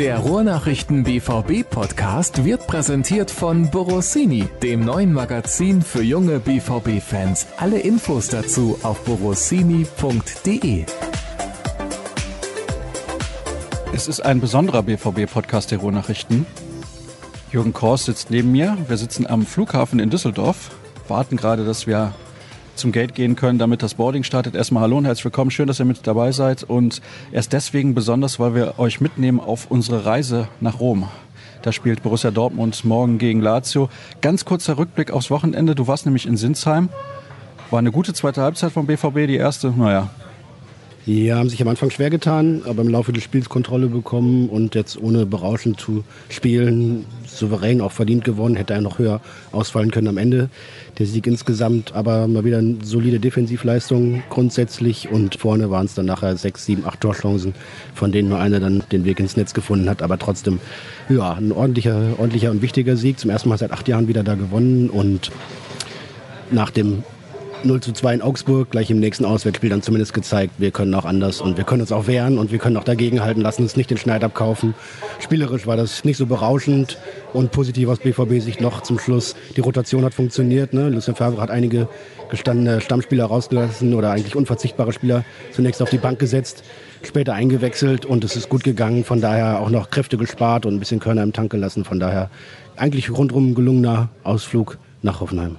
Der 0.00 0.16
Ruhrnachrichten 0.20 1.04
BVB 1.04 1.68
Podcast 1.68 2.46
wird 2.46 2.66
präsentiert 2.66 3.30
von 3.30 3.70
Borossini, 3.70 4.48
dem 4.62 4.82
neuen 4.82 5.12
Magazin 5.12 5.82
für 5.82 6.02
junge 6.02 6.40
BVB 6.40 7.02
Fans. 7.02 7.48
Alle 7.58 7.80
Infos 7.80 8.28
dazu 8.28 8.78
auf 8.82 9.04
borossini.de. 9.04 10.86
Es 13.92 14.08
ist 14.08 14.24
ein 14.24 14.40
besonderer 14.40 14.84
BVB 14.84 15.30
Podcast 15.30 15.70
der 15.70 15.80
Ruhrnachrichten. 15.80 16.46
Jürgen 17.52 17.74
Kors 17.74 18.06
sitzt 18.06 18.30
neben 18.30 18.52
mir. 18.52 18.78
Wir 18.88 18.96
sitzen 18.96 19.26
am 19.26 19.44
Flughafen 19.44 20.00
in 20.00 20.08
Düsseldorf, 20.08 20.70
warten 21.08 21.36
gerade, 21.36 21.66
dass 21.66 21.86
wir 21.86 22.14
zum 22.80 22.92
Gate 22.92 23.14
gehen 23.14 23.36
können, 23.36 23.58
damit 23.58 23.82
das 23.82 23.94
Boarding 23.94 24.24
startet. 24.24 24.54
Erstmal 24.54 24.82
hallo 24.82 24.96
und 24.96 25.04
herzlich 25.04 25.24
willkommen. 25.26 25.50
Schön, 25.50 25.66
dass 25.66 25.78
ihr 25.78 25.84
mit 25.84 26.06
dabei 26.06 26.32
seid. 26.32 26.62
Und 26.62 27.02
erst 27.30 27.52
deswegen 27.52 27.94
besonders, 27.94 28.40
weil 28.40 28.54
wir 28.54 28.78
euch 28.78 29.00
mitnehmen 29.02 29.38
auf 29.38 29.70
unsere 29.70 30.06
Reise 30.06 30.48
nach 30.60 30.80
Rom. 30.80 31.06
Da 31.60 31.72
spielt 31.72 32.02
Borussia 32.02 32.30
Dortmund 32.30 32.84
morgen 32.86 33.18
gegen 33.18 33.42
Lazio. 33.42 33.90
Ganz 34.22 34.46
kurzer 34.46 34.78
Rückblick 34.78 35.10
aufs 35.10 35.30
Wochenende. 35.30 35.74
Du 35.74 35.86
warst 35.88 36.06
nämlich 36.06 36.26
in 36.26 36.38
Sinsheim. 36.38 36.88
War 37.70 37.78
eine 37.78 37.92
gute 37.92 38.14
zweite 38.14 38.40
Halbzeit 38.40 38.72
vom 38.72 38.86
BVB, 38.86 39.26
die 39.26 39.36
erste, 39.36 39.70
naja, 39.70 40.08
die 41.06 41.32
haben 41.32 41.48
sich 41.48 41.62
am 41.62 41.68
Anfang 41.68 41.90
schwer 41.90 42.10
getan, 42.10 42.62
aber 42.66 42.82
im 42.82 42.88
Laufe 42.88 43.12
des 43.12 43.22
Spiels 43.22 43.48
Kontrolle 43.48 43.86
bekommen 43.86 44.48
und 44.48 44.74
jetzt 44.74 45.00
ohne 45.00 45.24
berauschend 45.24 45.80
zu 45.80 46.04
spielen, 46.28 47.06
souverän 47.26 47.80
auch 47.80 47.92
verdient 47.92 48.24
gewonnen, 48.24 48.56
hätte 48.56 48.74
er 48.74 48.82
noch 48.82 48.98
höher 48.98 49.20
ausfallen 49.50 49.90
können 49.90 50.08
am 50.08 50.18
Ende. 50.18 50.50
Der 50.98 51.06
Sieg 51.06 51.26
insgesamt, 51.26 51.94
aber 51.94 52.28
mal 52.28 52.44
wieder 52.44 52.58
eine 52.58 52.76
solide 52.82 53.18
Defensivleistung 53.18 54.22
grundsätzlich 54.28 55.10
und 55.10 55.36
vorne 55.36 55.70
waren 55.70 55.86
es 55.86 55.94
dann 55.94 56.06
nachher 56.06 56.36
sechs, 56.36 56.66
sieben, 56.66 56.84
acht 56.84 57.00
Torchancen, 57.00 57.54
von 57.94 58.12
denen 58.12 58.28
nur 58.28 58.38
einer 58.38 58.60
dann 58.60 58.82
den 58.92 59.06
Weg 59.06 59.20
ins 59.20 59.36
Netz 59.36 59.54
gefunden 59.54 59.88
hat, 59.88 60.02
aber 60.02 60.18
trotzdem, 60.18 60.60
ja, 61.08 61.32
ein 61.32 61.52
ordentlicher, 61.52 62.14
ordentlicher 62.18 62.50
und 62.50 62.60
wichtiger 62.60 62.96
Sieg. 62.96 63.18
Zum 63.18 63.30
ersten 63.30 63.48
Mal 63.48 63.58
seit 63.58 63.72
acht 63.72 63.88
Jahren 63.88 64.06
wieder 64.06 64.22
da 64.22 64.34
gewonnen 64.34 64.90
und 64.90 65.30
nach 66.50 66.70
dem 66.70 67.04
0 67.64 67.80
zu 67.80 67.92
2 67.92 68.14
in 68.14 68.22
Augsburg, 68.22 68.70
gleich 68.70 68.90
im 68.90 69.00
nächsten 69.00 69.24
Auswärtsspiel 69.24 69.70
dann 69.70 69.82
zumindest 69.82 70.14
gezeigt, 70.14 70.54
wir 70.58 70.70
können 70.70 70.94
auch 70.94 71.04
anders 71.04 71.40
und 71.40 71.56
wir 71.56 71.64
können 71.64 71.82
uns 71.82 71.92
auch 71.92 72.06
wehren 72.06 72.38
und 72.38 72.52
wir 72.52 72.58
können 72.58 72.76
auch 72.76 72.84
dagegenhalten, 72.84 73.42
lassen 73.42 73.62
uns 73.62 73.76
nicht 73.76 73.90
den 73.90 73.98
Schneid 73.98 74.24
abkaufen. 74.24 74.74
Spielerisch 75.18 75.66
war 75.66 75.76
das 75.76 76.04
nicht 76.04 76.16
so 76.16 76.26
berauschend 76.26 76.98
und 77.32 77.52
positiv 77.52 77.88
aus 77.88 77.98
BVB-Sicht 77.98 78.60
noch 78.60 78.82
zum 78.82 78.98
Schluss. 78.98 79.36
Die 79.56 79.60
Rotation 79.60 80.04
hat 80.04 80.14
funktioniert. 80.14 80.72
Ne? 80.72 80.88
Lucien 80.88 81.14
Favre 81.14 81.40
hat 81.40 81.50
einige 81.50 81.88
gestandene 82.30 82.80
Stammspieler 82.80 83.26
rausgelassen 83.26 83.94
oder 83.94 84.10
eigentlich 84.12 84.36
unverzichtbare 84.36 84.92
Spieler 84.92 85.24
zunächst 85.52 85.82
auf 85.82 85.90
die 85.90 85.98
Bank 85.98 86.18
gesetzt, 86.18 86.64
später 87.02 87.34
eingewechselt 87.34 88.06
und 88.06 88.24
es 88.24 88.36
ist 88.36 88.48
gut 88.48 88.64
gegangen. 88.64 89.04
Von 89.04 89.20
daher 89.20 89.60
auch 89.60 89.70
noch 89.70 89.90
Kräfte 89.90 90.16
gespart 90.16 90.66
und 90.66 90.74
ein 90.74 90.80
bisschen 90.80 91.00
Körner 91.00 91.22
im 91.22 91.32
Tank 91.32 91.50
gelassen. 91.50 91.84
Von 91.84 92.00
daher 92.00 92.30
eigentlich 92.76 93.10
rundum 93.10 93.54
gelungener 93.54 94.08
Ausflug 94.24 94.78
nach 95.02 95.20
Hoffenheim. 95.20 95.56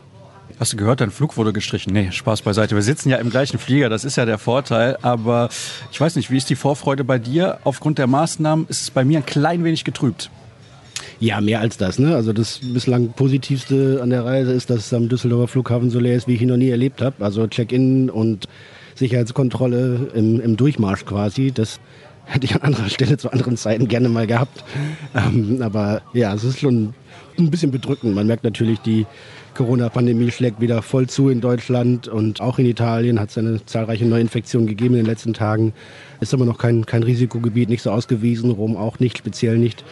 Hast 0.61 0.73
du 0.73 0.77
gehört, 0.77 1.01
dein 1.01 1.09
Flug 1.09 1.37
wurde 1.37 1.53
gestrichen? 1.53 1.91
Nee, 1.91 2.11
Spaß 2.11 2.43
beiseite. 2.43 2.75
Wir 2.75 2.83
sitzen 2.83 3.09
ja 3.09 3.17
im 3.17 3.31
gleichen 3.31 3.57
Flieger, 3.57 3.89
das 3.89 4.05
ist 4.05 4.15
ja 4.15 4.27
der 4.27 4.37
Vorteil. 4.37 4.95
Aber 5.01 5.49
ich 5.91 5.99
weiß 5.99 6.15
nicht, 6.15 6.29
wie 6.29 6.37
ist 6.37 6.51
die 6.51 6.55
Vorfreude 6.55 7.03
bei 7.03 7.17
dir? 7.17 7.57
Aufgrund 7.63 7.97
der 7.97 8.05
Maßnahmen 8.05 8.67
ist 8.67 8.83
es 8.83 8.91
bei 8.91 9.03
mir 9.03 9.17
ein 9.17 9.25
klein 9.25 9.63
wenig 9.63 9.85
getrübt. 9.85 10.29
Ja, 11.19 11.41
mehr 11.41 11.61
als 11.61 11.77
das. 11.77 11.97
Ne? 11.97 12.15
Also 12.15 12.31
das 12.31 12.59
bislang 12.61 13.13
Positivste 13.13 14.01
an 14.03 14.11
der 14.11 14.23
Reise 14.23 14.51
ist, 14.51 14.69
dass 14.69 14.85
es 14.85 14.93
am 14.93 15.09
Düsseldorfer 15.09 15.47
Flughafen 15.47 15.89
so 15.89 15.99
leer 15.99 16.15
ist, 16.15 16.27
wie 16.27 16.35
ich 16.35 16.43
ihn 16.43 16.49
noch 16.49 16.57
nie 16.57 16.69
erlebt 16.69 17.01
habe. 17.01 17.25
Also 17.25 17.47
Check-in 17.47 18.11
und 18.11 18.47
Sicherheitskontrolle 18.93 20.11
im, 20.13 20.39
im 20.39 20.57
Durchmarsch 20.57 21.05
quasi. 21.05 21.51
Das 21.51 21.79
hätte 22.25 22.45
ich 22.45 22.55
an 22.55 22.61
anderer 22.61 22.89
Stelle 22.89 23.17
zu 23.17 23.31
anderen 23.31 23.57
Zeiten 23.57 23.87
gerne 23.87 24.09
mal 24.09 24.27
gehabt. 24.27 24.63
Ähm, 25.15 25.61
aber 25.61 26.01
ja, 26.13 26.33
es 26.33 26.43
ist 26.43 26.59
schon 26.59 26.93
ein 27.37 27.51
bisschen 27.51 27.71
bedrückend. 27.71 28.15
Man 28.15 28.27
merkt 28.27 28.43
natürlich 28.43 28.79
die 28.79 29.05
Corona-Pandemie 29.53 30.31
schlägt 30.31 30.61
wieder 30.61 30.81
voll 30.81 31.07
zu 31.07 31.29
in 31.29 31.41
Deutschland 31.41 32.07
und 32.07 32.39
auch 32.39 32.57
in 32.57 32.65
Italien 32.65 33.19
hat 33.19 33.29
es 33.29 33.37
eine 33.37 33.65
zahlreiche 33.65 34.05
Neuinfektionen 34.05 34.67
gegeben 34.67 34.95
in 34.95 35.01
den 35.01 35.07
letzten 35.07 35.33
Tagen. 35.33 35.73
Ist 36.21 36.33
immer 36.33 36.45
noch 36.45 36.57
kein, 36.57 36.85
kein 36.85 37.03
Risikogebiet, 37.03 37.69
nicht 37.69 37.81
so 37.81 37.91
ausgewiesen, 37.91 38.51
Rom 38.51 38.77
auch 38.77 38.99
nicht, 38.99 39.17
speziell 39.17 39.57
nicht. 39.57 39.83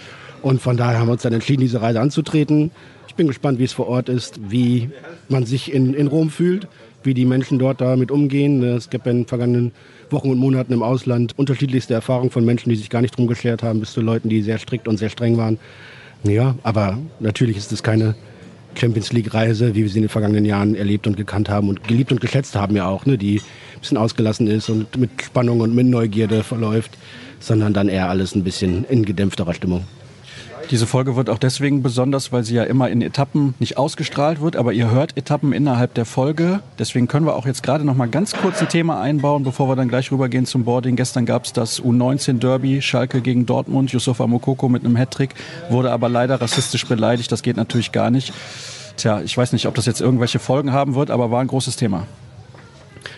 Und 0.41 0.61
von 0.61 0.77
daher 0.77 0.99
haben 0.99 1.07
wir 1.07 1.13
uns 1.13 1.23
dann 1.23 1.33
entschieden, 1.33 1.61
diese 1.61 1.81
Reise 1.81 1.99
anzutreten. 1.99 2.71
Ich 3.07 3.15
bin 3.15 3.27
gespannt, 3.27 3.59
wie 3.59 3.65
es 3.65 3.73
vor 3.73 3.87
Ort 3.87 4.07
ist, 4.07 4.39
wie 4.49 4.89
man 5.27 5.45
sich 5.45 5.73
in, 5.73 5.93
in 5.93 6.07
Rom 6.07 6.29
fühlt, 6.29 6.67
wie 7.03 7.13
die 7.13 7.25
Menschen 7.25 7.59
dort 7.59 7.81
damit 7.81 8.11
umgehen. 8.11 8.63
Es 8.63 8.89
gibt 8.89 9.07
in 9.07 9.17
den 9.17 9.27
vergangenen 9.27 9.71
Wochen 10.11 10.29
und 10.29 10.37
Monaten 10.37 10.73
im 10.73 10.83
Ausland 10.83 11.37
unterschiedlichste 11.37 11.93
Erfahrungen 11.93 12.31
von 12.31 12.45
Menschen, 12.45 12.69
die 12.69 12.75
sich 12.75 12.89
gar 12.89 13.01
nicht 13.01 13.17
drum 13.17 13.27
geschert 13.27 13.63
haben, 13.63 13.79
bis 13.79 13.93
zu 13.93 14.01
Leuten, 14.01 14.29
die 14.29 14.41
sehr 14.41 14.57
strikt 14.57 14.87
und 14.87 14.97
sehr 14.97 15.09
streng 15.09 15.37
waren. 15.37 15.59
Ja, 16.23 16.55
aber 16.63 16.97
natürlich 17.19 17.57
ist 17.57 17.71
es 17.71 17.83
keine 17.83 18.15
Champions 18.75 19.11
League-Reise, 19.11 19.75
wie 19.75 19.83
wir 19.83 19.89
sie 19.89 19.99
in 19.99 20.03
den 20.03 20.09
vergangenen 20.09 20.45
Jahren 20.45 20.75
erlebt 20.75 21.07
und 21.07 21.17
gekannt 21.17 21.49
haben 21.49 21.69
und 21.69 21.87
geliebt 21.87 22.11
und 22.11 22.21
geschätzt 22.21 22.55
haben 22.55 22.75
ja 22.75 22.87
auch, 22.87 23.05
ne, 23.05 23.17
die 23.17 23.37
ein 23.37 23.79
bisschen 23.79 23.97
ausgelassen 23.97 24.47
ist 24.47 24.69
und 24.69 24.97
mit 24.97 25.09
Spannung 25.21 25.61
und 25.61 25.73
mit 25.73 25.87
Neugierde 25.87 26.43
verläuft, 26.43 26.97
sondern 27.39 27.73
dann 27.73 27.89
eher 27.89 28.09
alles 28.09 28.35
ein 28.35 28.43
bisschen 28.43 28.85
in 28.85 29.05
gedämpfterer 29.05 29.53
Stimmung. 29.53 29.85
Diese 30.69 30.85
Folge 30.85 31.15
wird 31.15 31.31
auch 31.31 31.39
deswegen 31.39 31.81
besonders, 31.81 32.31
weil 32.31 32.43
sie 32.43 32.53
ja 32.53 32.63
immer 32.63 32.89
in 32.89 33.01
Etappen 33.01 33.55
nicht 33.57 33.77
ausgestrahlt 33.77 34.39
wird, 34.39 34.55
aber 34.55 34.71
ihr 34.71 34.91
hört 34.91 35.17
Etappen 35.17 35.51
innerhalb 35.51 35.95
der 35.95 36.05
Folge. 36.05 36.59
Deswegen 36.77 37.07
können 37.07 37.25
wir 37.25 37.35
auch 37.35 37.47
jetzt 37.47 37.63
gerade 37.63 37.83
noch 37.83 37.95
mal 37.95 38.07
ganz 38.07 38.33
kurz 38.33 38.61
ein 38.61 38.69
Thema 38.69 39.01
einbauen, 39.01 39.43
bevor 39.43 39.67
wir 39.67 39.75
dann 39.75 39.87
gleich 39.87 40.11
rübergehen 40.11 40.45
zum 40.45 40.65
Boarding. 40.65 40.95
Gestern 40.95 41.25
gab 41.25 41.45
es 41.45 41.53
das 41.53 41.81
U19 41.81 42.37
Derby, 42.37 42.83
Schalke 42.83 43.21
gegen 43.21 43.47
Dortmund, 43.47 43.91
Yusufa 43.91 44.27
Mokoko 44.27 44.69
mit 44.69 44.85
einem 44.85 44.95
Hattrick, 44.95 45.33
wurde 45.71 45.91
aber 45.91 46.07
leider 46.07 46.39
rassistisch 46.39 46.85
beleidigt. 46.85 47.31
Das 47.31 47.41
geht 47.41 47.57
natürlich 47.57 47.91
gar 47.91 48.11
nicht. 48.11 48.31
Tja, 48.95 49.21
ich 49.21 49.35
weiß 49.35 49.53
nicht, 49.53 49.65
ob 49.65 49.73
das 49.73 49.87
jetzt 49.87 50.01
irgendwelche 50.01 50.37
Folgen 50.37 50.71
haben 50.71 50.93
wird, 50.93 51.09
aber 51.09 51.31
war 51.31 51.41
ein 51.41 51.47
großes 51.47 51.77
Thema. 51.77 52.05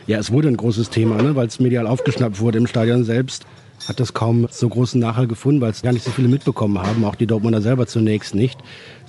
Ja, 0.08 0.20
es 0.20 0.32
wurde 0.32 0.48
ein 0.48 0.58
großes 0.58 0.90
Thema, 0.90 1.22
ne, 1.22 1.36
weil 1.36 1.48
es 1.48 1.60
medial 1.60 1.86
aufgeschnappt 1.86 2.40
wurde 2.40 2.60
im 2.60 2.68
Stadion 2.68 3.04
selbst 3.04 3.46
hat 3.88 4.00
das 4.00 4.14
kaum 4.14 4.48
so 4.52 4.70
großen 4.70 5.00
Nachhall 5.00 5.28
gefunden, 5.28 5.62
weil 5.62 5.72
es 5.72 5.82
gar 5.82 5.94
nicht 5.94 6.06
so 6.06 6.12
viele 6.12 6.28
mitbekommen 6.28 6.80
haben, 6.80 7.04
auch 7.06 7.16
die 7.16 7.28
Dortmunder 7.28 7.62
selber 7.62 7.88
zunächst 7.88 8.36
nicht, 8.36 8.60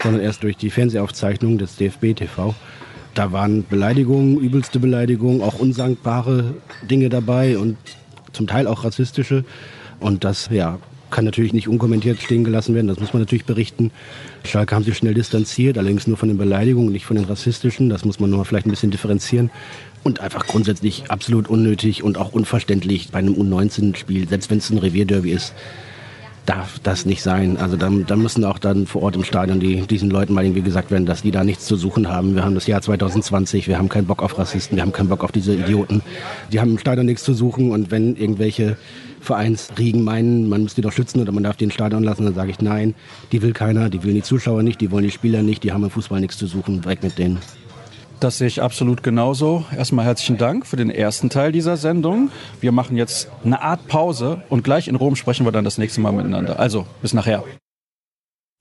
sondern 0.02 0.22
erst 0.22 0.42
durch 0.42 0.56
die 0.56 0.70
Fernsehaufzeichnung 0.70 1.58
des 1.58 1.76
DFB 1.76 2.14
TV. 2.14 2.54
Da 3.14 3.32
waren 3.32 3.64
Beleidigungen, 3.68 4.38
übelste 4.38 4.80
Beleidigungen, 4.80 5.42
auch 5.42 5.58
unsankbare 5.58 6.54
Dinge 6.90 7.10
dabei 7.10 7.58
und 7.58 7.76
zum 8.32 8.46
Teil 8.46 8.66
auch 8.66 8.84
rassistische. 8.84 9.44
Und 10.00 10.24
das, 10.24 10.48
ja, 10.50 10.78
kann 11.10 11.26
natürlich 11.26 11.52
nicht 11.52 11.68
unkommentiert 11.68 12.20
stehen 12.20 12.42
gelassen 12.42 12.74
werden. 12.74 12.88
Das 12.88 12.98
muss 12.98 13.12
man 13.12 13.20
natürlich 13.20 13.44
berichten. 13.44 13.90
Schalke 14.44 14.74
haben 14.74 14.82
sich 14.82 14.96
schnell 14.96 15.12
distanziert, 15.12 15.76
allerdings 15.76 16.06
nur 16.06 16.16
von 16.16 16.28
den 16.28 16.38
Beleidigungen, 16.38 16.90
nicht 16.90 17.04
von 17.04 17.16
den 17.16 17.26
rassistischen. 17.26 17.90
Das 17.90 18.06
muss 18.06 18.18
man 18.18 18.30
nur 18.30 18.44
vielleicht 18.46 18.66
ein 18.66 18.70
bisschen 18.70 18.90
differenzieren 18.90 19.50
und 20.02 20.20
einfach 20.20 20.46
grundsätzlich 20.46 21.10
absolut 21.10 21.48
unnötig 21.48 22.02
und 22.02 22.18
auch 22.18 22.32
unverständlich 22.32 23.10
bei 23.10 23.18
einem 23.18 23.34
U19-Spiel, 23.34 24.28
selbst 24.28 24.50
wenn 24.50 24.58
es 24.58 24.70
ein 24.70 24.78
Revierderby 24.78 25.30
ist, 25.30 25.54
darf 26.46 26.80
das 26.82 27.06
nicht 27.06 27.22
sein. 27.22 27.56
Also 27.56 27.76
da, 27.76 27.88
da 27.88 28.16
müssen 28.16 28.44
auch 28.44 28.58
dann 28.58 28.86
vor 28.86 29.02
Ort 29.02 29.14
im 29.14 29.22
Stadion 29.22 29.60
die, 29.60 29.82
diesen 29.82 30.10
Leuten 30.10 30.34
mal 30.34 30.44
irgendwie 30.44 30.62
gesagt 30.62 30.90
werden, 30.90 31.06
dass 31.06 31.22
die 31.22 31.30
da 31.30 31.44
nichts 31.44 31.66
zu 31.66 31.76
suchen 31.76 32.08
haben. 32.08 32.34
Wir 32.34 32.44
haben 32.44 32.54
das 32.54 32.66
Jahr 32.66 32.82
2020, 32.82 33.68
wir 33.68 33.78
haben 33.78 33.88
keinen 33.88 34.06
Bock 34.06 34.22
auf 34.22 34.38
Rassisten, 34.38 34.76
wir 34.76 34.82
haben 34.82 34.92
keinen 34.92 35.08
Bock 35.08 35.22
auf 35.22 35.30
diese 35.30 35.54
Idioten. 35.54 36.02
Die 36.52 36.60
haben 36.60 36.72
im 36.72 36.78
Stadion 36.78 37.06
nichts 37.06 37.22
zu 37.22 37.32
suchen 37.32 37.70
und 37.70 37.90
wenn 37.90 38.16
irgendwelche 38.16 38.76
Vereinsriegen 39.20 40.02
meinen, 40.02 40.48
man 40.48 40.62
muss 40.62 40.74
die 40.74 40.80
doch 40.80 40.90
schützen 40.90 41.20
oder 41.20 41.30
man 41.30 41.44
darf 41.44 41.56
die 41.56 41.64
ins 41.64 41.74
Stadion 41.74 42.02
lassen, 42.02 42.24
dann 42.24 42.34
sage 42.34 42.50
ich 42.50 42.60
nein, 42.60 42.94
die 43.30 43.40
will 43.40 43.52
keiner, 43.52 43.88
die 43.88 44.02
will 44.02 44.14
die 44.14 44.22
Zuschauer 44.22 44.64
nicht, 44.64 44.80
die 44.80 44.90
wollen 44.90 45.04
die 45.04 45.12
Spieler 45.12 45.42
nicht, 45.42 45.62
die 45.62 45.70
haben 45.72 45.84
im 45.84 45.90
Fußball 45.90 46.20
nichts 46.20 46.38
zu 46.38 46.48
suchen, 46.48 46.84
weg 46.84 47.04
mit 47.04 47.18
denen. 47.18 47.38
Das 48.22 48.38
sehe 48.38 48.46
ich 48.46 48.62
absolut 48.62 49.02
genauso. 49.02 49.64
Erstmal 49.76 50.04
herzlichen 50.04 50.38
Dank 50.38 50.64
für 50.64 50.76
den 50.76 50.90
ersten 50.90 51.28
Teil 51.28 51.50
dieser 51.50 51.76
Sendung. 51.76 52.30
Wir 52.60 52.70
machen 52.70 52.96
jetzt 52.96 53.28
eine 53.44 53.60
Art 53.62 53.88
Pause 53.88 54.42
und 54.48 54.62
gleich 54.62 54.86
in 54.86 54.94
Rom 54.94 55.16
sprechen 55.16 55.44
wir 55.44 55.50
dann 55.50 55.64
das 55.64 55.76
nächste 55.76 56.00
Mal 56.00 56.12
miteinander. 56.12 56.60
Also, 56.60 56.86
bis 57.00 57.14
nachher. 57.14 57.42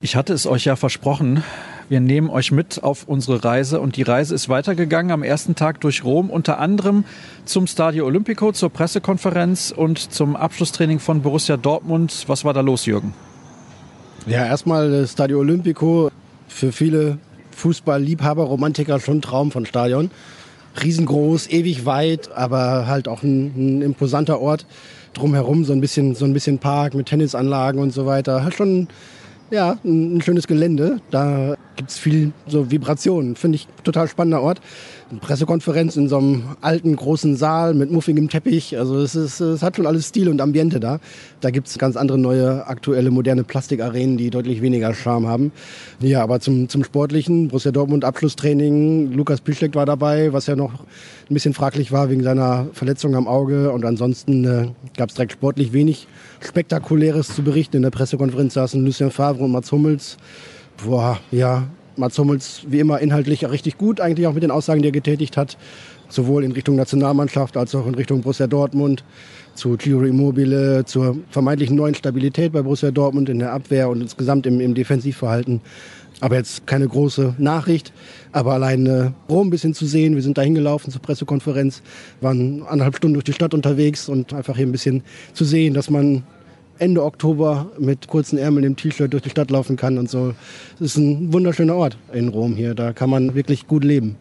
Ich 0.02 0.16
hatte 0.16 0.32
es 0.32 0.48
euch 0.48 0.64
ja 0.64 0.74
versprochen, 0.74 1.44
wir 1.88 2.00
nehmen 2.00 2.28
euch 2.28 2.50
mit 2.50 2.82
auf 2.82 3.04
unsere 3.06 3.44
Reise 3.44 3.80
und 3.80 3.94
die 3.94 4.02
Reise 4.02 4.34
ist 4.34 4.48
weitergegangen 4.48 5.12
am 5.12 5.22
ersten 5.22 5.54
Tag 5.54 5.80
durch 5.80 6.02
Rom, 6.02 6.28
unter 6.28 6.58
anderem 6.58 7.04
zum 7.44 7.68
Stadio 7.68 8.04
Olimpico, 8.04 8.50
zur 8.50 8.70
Pressekonferenz 8.70 9.70
und 9.70 10.12
zum 10.12 10.34
Abschlusstraining 10.34 10.98
von 10.98 11.22
Borussia 11.22 11.56
Dortmund. 11.56 12.24
Was 12.26 12.44
war 12.44 12.52
da 12.52 12.62
los, 12.62 12.86
Jürgen? 12.86 13.14
Ja, 14.26 14.44
erstmal 14.44 14.90
das 14.90 15.12
Stadio 15.12 15.38
Olimpico 15.38 16.10
für 16.48 16.72
viele 16.72 17.18
Fußballliebhaber, 17.54 18.44
Romantiker 18.44 19.00
schon 19.00 19.18
ein 19.18 19.22
Traum 19.22 19.50
von 19.50 19.66
Stadion. 19.66 20.10
Riesengroß, 20.82 21.50
ewig 21.50 21.84
weit, 21.84 22.30
aber 22.32 22.86
halt 22.86 23.08
auch 23.08 23.22
ein, 23.22 23.52
ein 23.78 23.82
imposanter 23.82 24.40
Ort. 24.40 24.66
Drumherum 25.12 25.64
so 25.64 25.72
ein 25.72 25.80
bisschen, 25.80 26.14
so 26.14 26.24
ein 26.24 26.32
bisschen 26.32 26.58
Park 26.58 26.94
mit 26.94 27.06
Tennisanlagen 27.06 27.80
und 27.80 27.92
so 27.92 28.06
weiter. 28.06 28.44
Hat 28.44 28.54
schon 28.54 28.88
ja, 29.50 29.78
ein, 29.84 30.16
ein 30.16 30.22
schönes 30.22 30.46
Gelände. 30.46 31.00
Da 31.10 31.56
gibt 31.76 31.90
es 31.90 31.98
viel 31.98 32.32
so 32.46 32.70
Vibrationen. 32.70 33.36
Finde 33.36 33.56
ich 33.56 33.68
total 33.84 34.08
spannender 34.08 34.40
Ort. 34.40 34.60
Pressekonferenz 35.20 35.96
in 35.96 36.08
so 36.08 36.18
einem 36.18 36.44
alten, 36.60 36.96
großen 36.96 37.36
Saal 37.36 37.74
mit 37.74 37.90
muffigem 37.90 38.28
Teppich. 38.28 38.78
Also 38.78 38.98
es, 38.98 39.14
ist, 39.14 39.40
es 39.40 39.62
hat 39.62 39.76
schon 39.76 39.86
alles 39.86 40.08
Stil 40.08 40.28
und 40.28 40.40
Ambiente 40.40 40.80
da. 40.80 41.00
Da 41.40 41.50
gibt 41.50 41.68
es 41.68 41.78
ganz 41.78 41.96
andere 41.96 42.18
neue, 42.18 42.66
aktuelle, 42.66 43.10
moderne 43.10 43.44
Plastikarenen, 43.44 44.16
die 44.16 44.30
deutlich 44.30 44.62
weniger 44.62 44.94
Charme 44.94 45.26
haben. 45.26 45.52
Ja, 46.00 46.22
aber 46.22 46.40
zum, 46.40 46.68
zum 46.68 46.84
Sportlichen, 46.84 47.48
Borussia 47.48 47.72
Dortmund 47.72 48.04
Abschlusstraining, 48.04 49.12
Lukas 49.12 49.40
Pischleck 49.40 49.74
war 49.74 49.86
dabei, 49.86 50.32
was 50.32 50.46
ja 50.46 50.56
noch 50.56 50.72
ein 50.80 51.34
bisschen 51.34 51.54
fraglich 51.54 51.92
war 51.92 52.08
wegen 52.10 52.22
seiner 52.22 52.68
Verletzung 52.72 53.14
am 53.14 53.28
Auge. 53.28 53.72
Und 53.72 53.84
ansonsten 53.84 54.44
äh, 54.44 54.68
gab 54.96 55.10
es 55.10 55.14
direkt 55.14 55.32
sportlich 55.32 55.72
wenig 55.72 56.06
Spektakuläres 56.40 57.28
zu 57.34 57.42
berichten. 57.42 57.76
In 57.76 57.82
der 57.82 57.90
Pressekonferenz 57.90 58.54
saßen 58.54 58.84
Lucien 58.84 59.10
Favre 59.10 59.44
und 59.44 59.52
Mats 59.52 59.70
Hummels. 59.72 60.16
Boah, 60.84 61.20
ja, 61.30 61.64
Mats 61.96 62.18
Hummels 62.18 62.62
wie 62.68 62.80
immer 62.80 62.98
inhaltlich 63.00 63.48
richtig 63.48 63.78
gut, 63.78 64.00
eigentlich 64.00 64.26
auch 64.26 64.34
mit 64.34 64.42
den 64.42 64.50
Aussagen, 64.50 64.82
die 64.82 64.88
er 64.88 64.92
getätigt 64.92 65.36
hat. 65.36 65.56
Sowohl 66.08 66.44
in 66.44 66.52
Richtung 66.52 66.76
Nationalmannschaft 66.76 67.56
als 67.56 67.74
auch 67.74 67.86
in 67.86 67.94
Richtung 67.94 68.20
Borussia 68.20 68.46
Dortmund, 68.46 69.02
zu 69.54 69.76
Giro 69.76 70.02
Immobile, 70.04 70.84
zur 70.84 71.16
vermeintlichen 71.30 71.76
neuen 71.76 71.94
Stabilität 71.94 72.52
bei 72.52 72.62
Borussia 72.62 72.90
Dortmund 72.90 73.28
in 73.28 73.38
der 73.38 73.52
Abwehr 73.52 73.88
und 73.88 74.00
insgesamt 74.00 74.46
im, 74.46 74.60
im 74.60 74.74
Defensivverhalten. 74.74 75.60
Aber 76.20 76.36
jetzt 76.36 76.66
keine 76.66 76.86
große 76.86 77.34
Nachricht. 77.38 77.92
Aber 78.30 78.52
allein 78.52 78.86
äh, 78.86 79.10
Rom 79.28 79.48
ein 79.48 79.50
bisschen 79.50 79.74
zu 79.74 79.86
sehen. 79.86 80.14
Wir 80.14 80.22
sind 80.22 80.38
da 80.38 80.42
hingelaufen 80.42 80.92
zur 80.92 81.02
Pressekonferenz, 81.02 81.82
waren 82.20 82.62
anderthalb 82.62 82.96
Stunden 82.96 83.14
durch 83.14 83.24
die 83.24 83.32
Stadt 83.32 83.54
unterwegs 83.54 84.08
und 84.08 84.32
einfach 84.32 84.56
hier 84.56 84.66
ein 84.66 84.72
bisschen 84.72 85.02
zu 85.32 85.44
sehen, 85.44 85.74
dass 85.74 85.90
man 85.90 86.22
Ende 86.82 87.04
Oktober 87.04 87.70
mit 87.78 88.08
kurzen 88.08 88.38
Ärmeln 88.38 88.64
im 88.64 88.74
T-Shirt 88.74 89.12
durch 89.12 89.22
die 89.22 89.30
Stadt 89.30 89.52
laufen 89.52 89.76
kann 89.76 89.98
und 89.98 90.10
so. 90.10 90.34
Es 90.74 90.80
ist 90.80 90.96
ein 90.96 91.32
wunderschöner 91.32 91.76
Ort 91.76 91.96
in 92.12 92.26
Rom 92.26 92.56
hier. 92.56 92.74
Da 92.74 92.92
kann 92.92 93.08
man 93.08 93.36
wirklich 93.36 93.68
gut 93.68 93.84
leben. 93.84 94.16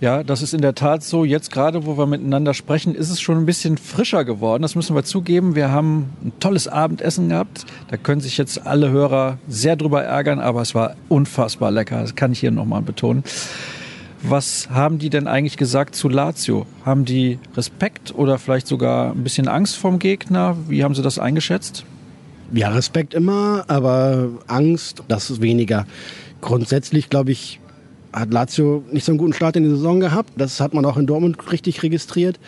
Ja, 0.00 0.22
das 0.22 0.40
ist 0.42 0.54
in 0.54 0.60
der 0.60 0.76
Tat 0.76 1.02
so. 1.02 1.24
Jetzt 1.24 1.50
gerade, 1.50 1.86
wo 1.86 1.98
wir 1.98 2.06
miteinander 2.06 2.54
sprechen, 2.54 2.94
ist 2.94 3.10
es 3.10 3.20
schon 3.20 3.36
ein 3.36 3.46
bisschen 3.46 3.78
frischer 3.78 4.24
geworden. 4.24 4.62
Das 4.62 4.76
müssen 4.76 4.94
wir 4.94 5.02
zugeben. 5.02 5.56
Wir 5.56 5.72
haben 5.72 6.10
ein 6.22 6.32
tolles 6.38 6.68
Abendessen 6.68 7.30
gehabt. 7.30 7.66
Da 7.88 7.96
können 7.96 8.20
sich 8.20 8.38
jetzt 8.38 8.64
alle 8.64 8.90
Hörer 8.90 9.38
sehr 9.48 9.74
drüber 9.74 10.04
ärgern, 10.04 10.38
aber 10.38 10.62
es 10.62 10.76
war 10.76 10.94
unfassbar 11.08 11.72
lecker. 11.72 12.00
Das 12.00 12.14
kann 12.14 12.30
ich 12.30 12.38
hier 12.38 12.52
nochmal 12.52 12.82
betonen. 12.82 13.24
Was 14.22 14.68
haben 14.70 14.98
die 14.98 15.10
denn 15.10 15.28
eigentlich 15.28 15.56
gesagt 15.56 15.94
zu 15.94 16.08
Lazio? 16.08 16.66
Haben 16.84 17.04
die 17.04 17.38
Respekt 17.56 18.14
oder 18.14 18.38
vielleicht 18.38 18.66
sogar 18.66 19.12
ein 19.12 19.22
bisschen 19.22 19.48
Angst 19.48 19.76
vom 19.76 19.98
Gegner? 19.98 20.56
Wie 20.68 20.82
haben 20.82 20.94
sie 20.94 21.02
das 21.02 21.18
eingeschätzt? 21.18 21.84
Ja, 22.52 22.70
Respekt 22.70 23.14
immer, 23.14 23.64
aber 23.68 24.28
Angst, 24.46 25.02
das 25.08 25.30
ist 25.30 25.40
weniger. 25.40 25.86
Grundsätzlich, 26.40 27.10
glaube 27.10 27.30
ich, 27.30 27.60
hat 28.12 28.32
Lazio 28.32 28.82
nicht 28.90 29.04
so 29.04 29.12
einen 29.12 29.18
guten 29.18 29.34
Start 29.34 29.56
in 29.56 29.64
die 29.64 29.70
Saison 29.70 30.00
gehabt. 30.00 30.30
Das 30.36 30.60
hat 30.60 30.74
man 30.74 30.84
auch 30.84 30.96
in 30.96 31.06
Dortmund 31.06 31.52
richtig 31.52 31.82
registriert. 31.82 32.40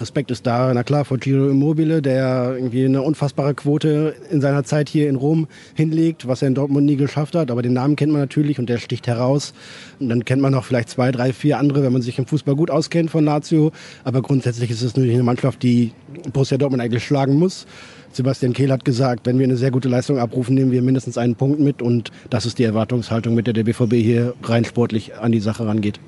Respekt 0.00 0.30
ist 0.30 0.46
da, 0.46 0.72
na 0.72 0.82
klar, 0.82 1.04
vor 1.04 1.18
Giro 1.18 1.48
Immobile, 1.48 2.02
der 2.02 2.54
irgendwie 2.56 2.84
eine 2.84 3.02
unfassbare 3.02 3.54
Quote 3.54 4.14
in 4.30 4.40
seiner 4.40 4.64
Zeit 4.64 4.88
hier 4.88 5.08
in 5.08 5.16
Rom 5.16 5.48
hinlegt, 5.74 6.26
was 6.28 6.42
er 6.42 6.48
in 6.48 6.54
Dortmund 6.54 6.86
nie 6.86 6.96
geschafft 6.96 7.34
hat. 7.34 7.50
Aber 7.50 7.62
den 7.62 7.72
Namen 7.72 7.96
kennt 7.96 8.12
man 8.12 8.20
natürlich 8.20 8.58
und 8.58 8.68
der 8.68 8.78
sticht 8.78 9.06
heraus. 9.06 9.54
Und 9.98 10.08
dann 10.08 10.24
kennt 10.24 10.42
man 10.42 10.52
noch 10.52 10.64
vielleicht 10.64 10.88
zwei, 10.88 11.12
drei, 11.12 11.32
vier 11.32 11.58
andere, 11.58 11.82
wenn 11.82 11.92
man 11.92 12.02
sich 12.02 12.18
im 12.18 12.26
Fußball 12.26 12.56
gut 12.56 12.70
auskennt 12.70 13.10
von 13.10 13.24
Lazio. 13.24 13.72
Aber 14.04 14.22
grundsätzlich 14.22 14.70
ist 14.70 14.82
es 14.82 14.94
natürlich 14.94 15.14
eine 15.14 15.24
Mannschaft, 15.24 15.62
die 15.62 15.92
Borussia 16.32 16.58
Dortmund 16.58 16.82
eigentlich 16.82 17.04
schlagen 17.04 17.34
muss. 17.34 17.66
Sebastian 18.12 18.52
Kehl 18.52 18.72
hat 18.72 18.84
gesagt, 18.84 19.26
wenn 19.26 19.38
wir 19.38 19.44
eine 19.44 19.56
sehr 19.56 19.70
gute 19.70 19.88
Leistung 19.88 20.18
abrufen, 20.18 20.54
nehmen 20.54 20.72
wir 20.72 20.80
mindestens 20.82 21.18
einen 21.18 21.34
Punkt 21.34 21.60
mit. 21.60 21.82
Und 21.82 22.10
das 22.30 22.46
ist 22.46 22.58
die 22.58 22.64
Erwartungshaltung, 22.64 23.34
mit 23.34 23.46
der 23.46 23.54
der 23.54 23.64
BVB 23.64 23.94
hier 23.94 24.34
rein 24.42 24.64
sportlich 24.64 25.16
an 25.16 25.32
die 25.32 25.40
Sache 25.40 25.66
rangeht. 25.66 26.00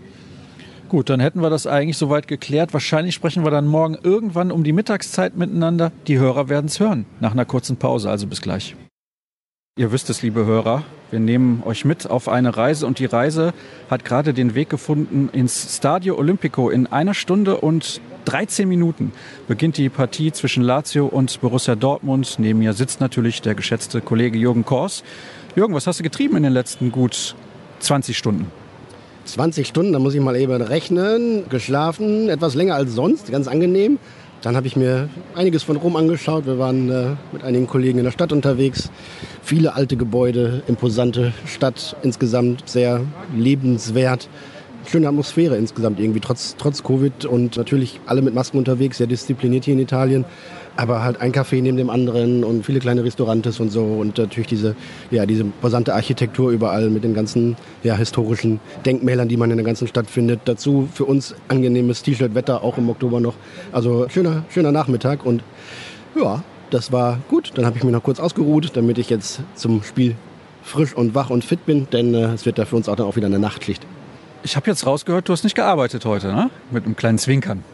Gut, 0.89 1.11
dann 1.11 1.21
hätten 1.21 1.43
wir 1.43 1.51
das 1.51 1.67
eigentlich 1.67 1.99
soweit 1.99 2.29
geklärt. 2.29 2.73
Wahrscheinlich 2.73 3.15
sprechen 3.15 3.45
wir 3.45 3.51
dann 3.51 3.67
morgen 3.67 3.99
irgendwann 4.03 4.51
um 4.51 4.65
die 4.65 4.73
Mittagszeit 4.73 5.37
miteinander. 5.37 5.93
Die 6.07 6.19
Hörer 6.19 6.49
werden 6.49 6.67
es 6.67 6.81
hören, 6.81 7.05
nach 7.21 7.33
einer 7.33 7.45
kurzen 7.45 7.77
Pause. 7.77 8.09
Also 8.09 8.27
bis 8.27 8.41
gleich. 8.41 8.75
Ihr 9.77 9.93
wisst 9.93 10.09
es, 10.09 10.23
liebe 10.23 10.47
Hörer, 10.47 10.85
wir 11.11 11.21
nehmen 11.21 11.63
euch 11.65 11.85
mit 11.85 12.09
auf 12.09 12.27
eine 12.27 12.57
Reise 12.57 12.87
und 12.87 12.99
die 12.99 13.05
Reise 13.05 13.53
hat 13.91 14.05
gerade 14.05 14.33
den 14.33 14.55
Weg 14.55 14.71
gefunden 14.71 15.29
ins 15.33 15.77
Stadio 15.77 16.17
Olimpico. 16.17 16.71
In 16.71 16.87
einer 16.87 17.15
Stunde 17.15 17.59
und 17.59 18.01
13 18.25 18.67
Minuten 18.67 19.13
beginnt 19.47 19.77
die 19.77 19.91
Partie 19.91 20.33
zwischen 20.33 20.63
Lazio 20.63 21.07
und 21.07 21.41
Borussia 21.43 21.77
Dortmund. 21.77 22.37
Neben 22.39 22.61
mir 22.61 22.73
sitzt 22.73 23.01
natürlich 23.01 23.43
der 23.43 23.55
geschätzte 23.55 24.01
Kollege 24.01 24.39
Jürgen 24.39 24.65
Kors. 24.65 25.05
Jürgen, 25.55 25.75
was 25.75 25.87
hast 25.87 26.01
du 26.01 26.03
getrieben 26.03 26.37
in 26.39 26.45
den 26.45 26.53
letzten 26.53 26.91
gut 26.91 27.37
20 27.79 28.17
Stunden? 28.17 28.51
20 29.33 29.67
Stunden, 29.67 29.93
da 29.93 29.99
muss 29.99 30.15
ich 30.15 30.21
mal 30.21 30.37
eben 30.37 30.61
rechnen. 30.63 31.49
Geschlafen, 31.49 32.29
etwas 32.29 32.55
länger 32.55 32.75
als 32.75 32.95
sonst, 32.95 33.31
ganz 33.31 33.47
angenehm. 33.49 33.99
Dann 34.43 34.55
habe 34.55 34.67
ich 34.67 34.77
mir 34.77 35.09
einiges 35.35 35.65
von 35.65 35.77
Rom 35.77 35.97
angeschaut. 35.97 36.47
Wir 36.47 36.59
waren 36.59 36.91
äh, 36.91 37.17
mit 37.33 37.43
einigen 37.43 37.67
Kollegen 37.67 37.99
in 37.99 38.05
der 38.05 38.13
Stadt 38.13 38.33
unterwegs. 38.33 38.91
Viele 39.43 39.75
alte 39.75 39.97
Gebäude, 39.97 40.63
imposante 40.69 41.33
Stadt, 41.45 41.97
insgesamt 42.03 42.69
sehr 42.69 43.01
lebenswert. 43.37 44.29
Schöne 44.87 45.09
Atmosphäre 45.09 45.57
insgesamt 45.57 45.99
irgendwie, 45.99 46.21
trotz, 46.21 46.55
trotz 46.57 46.83
Covid 46.83 47.25
und 47.25 47.57
natürlich 47.57 48.01
alle 48.07 48.23
mit 48.23 48.33
Masken 48.33 48.59
unterwegs, 48.59 48.99
sehr 48.99 49.09
diszipliniert 49.09 49.65
hier 49.65 49.75
in 49.75 49.81
Italien 49.81 50.25
aber 50.79 51.03
halt 51.03 51.21
ein 51.21 51.33
Café 51.33 51.61
neben 51.61 51.77
dem 51.77 51.91
anderen 51.91 52.45
und 52.45 52.65
viele 52.65 52.79
kleine 52.79 53.03
Restaurantes 53.03 53.59
und 53.59 53.71
so 53.71 53.83
und 53.83 54.17
natürlich 54.17 54.47
diese, 54.47 54.77
ja, 55.11 55.27
diese 55.27 55.43
imposante 55.43 55.93
Architektur 55.93 56.53
überall 56.53 56.89
mit 56.89 57.03
den 57.03 57.15
ganzen 57.15 57.57
ja, 57.83 57.97
historischen 57.97 58.61
Denkmälern, 58.87 59.29
die 59.29 59.37
man 59.37 59.51
in 59.51 59.57
der 59.57 59.67
ganzen 59.67 59.89
Stadt 59.89 60.09
findet. 60.09 60.43
Dazu 60.45 60.89
für 60.95 61.05
uns 61.05 61.35
angenehmes 61.49 62.05
T-Shirt-Wetter, 62.05 62.63
auch 62.63 62.79
im 62.79 62.89
Oktober 62.89 63.19
noch. 63.19 63.35
Also 63.73 64.09
schöner, 64.09 64.45
schöner 64.51 64.71
Nachmittag 64.71 65.27
und 65.27 65.43
ja, 66.15 66.45
das 66.71 66.93
war 66.93 67.19
gut. 67.29 67.51
Dann 67.57 67.67
habe 67.67 67.77
ich 67.77 67.83
mich 67.83 67.93
noch 67.93 68.05
kurz 68.05 68.21
ausgeruht, 68.21 68.71
damit 68.75 68.99
ich 68.99 69.11
jetzt 69.11 69.41
zum 69.57 69.83
Spiel 69.83 70.15
frisch 70.63 70.95
und 70.95 71.13
wach 71.17 71.31
und 71.31 71.45
fit 71.45 71.67
bin, 71.67 71.89
denn 71.93 72.15
äh, 72.15 72.35
es 72.35 72.47
wird 72.47 72.57
da 72.57 72.65
für 72.65 72.77
uns 72.77 72.89
auch 72.89 72.95
dann 72.95 73.07
auch 73.07 73.17
wieder 73.17 73.27
eine 73.27 73.41
Nachtschicht. 73.41 73.85
Ich 74.45 74.55
habe 74.55 74.71
jetzt 74.71 74.87
rausgehört, 74.87 75.29
du 75.29 75.33
hast 75.33 75.43
nicht 75.43 75.57
gearbeitet 75.57 76.05
heute, 76.05 76.29
ne? 76.29 76.51
Mit 76.71 76.85
einem 76.85 76.95
kleinen 76.95 77.19
Zwinkern. 77.19 77.65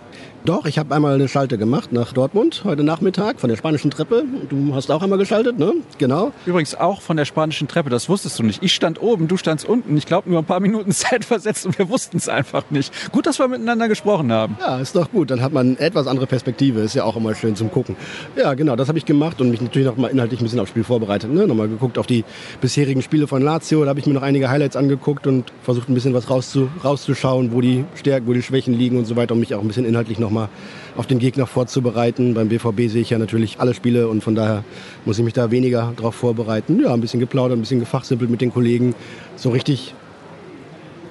Doch, 0.47 0.67
ich 0.67 0.79
habe 0.79 0.95
einmal 0.95 1.15
eine 1.15 1.27
Schalte 1.27 1.57
gemacht 1.57 1.91
nach 1.91 2.13
Dortmund 2.13 2.65
heute 2.65 2.83
Nachmittag 2.83 3.41
von 3.41 3.49
der 3.49 3.57
spanischen 3.57 3.91
Treppe. 3.91 4.25
Du 4.51 4.75
hast 4.75 4.91
auch 4.91 5.01
einmal 5.01 5.19
geschaltet, 5.19 5.59
ne? 5.59 5.73
Genau. 5.97 6.33
Übrigens 6.45 6.75
auch 6.75 7.01
von 7.01 7.17
der 7.17 7.25
spanischen 7.25 7.67
Treppe, 7.67 7.89
das 7.89 8.11
wusstest 8.11 8.39
du 8.39 8.43
nicht. 8.43 8.63
Ich 8.63 8.75
stand 8.75 9.01
oben, 9.01 9.27
du 9.27 9.39
standst 9.39 9.67
unten. 9.67 9.97
Ich 9.97 10.05
glaube 10.05 10.29
nur 10.29 10.41
ein 10.41 10.45
paar 10.45 10.61
Minuten 10.61 10.93
Zeit 10.93 11.25
versetzt 11.25 11.65
und 11.65 11.79
wir 11.79 11.89
wussten 11.89 12.19
es 12.19 12.29
einfach 12.29 12.65
nicht. 12.69 12.93
Gut, 13.11 13.25
dass 13.25 13.39
wir 13.39 13.49
miteinander 13.49 13.89
gesprochen 13.89 14.31
haben. 14.33 14.59
Ja, 14.61 14.81
ist 14.81 14.95
doch 14.95 15.11
gut. 15.11 15.31
Dann 15.31 15.41
hat 15.41 15.55
man 15.55 15.79
etwas 15.79 16.07
andere 16.07 16.27
Perspektive. 16.27 16.81
Ist 16.81 16.93
ja 16.93 17.05
auch 17.05 17.17
immer 17.17 17.35
schön 17.35 17.57
zum 17.57 17.71
Gucken. 17.71 17.97
Ja, 18.37 18.53
genau, 18.53 18.77
das 18.77 18.89
habe 18.89 18.99
ich 18.99 19.07
gemacht 19.07 19.41
und 19.41 19.49
mich 19.49 19.63
natürlich 19.63 19.89
noch 19.89 19.97
mal 19.97 20.09
inhaltlich 20.09 20.43
ein 20.43 20.45
bisschen 20.45 20.61
aufs 20.61 20.73
Spiel 20.73 20.85
vorbereitet. 20.85 21.33
Ne? 21.33 21.47
Nochmal 21.47 21.69
geguckt 21.69 21.97
auf 21.97 22.07
die 22.07 22.23
bisherigen 22.61 23.01
Spiele 23.01 23.27
von 23.29 23.41
Lazio. 23.41 23.83
Da 23.85 23.89
habe 23.89 24.01
ich 24.01 24.05
mir 24.05 24.13
noch 24.13 24.21
einige 24.21 24.51
Highlights 24.51 24.77
angeguckt 24.77 25.27
und 25.27 25.55
versucht 25.63 25.89
ein 25.89 25.95
bisschen 25.95 26.13
was 26.13 26.29
rauszu 26.29 26.69
rauszuschauen, 26.85 27.53
wo 27.53 27.63
die 27.63 27.87
Stärken, 27.95 28.27
wo 28.27 28.35
die 28.35 28.43
Schwächen 28.43 28.75
liegen 28.75 28.99
und 28.99 29.07
so 29.07 29.17
weiter, 29.17 29.33
um 29.33 29.41
mich 29.41 29.55
auch 29.55 29.63
ein 29.63 29.69
bisschen 29.69 29.87
inhaltlich 29.87 30.19
nochmal 30.35 30.49
auf 30.97 31.07
den 31.07 31.19
Gegner 31.19 31.47
vorzubereiten. 31.47 32.35
Beim 32.35 32.49
BVB 32.49 32.91
sehe 32.91 33.03
ich 33.03 33.11
ja 33.11 33.19
natürlich 33.19 33.61
alle 33.61 33.75
Spiele 33.75 34.09
und 34.09 34.23
von 34.23 34.35
daher 34.35 34.65
muss 35.05 35.19
ich 35.19 35.25
mich 35.25 35.33
da 35.33 35.51
weniger 35.51 35.93
darauf 35.97 36.15
vorbereiten. 36.15 36.81
Ja, 36.81 36.93
ein 36.93 37.01
bisschen 37.01 37.21
geplaudert, 37.21 37.59
ein 37.59 37.61
bisschen 37.61 37.81
gefachsimpelt 37.81 38.31
mit 38.31 38.41
den 38.41 38.53
Kollegen. 38.53 38.95
So 39.37 39.51
richtig 39.51 39.95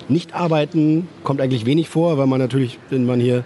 nicht 0.09 0.35
arbeiten 0.35 1.07
kommt 1.23 1.39
eigentlich 1.41 1.65
wenig 1.65 1.89
vor, 1.89 2.17
weil 2.17 2.27
man 2.27 2.39
natürlich, 2.39 2.77
wenn 2.89 3.05
man 3.05 3.19
hier 3.19 3.45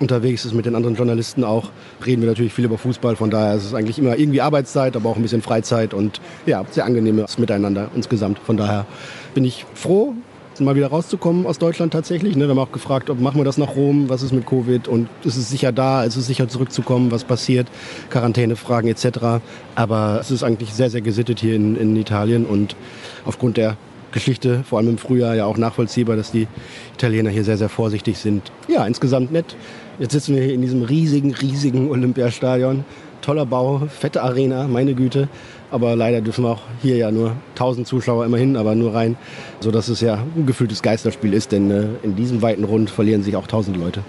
unterwegs 0.00 0.44
ist 0.44 0.52
mit 0.52 0.66
den 0.66 0.74
anderen 0.74 0.96
Journalisten 0.96 1.44
auch, 1.44 1.70
reden 2.04 2.22
wir 2.22 2.28
natürlich 2.28 2.52
viel 2.52 2.64
über 2.64 2.78
Fußball. 2.78 3.14
Von 3.14 3.30
daher 3.30 3.54
ist 3.54 3.66
es 3.66 3.74
eigentlich 3.74 3.98
immer 3.98 4.18
irgendwie 4.18 4.40
Arbeitszeit, 4.40 4.96
aber 4.96 5.08
auch 5.08 5.16
ein 5.16 5.22
bisschen 5.22 5.42
Freizeit 5.42 5.94
und 5.94 6.20
ja, 6.44 6.64
sehr 6.70 6.84
angenehmes 6.84 7.38
Miteinander 7.38 7.88
insgesamt. 7.94 8.40
Von 8.40 8.56
daher 8.56 8.86
bin 9.34 9.44
ich 9.44 9.64
froh, 9.74 10.14
mal 10.60 10.76
wieder 10.76 10.88
rauszukommen 10.88 11.46
aus 11.46 11.58
Deutschland 11.58 11.92
tatsächlich. 11.92 12.36
Ne? 12.36 12.44
Wir 12.44 12.50
haben 12.50 12.58
auch 12.58 12.72
gefragt, 12.72 13.10
ob 13.10 13.20
machen 13.20 13.38
wir 13.40 13.44
das 13.44 13.58
nach 13.58 13.74
Rom, 13.74 14.08
was 14.08 14.22
ist 14.22 14.32
mit 14.32 14.46
Covid 14.46 14.88
und 14.88 15.08
ist 15.24 15.36
es 15.36 15.48
sicher 15.48 15.72
da, 15.72 16.04
ist 16.04 16.16
es 16.16 16.26
sicher 16.26 16.48
zurückzukommen, 16.48 17.10
was 17.10 17.24
passiert, 17.24 17.68
Quarantänefragen 18.10 18.90
etc. 18.90 19.42
Aber 19.74 20.18
es 20.20 20.30
ist 20.30 20.42
eigentlich 20.42 20.72
sehr, 20.72 20.90
sehr 20.90 21.00
gesittet 21.00 21.40
hier 21.40 21.54
in, 21.54 21.76
in 21.76 21.96
Italien 21.96 22.44
und 22.44 22.76
aufgrund 23.24 23.56
der 23.56 23.76
Geschichte, 24.12 24.62
vor 24.62 24.78
allem 24.78 24.90
im 24.90 24.98
Frühjahr, 24.98 25.34
ja 25.34 25.46
auch 25.46 25.56
nachvollziehbar, 25.56 26.16
dass 26.16 26.30
die 26.30 26.46
Italiener 26.94 27.30
hier 27.30 27.44
sehr, 27.44 27.56
sehr 27.56 27.68
vorsichtig 27.70 28.18
sind. 28.18 28.52
Ja, 28.68 28.86
insgesamt 28.86 29.32
nett. 29.32 29.56
Jetzt 29.98 30.12
sitzen 30.12 30.34
wir 30.36 30.42
hier 30.42 30.54
in 30.54 30.62
diesem 30.62 30.82
riesigen, 30.82 31.34
riesigen 31.34 31.90
Olympiastadion. 31.90 32.84
Toller 33.22 33.46
Bau, 33.46 33.80
fette 33.88 34.22
Arena, 34.22 34.68
meine 34.68 34.94
Güte. 34.94 35.28
Aber 35.70 35.96
leider 35.96 36.20
dürfen 36.20 36.44
wir 36.44 36.50
auch 36.50 36.60
hier 36.82 36.96
ja 36.96 37.10
nur 37.10 37.32
1000 37.52 37.86
Zuschauer 37.86 38.26
immerhin, 38.26 38.56
aber 38.56 38.74
nur 38.74 38.94
rein, 38.94 39.16
sodass 39.60 39.88
es 39.88 40.02
ja 40.02 40.18
ein 40.36 40.44
gefühltes 40.44 40.82
Geisterspiel 40.82 41.32
ist, 41.32 41.50
denn 41.50 41.70
äh, 41.70 41.84
in 42.02 42.14
diesem 42.14 42.42
weiten 42.42 42.64
Rund 42.64 42.90
verlieren 42.90 43.22
sich 43.22 43.36
auch 43.36 43.44
1000 43.44 43.78
Leute. 43.78 44.02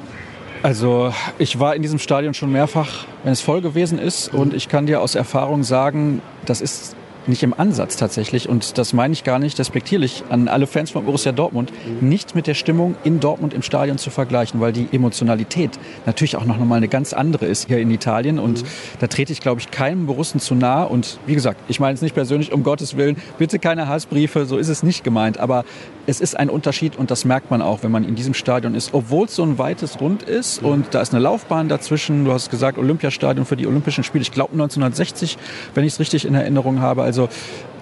Also 0.61 1.13
ich 1.39 1.59
war 1.59 1.75
in 1.75 1.81
diesem 1.81 1.99
Stadion 1.99 2.33
schon 2.33 2.51
mehrfach, 2.51 3.05
wenn 3.23 3.31
es 3.31 3.41
voll 3.41 3.61
gewesen 3.61 3.97
ist 3.97 4.33
und 4.33 4.53
ich 4.53 4.67
kann 4.67 4.85
dir 4.87 5.01
aus 5.01 5.15
Erfahrung 5.15 5.63
sagen, 5.63 6.21
das 6.45 6.59
ist 6.59 6.95
nicht 7.27 7.43
im 7.43 7.53
Ansatz 7.53 7.95
tatsächlich, 7.97 8.49
und 8.49 8.77
das 8.77 8.93
meine 8.93 9.13
ich 9.13 9.23
gar 9.23 9.39
nicht 9.39 9.59
respektierlich 9.59 10.23
an 10.29 10.47
alle 10.47 10.67
Fans 10.67 10.91
von 10.91 11.05
Borussia 11.05 11.31
Dortmund, 11.31 11.71
nicht 12.01 12.35
mit 12.35 12.47
der 12.47 12.53
Stimmung 12.53 12.95
in 13.03 13.19
Dortmund 13.19 13.53
im 13.53 13.61
Stadion 13.61 13.97
zu 13.97 14.09
vergleichen, 14.09 14.59
weil 14.59 14.73
die 14.73 14.87
Emotionalität 14.91 15.71
natürlich 16.05 16.35
auch 16.35 16.45
noch 16.45 16.57
mal 16.59 16.75
eine 16.75 16.87
ganz 16.87 17.13
andere 17.13 17.45
ist 17.45 17.67
hier 17.67 17.79
in 17.79 17.91
Italien. 17.91 18.39
Und 18.39 18.63
mhm. 18.63 18.67
da 18.99 19.07
trete 19.07 19.33
ich, 19.33 19.41
glaube 19.41 19.61
ich, 19.61 19.71
keinem 19.71 20.05
Borussen 20.05 20.39
zu 20.39 20.55
nah. 20.55 20.83
Und 20.83 21.19
wie 21.25 21.33
gesagt, 21.33 21.59
ich 21.67 21.79
meine 21.79 21.93
es 21.93 22.01
nicht 22.01 22.15
persönlich, 22.15 22.51
um 22.51 22.63
Gottes 22.63 22.97
Willen, 22.97 23.17
bitte 23.37 23.59
keine 23.59 23.87
Hassbriefe, 23.87 24.45
so 24.45 24.57
ist 24.57 24.69
es 24.69 24.83
nicht 24.83 25.03
gemeint. 25.03 25.39
Aber 25.39 25.65
es 26.05 26.19
ist 26.19 26.37
ein 26.37 26.49
Unterschied 26.49 26.97
und 26.97 27.11
das 27.11 27.25
merkt 27.25 27.49
man 27.49 27.61
auch, 27.61 27.83
wenn 27.83 27.91
man 27.91 28.03
in 28.03 28.15
diesem 28.15 28.33
Stadion 28.33 28.75
ist. 28.75 28.93
Obwohl 28.93 29.25
es 29.25 29.35
so 29.35 29.43
ein 29.43 29.57
weites 29.57 30.01
Rund 30.01 30.23
ist 30.23 30.61
und 30.61 30.93
da 30.93 31.01
ist 31.01 31.13
eine 31.13 31.23
Laufbahn 31.23 31.69
dazwischen. 31.69 32.25
Du 32.25 32.33
hast 32.33 32.49
gesagt, 32.49 32.77
Olympiastadion 32.77 33.45
für 33.45 33.55
die 33.55 33.67
Olympischen 33.67 34.03
Spiele. 34.03 34.21
Ich 34.21 34.31
glaube 34.31 34.53
1960, 34.53 35.37
wenn 35.73 35.85
ich 35.85 35.93
es 35.93 35.99
richtig 35.99 36.25
in 36.25 36.35
Erinnerung 36.35 36.81
habe. 36.81 37.03
Also 37.13 37.29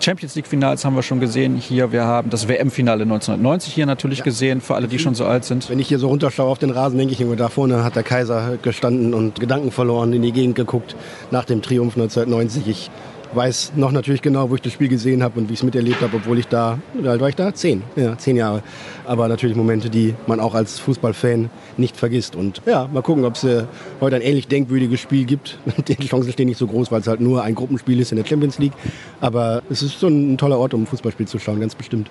Champions 0.01 0.35
League 0.35 0.47
Finals 0.47 0.83
haben 0.83 0.93
wir 0.93 1.03
schon 1.03 1.21
gesehen 1.21 1.55
hier. 1.55 1.93
Wir 1.93 2.03
haben 2.03 2.29
das 2.29 2.49
WM-Finale 2.49 3.03
1990 3.03 3.73
hier 3.73 3.85
natürlich 3.85 4.19
ja. 4.19 4.25
gesehen, 4.25 4.59
für 4.59 4.75
alle, 4.75 4.89
die 4.89 4.99
schon 4.99 5.15
so 5.15 5.23
alt 5.23 5.45
sind. 5.45 5.69
Wenn 5.69 5.79
ich 5.79 5.87
hier 5.87 5.99
so 5.99 6.09
runterschaue 6.09 6.49
auf 6.49 6.59
den 6.59 6.69
Rasen, 6.71 6.97
denke 6.97 7.13
ich 7.13 7.21
immer, 7.21 7.37
da 7.37 7.47
vorne 7.47 7.85
hat 7.85 7.95
der 7.95 8.03
Kaiser 8.03 8.57
gestanden 8.61 9.13
und 9.13 9.39
Gedanken 9.39 9.71
verloren, 9.71 10.11
in 10.11 10.21
die 10.21 10.33
Gegend 10.33 10.55
geguckt 10.55 10.97
nach 11.29 11.45
dem 11.45 11.61
Triumph 11.61 11.95
1990. 11.95 12.67
Ich 12.67 12.91
weiß 13.33 13.73
noch 13.75 13.91
natürlich 13.91 14.21
genau, 14.21 14.49
wo 14.49 14.55
ich 14.55 14.61
das 14.61 14.73
Spiel 14.73 14.87
gesehen 14.87 15.23
habe 15.23 15.39
und 15.39 15.49
wie 15.49 15.53
ich 15.53 15.59
es 15.59 15.63
miterlebt 15.63 16.01
habe, 16.01 16.17
obwohl 16.17 16.39
ich 16.39 16.47
da, 16.47 16.79
wie 16.93 17.07
alt 17.07 17.21
war 17.21 17.29
ich 17.29 17.35
da? 17.35 17.53
Zehn, 17.53 17.83
ja, 17.95 18.17
zehn 18.17 18.35
Jahre. 18.35 18.63
Aber 19.05 19.27
natürlich 19.27 19.55
Momente, 19.55 19.89
die 19.89 20.15
man 20.27 20.39
auch 20.39 20.53
als 20.53 20.79
Fußballfan 20.79 21.49
nicht 21.77 21.97
vergisst. 21.97 22.35
Und 22.35 22.61
ja, 22.65 22.87
mal 22.91 23.01
gucken, 23.01 23.25
ob 23.25 23.35
es 23.35 23.43
äh, 23.43 23.63
heute 23.99 24.17
ein 24.17 24.21
ähnlich 24.21 24.47
denkwürdiges 24.47 24.99
Spiel 24.99 25.25
gibt. 25.25 25.59
Die 25.87 26.07
Chancen 26.07 26.31
stehen 26.31 26.47
nicht 26.47 26.57
so 26.57 26.67
groß, 26.67 26.91
weil 26.91 27.01
es 27.01 27.07
halt 27.07 27.21
nur 27.21 27.43
ein 27.43 27.55
Gruppenspiel 27.55 27.99
ist 27.99 28.11
in 28.11 28.17
der 28.17 28.25
Champions 28.25 28.59
League. 28.59 28.73
Aber 29.19 29.63
es 29.69 29.81
ist 29.81 29.99
so 29.99 30.07
ein 30.07 30.37
toller 30.37 30.57
Ort, 30.57 30.73
um 30.73 30.83
ein 30.83 30.87
Fußballspiel 30.87 31.27
zu 31.27 31.39
schauen, 31.39 31.59
ganz 31.59 31.75
bestimmt. 31.75 32.09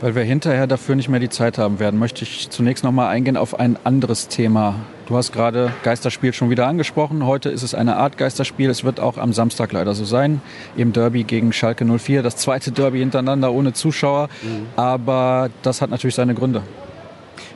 Weil 0.00 0.14
wir 0.14 0.24
hinterher 0.24 0.66
dafür 0.66 0.94
nicht 0.94 1.08
mehr 1.08 1.20
die 1.20 1.30
Zeit 1.30 1.56
haben 1.56 1.78
werden, 1.78 1.98
möchte 1.98 2.22
ich 2.22 2.50
zunächst 2.50 2.84
noch 2.84 2.92
mal 2.92 3.08
eingehen 3.08 3.38
auf 3.38 3.58
ein 3.58 3.78
anderes 3.84 4.28
Thema. 4.28 4.74
Du 5.06 5.16
hast 5.16 5.32
gerade 5.32 5.72
Geisterspiel 5.84 6.34
schon 6.34 6.50
wieder 6.50 6.66
angesprochen. 6.66 7.24
Heute 7.24 7.48
ist 7.48 7.62
es 7.62 7.74
eine 7.74 7.96
Art 7.96 8.18
Geisterspiel. 8.18 8.68
Es 8.68 8.84
wird 8.84 9.00
auch 9.00 9.16
am 9.16 9.32
Samstag 9.32 9.72
leider 9.72 9.94
so 9.94 10.04
sein. 10.04 10.42
Im 10.76 10.92
Derby 10.92 11.24
gegen 11.24 11.52
Schalke 11.52 11.86
04. 11.86 12.22
Das 12.22 12.36
zweite 12.36 12.72
Derby 12.72 12.98
hintereinander 12.98 13.52
ohne 13.52 13.72
Zuschauer. 13.72 14.28
Mhm. 14.42 14.66
Aber 14.76 15.48
das 15.62 15.80
hat 15.80 15.90
natürlich 15.90 16.14
seine 16.14 16.34
Gründe. 16.34 16.62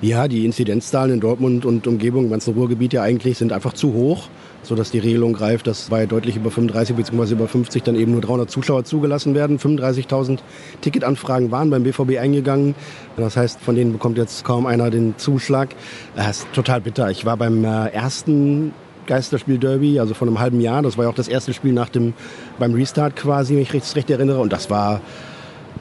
Ja, 0.02 0.28
die 0.28 0.46
Inzidenzzahlen 0.46 1.14
in 1.14 1.20
Dortmund 1.20 1.66
und 1.66 1.86
Umgebung, 1.86 2.24
im 2.24 2.30
ganzen 2.30 2.54
Ruhrgebiet 2.54 2.92
ja 2.92 3.02
eigentlich, 3.02 3.38
sind 3.38 3.52
einfach 3.52 3.74
zu 3.74 3.92
hoch 3.92 4.28
sodass 4.62 4.90
die 4.90 4.98
Regelung 4.98 5.32
greift, 5.32 5.66
dass 5.66 5.88
bei 5.88 6.06
deutlich 6.06 6.36
über 6.36 6.50
35 6.50 6.96
bzw. 6.96 7.32
über 7.32 7.48
50 7.48 7.82
dann 7.82 7.96
eben 7.96 8.12
nur 8.12 8.20
300 8.20 8.50
Zuschauer 8.50 8.84
zugelassen 8.84 9.34
werden. 9.34 9.58
35.000 9.58 10.38
Ticketanfragen 10.80 11.50
waren 11.50 11.70
beim 11.70 11.82
BVB 11.82 12.18
eingegangen. 12.18 12.74
Das 13.16 13.36
heißt, 13.36 13.60
von 13.60 13.74
denen 13.74 13.92
bekommt 13.92 14.18
jetzt 14.18 14.44
kaum 14.44 14.66
einer 14.66 14.90
den 14.90 15.16
Zuschlag. 15.16 15.70
Das 16.14 16.40
ist 16.40 16.52
total 16.52 16.80
bitter. 16.80 17.10
Ich 17.10 17.24
war 17.24 17.36
beim 17.36 17.64
äh, 17.64 17.88
ersten 17.88 18.72
Geisterspiel 19.06 19.58
Derby, 19.58 19.98
also 19.98 20.14
vor 20.14 20.28
einem 20.28 20.38
halben 20.38 20.60
Jahr. 20.60 20.82
Das 20.82 20.96
war 20.96 21.04
ja 21.04 21.10
auch 21.10 21.14
das 21.14 21.28
erste 21.28 21.52
Spiel 21.52 21.72
nach 21.72 21.88
dem, 21.88 22.12
beim 22.58 22.74
Restart 22.74 23.16
quasi, 23.16 23.54
wenn 23.54 23.62
ich 23.62 23.72
recht, 23.72 23.96
recht 23.96 24.10
erinnere. 24.10 24.40
Und 24.40 24.52
das 24.52 24.70
war 24.70 25.00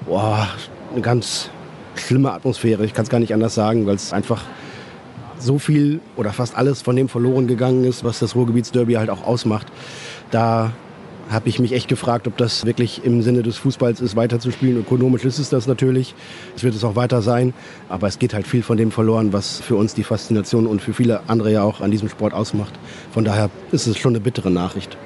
boah, 0.06 0.48
eine 0.94 1.02
ganz 1.02 1.50
schlimme 1.96 2.32
Atmosphäre. 2.32 2.86
Ich 2.86 2.94
kann 2.94 3.04
es 3.04 3.10
gar 3.10 3.20
nicht 3.20 3.34
anders 3.34 3.56
sagen, 3.56 3.86
weil 3.86 3.96
es 3.96 4.14
einfach 4.14 4.44
so 5.38 5.58
viel 5.58 6.02
oder 6.16 6.34
fast 6.34 6.56
alles 6.56 6.82
von 6.82 6.96
dem 6.96 7.10
verloren 7.10 7.48
gegangen 7.48 7.84
ist, 7.84 8.04
was 8.04 8.20
das 8.20 8.36
Ruhrgebietsderby 8.36 8.94
halt 8.94 9.10
auch 9.10 9.26
ausmacht. 9.26 9.68
Da 10.32 10.72
habe 11.30 11.48
ich 11.48 11.60
mich 11.60 11.74
echt 11.74 11.88
gefragt, 11.88 12.28
ob 12.28 12.38
das 12.38 12.66
wirklich 12.66 13.06
im 13.06 13.22
Sinne 13.22 13.44
des 13.44 13.58
Fußballs 13.58 14.02
ist, 14.02 14.16
weiterzuspielen. 14.16 14.80
Ökonomisch 14.80 15.26
ist 15.26 15.38
es 15.38 15.50
das 15.50 15.68
natürlich. 15.68 16.16
Es 16.56 16.64
wird 16.64 16.74
es 16.74 16.84
auch 16.84 16.96
weiter 16.96 17.22
sein. 17.22 17.54
Aber 17.88 18.08
es 18.08 18.18
geht 18.18 18.34
halt 18.34 18.48
viel 18.48 18.64
von 18.64 18.78
dem 18.78 18.92
verloren, 18.92 19.32
was 19.32 19.60
für 19.60 19.76
uns 19.76 19.94
die 19.94 20.04
Faszination 20.04 20.66
und 20.66 20.82
für 20.82 20.94
viele 20.94 21.22
andere 21.28 21.52
ja 21.52 21.62
auch 21.62 21.82
an 21.82 21.92
diesem 21.92 22.10
Sport 22.10 22.34
ausmacht. 22.34 22.74
Von 23.12 23.26
daher 23.26 23.52
ist 23.72 23.86
es 23.86 23.98
schon 23.98 24.14
eine 24.14 24.20
bittere 24.20 24.50
Nachricht. 24.50 24.98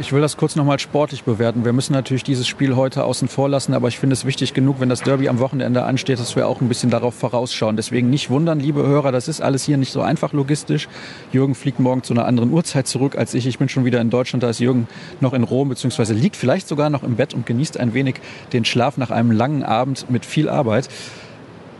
Ich 0.00 0.12
will 0.14 0.22
das 0.22 0.38
kurz 0.38 0.56
nochmal 0.56 0.78
sportlich 0.78 1.24
bewerten. 1.24 1.66
Wir 1.66 1.74
müssen 1.74 1.92
natürlich 1.92 2.24
dieses 2.24 2.48
Spiel 2.48 2.74
heute 2.74 3.04
außen 3.04 3.28
vor 3.28 3.50
lassen, 3.50 3.74
aber 3.74 3.88
ich 3.88 3.98
finde 3.98 4.14
es 4.14 4.24
wichtig 4.24 4.54
genug, 4.54 4.80
wenn 4.80 4.88
das 4.88 5.02
Derby 5.02 5.28
am 5.28 5.40
Wochenende 5.40 5.84
ansteht, 5.84 6.18
dass 6.18 6.36
wir 6.36 6.48
auch 6.48 6.62
ein 6.62 6.68
bisschen 6.68 6.88
darauf 6.88 7.14
vorausschauen. 7.14 7.76
Deswegen 7.76 8.08
nicht 8.08 8.30
wundern, 8.30 8.60
liebe 8.60 8.82
Hörer, 8.82 9.12
das 9.12 9.28
ist 9.28 9.42
alles 9.42 9.64
hier 9.64 9.76
nicht 9.76 9.92
so 9.92 10.00
einfach 10.00 10.32
logistisch. 10.32 10.88
Jürgen 11.32 11.54
fliegt 11.54 11.80
morgen 11.80 12.02
zu 12.02 12.14
einer 12.14 12.24
anderen 12.24 12.50
Uhrzeit 12.50 12.86
zurück 12.86 13.18
als 13.18 13.34
ich. 13.34 13.46
Ich 13.46 13.58
bin 13.58 13.68
schon 13.68 13.84
wieder 13.84 14.00
in 14.00 14.08
Deutschland, 14.08 14.42
da 14.42 14.48
ist 14.48 14.58
Jürgen 14.58 14.88
noch 15.20 15.34
in 15.34 15.44
Rom, 15.44 15.68
beziehungsweise 15.68 16.14
liegt 16.14 16.36
vielleicht 16.36 16.66
sogar 16.66 16.88
noch 16.88 17.02
im 17.02 17.16
Bett 17.16 17.34
und 17.34 17.44
genießt 17.44 17.78
ein 17.78 17.92
wenig 17.92 18.22
den 18.54 18.64
Schlaf 18.64 18.96
nach 18.96 19.10
einem 19.10 19.32
langen 19.32 19.64
Abend 19.64 20.08
mit 20.08 20.24
viel 20.24 20.48
Arbeit. 20.48 20.88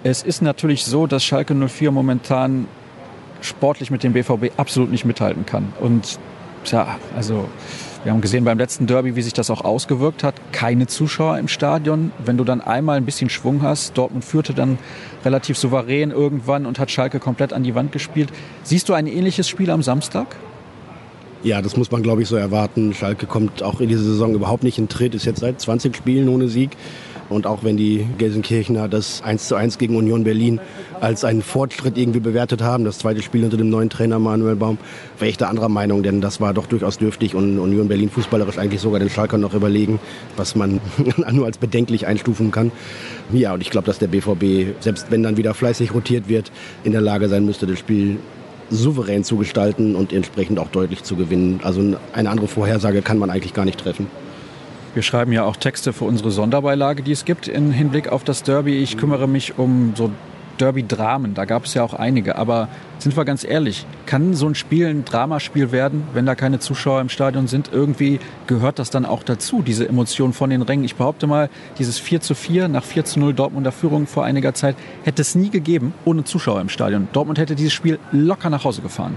Es 0.05 0.23
ist 0.23 0.43
natürlich 0.43 0.85
so, 0.85 1.07
dass 1.07 1.25
Schalke 1.25 1.55
04 1.55 1.91
momentan 1.91 2.67
sportlich 3.41 3.91
mit 3.91 4.03
dem 4.03 4.13
BVB 4.13 4.53
absolut 4.59 4.91
nicht 4.91 5.07
mithalten 5.07 5.47
kann. 5.47 5.73
Und 5.81 6.19
tja, 6.65 6.99
also 7.17 7.49
wir 8.03 8.13
haben 8.13 8.23
gesehen 8.23 8.45
beim 8.45 8.57
letzten 8.57 8.87
Derby, 8.87 9.15
wie 9.15 9.21
sich 9.21 9.35
das 9.35 9.51
auch 9.51 9.63
ausgewirkt 9.63 10.25
hat. 10.25 10.35
Keine 10.53 10.87
Zuschauer 10.87 11.39
im 11.39 11.49
Stadion. 11.49 12.13
Wenn 12.25 12.39
du 12.39 12.45
dann 12.45 12.63
einmal 12.63 12.97
ein 12.97 13.05
bisschen 13.05 13.29
Schwung 13.29 13.61
hast, 13.61 13.99
Dortmund 13.99 14.25
führte 14.25 14.55
dann 14.55 14.79
relativ 15.23 15.59
souverän 15.59 16.11
irgendwann 16.11 16.65
und 16.65 16.79
hat 16.79 16.91
Schalke 16.91 17.21
komplett 17.21 17.53
an 17.53 17.63
die 17.63 17.75
Wand 17.75 17.93
gespielt. 17.93 18.31
Siehst 18.63 18.89
du 18.89 18.95
ein 18.95 19.07
ähnliches 19.07 19.51
Spiel 19.51 19.71
am 19.71 19.83
Samstag? 19.83 20.37
Ja, 21.43 21.61
das 21.61 21.77
muss 21.77 21.91
man, 21.91 22.03
glaube 22.03 22.23
ich, 22.23 22.29
so 22.29 22.37
erwarten. 22.37 22.95
Schalke 22.95 23.27
kommt 23.27 23.63
auch 23.63 23.81
in 23.81 23.89
dieser 23.89 24.05
Saison 24.05 24.35
überhaupt 24.35 24.63
nicht 24.63 24.79
in 24.79 24.89
Tritt, 24.89 25.15
ist 25.15 25.27
jetzt 25.27 25.41
seit 25.41 25.61
20 25.61 25.95
Spielen 25.95 26.29
ohne 26.31 26.49
Sieg. 26.49 26.71
Und 27.31 27.47
auch 27.47 27.63
wenn 27.63 27.77
die 27.77 28.07
Gelsenkirchener 28.19 28.89
das 28.89 29.23
1 29.23 29.49
zu 29.49 29.55
1 29.55 29.79
gegen 29.79 29.97
Union 29.97 30.25
Berlin 30.25 30.61
als 31.01 31.25
einen 31.25 31.43
Fortschritt 31.43 31.97
irgendwie 31.97 32.21
bewertet 32.21 32.61
haben, 32.61 32.85
das 32.85 32.99
zweite 32.99 33.23
Spiel 33.23 33.45
unter 33.45 33.57
dem 33.57 33.71
neuen 33.71 33.89
Trainer 33.89 34.19
Manuel 34.19 34.57
Baum, 34.57 34.79
wäre 35.19 35.31
ich 35.31 35.39
da 35.39 35.49
anderer 35.49 35.69
Meinung, 35.69 36.03
denn 36.03 36.21
das 36.21 36.41
war 36.41 36.53
doch 36.53 36.67
durchaus 36.67 36.99
dürftig 36.99 37.35
und 37.35 37.59
Union 37.59 37.89
Berlin 37.89 38.11
fußballerisch 38.11 38.59
eigentlich 38.59 38.81
sogar 38.81 38.99
den 38.99 39.09
Schalkern 39.09 39.41
noch 39.41 39.55
überlegen, 39.55 40.01
was 40.37 40.57
man 40.57 40.81
nur 41.33 41.47
als 41.47 41.59
bedenklich 41.59 42.07
einstufen 42.07 42.51
kann. 42.51 42.73
Ja, 43.33 43.55
und 43.55 43.61
ich 43.61 43.71
glaube, 43.71 43.87
dass 43.87 43.99
der 43.99 44.09
BVB, 44.09 44.81
selbst 44.81 45.07
wenn 45.11 45.23
dann 45.23 45.37
wieder 45.37 45.55
fleißig 45.55 45.95
rotiert 45.95 46.29
wird, 46.29 46.51
in 46.85 46.93
der 46.93 47.01
Lage 47.01 47.29
sein 47.29 47.47
müsste, 47.47 47.67
das 47.67 47.79
Spiel 47.79 48.19
souverän 48.71 49.25
zu 49.25 49.37
gestalten 49.37 49.95
und 49.95 50.13
entsprechend 50.13 50.59
auch 50.59 50.69
deutlich 50.69 51.03
zu 51.03 51.17
gewinnen. 51.17 51.61
Also 51.63 51.97
eine 52.13 52.31
andere 52.31 52.49
Vorhersage 52.49 53.03
kann 53.03 53.19
man 53.19 53.31
eigentlich 53.31 53.55
gar 53.55 53.65
nicht 53.65 53.79
treffen. 53.79 54.07
Wir 54.93 55.03
schreiben 55.03 55.31
ja 55.31 55.45
auch 55.45 55.57
Texte 55.57 55.93
für 55.93 56.05
unsere 56.05 56.33
Sonderbeilage, 56.33 57.05
die 57.05 57.13
es 57.13 57.25
gibt 57.25 57.47
im 57.47 57.71
Hinblick 57.71 58.09
auf 58.09 58.25
das 58.25 58.43
Derby. 58.43 58.79
Ich 58.79 58.97
kümmere 58.97 59.29
mich 59.29 59.57
um 59.57 59.93
so 59.95 60.11
Derby-Dramen. 60.61 61.35
Da 61.35 61.45
gab 61.45 61.65
es 61.65 61.75
ja 61.75 61.85
auch 61.85 61.95
einige. 61.95 62.37
Aber 62.37 62.69
sind 62.99 63.17
wir 63.17 63.25
ganz 63.25 63.45
ehrlich, 63.45 63.87
kann 64.07 64.35
so 64.35 64.47
ein 64.47 64.57
Spiel 64.57 64.89
ein 64.89 65.05
Dramaspiel 65.05 65.71
werden, 65.71 66.03
wenn 66.13 66.27
da 66.27 66.35
keine 66.35 66.59
Zuschauer 66.59 67.01
im 67.01 67.09
Stadion 67.09 67.47
sind? 67.47 67.71
Irgendwie 67.73 68.19
gehört 68.49 68.81
das 68.81 68.91
dann 68.91 69.07
auch 69.07 69.23
dazu, 69.23 69.63
diese 69.63 69.89
Emotion 69.89 70.33
von 70.33 70.51
den 70.51 70.63
Rängen. 70.63 70.85
Ich 70.85 70.97
behaupte 70.97 71.29
mal, 71.29 71.49
dieses 71.79 71.99
4 71.99 72.21
zu 72.21 72.35
4 72.35 72.67
nach 72.67 72.83
4 72.83 73.05
zu 73.05 73.21
0 73.21 73.33
Dortmunder 73.33 73.73
Führung 73.73 74.09
vor 74.09 74.25
einiger 74.25 74.55
Zeit 74.55 74.77
hätte 75.05 75.23
es 75.23 75.37
nie 75.37 75.51
gegeben 75.51 75.95
ohne 76.05 76.25
Zuschauer 76.25 76.61
im 76.61 76.69
Stadion. 76.69 77.09
Dortmund 77.13 77.39
hätte 77.39 77.55
dieses 77.55 77.73
Spiel 77.73 77.99
locker 78.11 78.51
nach 78.51 78.65
Hause 78.65 78.83
gefahren. 78.83 79.17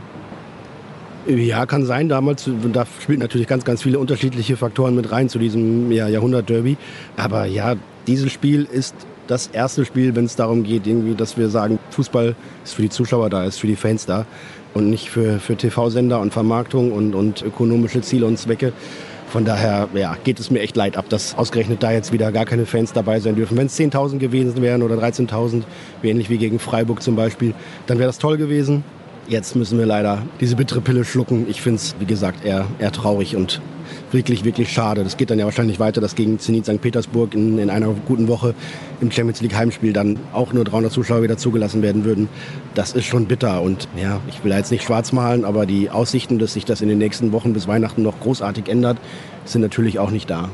Ja, 1.27 1.65
kann 1.65 1.85
sein. 1.85 2.09
Damals, 2.09 2.49
da 2.73 2.85
spielt 3.01 3.19
natürlich 3.19 3.47
ganz, 3.47 3.63
ganz 3.63 3.81
viele 3.81 3.97
unterschiedliche 3.97 4.57
Faktoren 4.57 4.93
mit 4.95 5.11
rein 5.11 5.29
zu 5.29 5.39
diesem 5.39 5.91
ja, 5.91 6.07
Jahrhundert-Derby. 6.07 6.75
Aber 7.15 7.45
ja, 7.45 7.75
dieses 8.07 8.31
Spiel 8.31 8.67
ist 8.69 8.93
das 9.27 9.47
erste 9.47 9.85
Spiel, 9.85 10.15
wenn 10.15 10.25
es 10.25 10.35
darum 10.35 10.63
geht, 10.63 10.85
irgendwie, 10.85 11.15
dass 11.15 11.37
wir 11.37 11.47
sagen, 11.47 11.79
Fußball 11.91 12.35
ist 12.65 12.73
für 12.73 12.81
die 12.81 12.89
Zuschauer 12.89 13.29
da, 13.29 13.45
ist 13.45 13.59
für 13.59 13.67
die 13.67 13.77
Fans 13.77 14.05
da 14.05 14.25
und 14.73 14.89
nicht 14.89 15.09
für, 15.09 15.39
für 15.39 15.55
TV-Sender 15.55 16.19
und 16.19 16.33
Vermarktung 16.33 16.91
und, 16.91 17.15
und 17.15 17.41
ökonomische 17.41 18.01
Ziele 18.01 18.25
und 18.25 18.37
Zwecke. 18.37 18.73
Von 19.29 19.45
daher 19.45 19.87
ja, 19.95 20.17
geht 20.23 20.39
es 20.39 20.51
mir 20.51 20.59
echt 20.59 20.75
leid 20.75 20.97
ab, 20.97 21.05
dass 21.09 21.35
ausgerechnet 21.37 21.81
da 21.81 21.91
jetzt 21.91 22.11
wieder 22.11 22.31
gar 22.31 22.45
keine 22.45 22.65
Fans 22.65 22.91
dabei 22.91 23.19
sein 23.19 23.35
dürfen. 23.35 23.57
Wenn 23.57 23.67
es 23.67 23.79
10.000 23.79 24.17
gewesen 24.17 24.61
wären 24.61 24.83
oder 24.83 24.95
13.000, 24.95 25.63
ähnlich 26.03 26.29
wie 26.29 26.37
gegen 26.37 26.59
Freiburg 26.59 27.01
zum 27.01 27.15
Beispiel, 27.15 27.53
dann 27.87 27.97
wäre 27.97 28.09
das 28.09 28.19
toll 28.19 28.37
gewesen. 28.37 28.83
Jetzt 29.27 29.55
müssen 29.55 29.79
wir 29.79 29.85
leider 29.85 30.23
diese 30.41 30.55
bittere 30.55 30.81
Pille 30.81 31.05
schlucken. 31.05 31.45
Ich 31.49 31.61
finde 31.61 31.77
es, 31.77 31.95
wie 31.99 32.05
gesagt, 32.05 32.43
eher, 32.43 32.67
eher 32.79 32.91
traurig 32.91 33.35
und 33.35 33.61
wirklich, 34.11 34.43
wirklich 34.43 34.71
schade. 34.71 35.03
Das 35.03 35.17
geht 35.17 35.29
dann 35.29 35.39
ja 35.39 35.45
wahrscheinlich 35.45 35.79
weiter, 35.79 36.01
dass 36.01 36.15
gegen 36.15 36.39
Zenit 36.39 36.65
St. 36.65 36.81
Petersburg 36.81 37.33
in, 37.33 37.57
in 37.57 37.69
einer 37.69 37.87
guten 38.05 38.27
Woche 38.27 38.53
im 39.01 39.11
Champions 39.11 39.41
League 39.41 39.55
Heimspiel 39.55 39.93
dann 39.93 40.19
auch 40.33 40.51
nur 40.53 40.65
300 40.65 40.91
Zuschauer 40.91 41.23
wieder 41.23 41.37
zugelassen 41.37 41.81
werden 41.81 42.03
würden. 42.03 42.27
Das 42.73 42.93
ist 42.93 43.05
schon 43.05 43.25
bitter 43.25 43.61
und 43.61 43.87
ja, 43.95 44.19
ich 44.27 44.43
will 44.43 44.51
jetzt 44.51 44.71
nicht 44.71 44.83
schwarz 44.83 45.13
malen, 45.13 45.45
aber 45.45 45.65
die 45.65 45.89
Aussichten, 45.89 46.37
dass 46.37 46.53
sich 46.53 46.65
das 46.65 46.81
in 46.81 46.89
den 46.89 46.97
nächsten 46.97 47.31
Wochen 47.31 47.53
bis 47.53 47.67
Weihnachten 47.67 48.03
noch 48.03 48.19
großartig 48.19 48.67
ändert, 48.67 48.97
sind 49.45 49.61
natürlich 49.61 49.99
auch 49.99 50.11
nicht 50.11 50.29
da. 50.29 50.49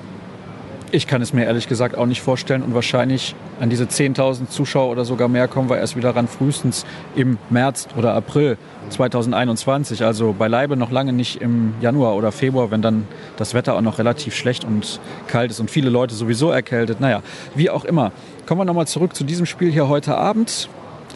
Ich 0.92 1.06
kann 1.06 1.22
es 1.22 1.34
mir 1.34 1.46
ehrlich 1.46 1.68
gesagt 1.68 1.96
auch 1.96 2.08
nicht 2.08 2.22
vorstellen 2.22 2.64
und 2.64 2.74
wahrscheinlich 2.74 3.36
an 3.60 3.70
diese 3.70 3.84
10.000 3.84 4.50
Zuschauer 4.50 4.90
oder 4.90 5.06
sogar 5.06 5.28
mehr 5.28 5.48
kommen 5.48 5.70
wir 5.70 5.78
erst 5.78 5.96
wieder 5.96 6.16
ran, 6.16 6.28
frühestens 6.28 6.84
im 7.16 7.38
März 7.52 7.88
oder 7.96 8.16
April 8.16 8.58
2021. 8.90 10.04
Also 10.04 10.34
beileibe 10.34 10.76
noch 10.78 10.90
lange 10.90 11.14
nicht 11.14 11.44
im 11.44 11.76
Januar 11.80 12.16
oder 12.16 12.32
Februar, 12.32 12.72
wenn 12.72 12.82
dann 12.82 13.08
das 13.38 13.54
Wetter 13.54 13.76
auch 13.76 13.82
noch 13.82 14.00
relativ 14.00 14.34
schlecht 14.34 14.64
und 14.64 15.00
kalt 15.28 15.52
ist 15.52 15.60
und 15.60 15.70
viele 15.70 15.92
Leute 15.92 16.16
sowieso 16.16 16.50
erkältet. 16.50 17.00
Naja, 17.00 17.22
wie 17.54 17.70
auch 17.70 17.86
immer. 17.86 18.12
Kommen 18.48 18.62
wir 18.62 18.66
nochmal 18.66 18.88
zurück 18.88 19.16
zu 19.16 19.24
diesem 19.24 19.46
Spiel 19.46 19.72
hier 19.72 19.90
heute 19.90 20.18
Abend. 20.18 20.70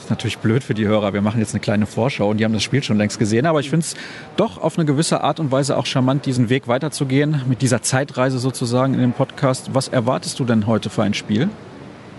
Das 0.03 0.07
ist 0.07 0.17
natürlich 0.17 0.39
blöd 0.39 0.65
für 0.65 0.73
die 0.73 0.85
Hörer. 0.85 1.13
Wir 1.13 1.21
machen 1.21 1.39
jetzt 1.39 1.53
eine 1.53 1.61
kleine 1.61 1.85
Vorschau 1.85 2.29
und 2.29 2.37
die 2.37 2.43
haben 2.43 2.51
das 2.51 2.61
Spiel 2.61 2.83
schon 2.83 2.97
längst 2.97 3.19
gesehen. 3.19 3.45
Aber 3.45 3.61
ich 3.61 3.69
finde 3.69 3.85
es 3.85 3.95
doch 4.35 4.57
auf 4.57 4.77
eine 4.77 4.83
gewisse 4.83 5.23
Art 5.23 5.39
und 5.39 5.49
Weise 5.49 5.77
auch 5.77 5.85
charmant, 5.85 6.25
diesen 6.25 6.49
Weg 6.49 6.67
weiterzugehen, 6.67 7.41
mit 7.47 7.61
dieser 7.61 7.81
Zeitreise 7.81 8.37
sozusagen 8.37 8.95
in 8.95 8.99
dem 8.99 9.13
Podcast. 9.13 9.69
Was 9.71 9.87
erwartest 9.87 10.41
du 10.41 10.43
denn 10.43 10.67
heute 10.67 10.89
für 10.89 11.03
ein 11.03 11.13
Spiel? 11.13 11.47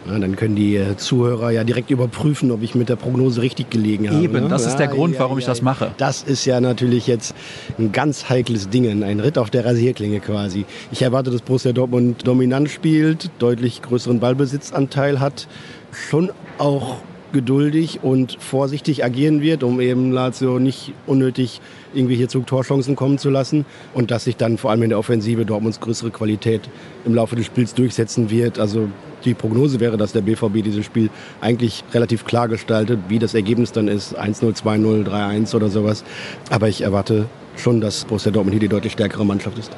Ja, 0.06 0.18
dann 0.18 0.34
können 0.34 0.56
die 0.56 0.76
äh, 0.76 0.96
Zuhörer 0.96 1.50
ja 1.50 1.62
direkt 1.62 1.90
überprüfen, 1.90 2.50
ob 2.52 2.62
ich 2.62 2.74
mit 2.74 2.88
der 2.88 2.96
Prognose 2.96 3.42
richtig 3.42 3.68
gelegen 3.68 4.08
habe. 4.08 4.22
Eben, 4.22 4.44
ne? 4.44 4.48
das 4.48 4.64
ist 4.64 4.76
der 4.76 4.86
Ja, 4.86 4.92
Grund, 4.92 5.16
ja, 5.16 5.20
warum 5.20 5.38
ich 5.38 5.44
das 5.44 5.60
mache. 5.60 5.90
Das 5.98 6.22
ist 6.22 6.46
ja 6.46 6.62
natürlich 6.62 7.06
jetzt 7.06 7.34
ein 7.78 7.92
ganz 7.92 8.30
heikles 8.30 8.70
Ding, 8.70 9.02
ein 9.02 9.20
Ritt 9.20 9.36
auf 9.36 9.50
der 9.50 9.66
Rasierklinge 9.66 10.20
quasi. 10.20 10.64
Ich 10.90 11.02
erwarte, 11.02 11.30
dass 11.30 11.42
Borussia 11.42 11.72
Dortmund 11.72 12.26
dominant 12.26 12.70
spielt, 12.70 13.28
deutlich 13.40 13.82
größeren 13.82 14.20
Ballbesitzanteil 14.20 15.20
hat, 15.20 15.48
schon 15.92 16.30
auch 16.56 16.96
geduldig 17.34 17.98
und 18.02 18.38
vorsichtig 18.40 19.04
agieren 19.04 19.42
wird, 19.42 19.62
um 19.62 19.78
eben 19.82 20.12
Lazio 20.12 20.58
nicht 20.58 20.94
unnötig 21.06 21.60
irgendwie 21.92 22.16
hier 22.16 22.30
zu 22.30 22.40
Torchancen 22.40 22.96
kommen 22.96 23.18
zu 23.18 23.28
lassen 23.28 23.66
und 23.92 24.10
dass 24.10 24.24
sich 24.24 24.36
dann 24.38 24.56
vor 24.56 24.70
allem 24.70 24.84
in 24.84 24.88
der 24.88 24.98
Offensive 24.98 25.44
Dortmunds 25.44 25.80
größere 25.80 26.10
Qualität 26.10 26.62
im 27.04 27.14
Laufe 27.14 27.36
des 27.36 27.44
Spiels 27.44 27.74
durchsetzen 27.74 28.30
wird. 28.30 28.58
Also 28.58 28.88
die 29.26 29.34
Prognose 29.34 29.80
wäre, 29.80 29.96
dass 29.96 30.12
der 30.12 30.22
BVB 30.22 30.62
dieses 30.62 30.86
Spiel 30.86 31.10
eigentlich 31.42 31.84
relativ 31.92 32.24
klar 32.24 32.48
gestaltet, 32.48 33.00
wie 33.08 33.18
das 33.18 33.34
Ergebnis 33.34 33.72
dann 33.72 33.88
ist, 33.88 34.18
1-0, 34.18 34.56
2-0, 34.62 35.06
3-1 35.06 35.54
oder 35.54 35.68
sowas. 35.68 36.04
Aber 36.50 36.68
ich 36.68 36.82
erwarte 36.82 37.26
schon, 37.56 37.80
dass 37.80 38.04
Borussia 38.04 38.32
Dortmund 38.32 38.54
hier 38.54 38.60
die 38.60 38.68
deutlich 38.68 38.92
stärkere 38.92 39.26
Mannschaft 39.26 39.58
ist. 39.58 39.70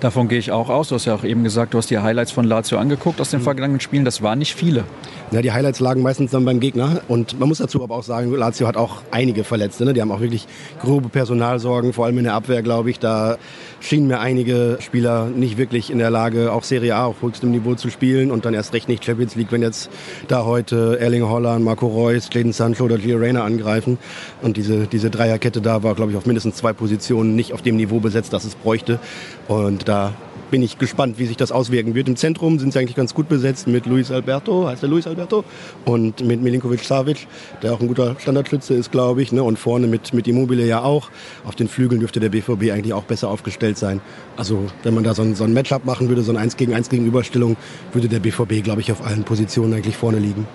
Davon 0.00 0.28
gehe 0.28 0.38
ich 0.38 0.52
auch 0.52 0.68
aus. 0.68 0.88
Du 0.88 0.94
hast 0.94 1.06
ja 1.06 1.14
auch 1.14 1.24
eben 1.24 1.42
gesagt, 1.42 1.72
du 1.72 1.78
hast 1.78 1.90
die 1.90 1.98
Highlights 1.98 2.30
von 2.30 2.44
Lazio 2.44 2.78
angeguckt 2.78 3.20
aus 3.20 3.30
den 3.30 3.40
vergangenen 3.40 3.80
Spielen. 3.80 4.04
Das 4.04 4.20
waren 4.20 4.38
nicht 4.38 4.54
viele. 4.54 4.84
Ja, 5.30 5.40
die 5.40 5.52
Highlights 5.52 5.80
lagen 5.80 6.02
meistens 6.02 6.30
dann 6.30 6.44
beim 6.44 6.60
Gegner. 6.60 7.00
Und 7.08 7.40
man 7.40 7.48
muss 7.48 7.58
dazu 7.58 7.82
aber 7.82 7.96
auch 7.96 8.02
sagen, 8.02 8.32
Lazio 8.34 8.66
hat 8.66 8.76
auch 8.76 9.02
einige 9.10 9.42
Verletzte. 9.42 9.86
Ne? 9.86 9.94
Die 9.94 10.02
haben 10.02 10.12
auch 10.12 10.20
wirklich 10.20 10.46
grobe 10.80 11.08
Personalsorgen, 11.08 11.94
vor 11.94 12.04
allem 12.04 12.18
in 12.18 12.24
der 12.24 12.34
Abwehr, 12.34 12.62
glaube 12.62 12.90
ich. 12.90 12.98
Da 12.98 13.38
schienen 13.86 14.08
mir 14.08 14.18
einige 14.18 14.78
Spieler 14.80 15.26
nicht 15.26 15.58
wirklich 15.58 15.90
in 15.90 15.98
der 15.98 16.10
Lage, 16.10 16.52
auch 16.52 16.64
Serie 16.64 16.96
A 16.96 17.06
auf 17.06 17.22
höchstem 17.22 17.52
Niveau 17.52 17.76
zu 17.76 17.88
spielen 17.88 18.32
und 18.32 18.44
dann 18.44 18.52
erst 18.52 18.72
recht 18.72 18.88
nicht 18.88 19.04
Champions 19.04 19.36
League, 19.36 19.52
wenn 19.52 19.62
jetzt 19.62 19.90
da 20.26 20.44
heute 20.44 20.98
Erling 20.98 21.28
Holland, 21.28 21.64
Marco 21.64 21.86
Reus, 21.86 22.28
Jadon 22.32 22.52
Sancho 22.52 22.84
oder 22.84 22.98
Gio 22.98 23.16
Reyna 23.18 23.44
angreifen. 23.44 23.98
Und 24.42 24.56
diese, 24.56 24.88
diese 24.88 25.10
Dreierkette 25.10 25.60
da 25.60 25.84
war, 25.84 25.94
glaube 25.94 26.10
ich, 26.10 26.16
auf 26.16 26.26
mindestens 26.26 26.56
zwei 26.56 26.72
Positionen 26.72 27.36
nicht 27.36 27.52
auf 27.52 27.62
dem 27.62 27.76
Niveau 27.76 28.00
besetzt, 28.00 28.32
das 28.32 28.44
es 28.44 28.56
bräuchte. 28.56 28.98
Und 29.46 29.88
da 29.88 30.14
bin 30.50 30.62
ich 30.62 30.78
gespannt, 30.78 31.18
wie 31.18 31.26
sich 31.26 31.36
das 31.36 31.52
auswirken 31.52 31.94
wird. 31.94 32.08
Im 32.08 32.16
Zentrum 32.16 32.58
sind 32.58 32.72
sie 32.72 32.78
eigentlich 32.78 32.96
ganz 32.96 33.14
gut 33.14 33.28
besetzt 33.28 33.66
mit 33.66 33.86
Luis 33.86 34.10
Alberto, 34.10 34.66
heißt 34.66 34.82
der 34.82 34.88
Luis 34.88 35.06
Alberto, 35.06 35.44
und 35.84 36.24
mit 36.24 36.42
Milinkovic 36.42 36.84
Savic, 36.84 37.26
der 37.62 37.72
auch 37.72 37.80
ein 37.80 37.88
guter 37.88 38.16
Standardschütze 38.18 38.74
ist, 38.74 38.92
glaube 38.92 39.22
ich. 39.22 39.32
Ne? 39.32 39.42
Und 39.42 39.58
vorne 39.58 39.86
mit, 39.86 40.12
mit 40.14 40.28
Immobile 40.28 40.64
ja 40.66 40.82
auch. 40.82 41.10
Auf 41.44 41.54
den 41.54 41.68
Flügeln 41.68 42.00
dürfte 42.00 42.20
der 42.20 42.28
BVB 42.28 42.72
eigentlich 42.72 42.92
auch 42.92 43.04
besser 43.04 43.28
aufgestellt 43.28 43.78
sein. 43.78 44.00
Also 44.36 44.66
wenn 44.82 44.94
man 44.94 45.04
da 45.04 45.14
so 45.14 45.22
ein, 45.22 45.34
so 45.34 45.44
ein 45.44 45.52
Matchup 45.52 45.84
machen 45.84 46.08
würde, 46.08 46.22
so 46.22 46.32
ein 46.32 46.36
1 46.36 46.56
gegen 46.56 46.74
1 46.74 46.88
Gegenüberstellung, 46.88 47.56
würde 47.92 48.08
der 48.08 48.20
BVB, 48.20 48.62
glaube 48.62 48.80
ich, 48.80 48.92
auf 48.92 49.04
allen 49.04 49.24
Positionen 49.24 49.74
eigentlich 49.74 49.96
vorne 49.96 50.18
liegen. 50.18 50.46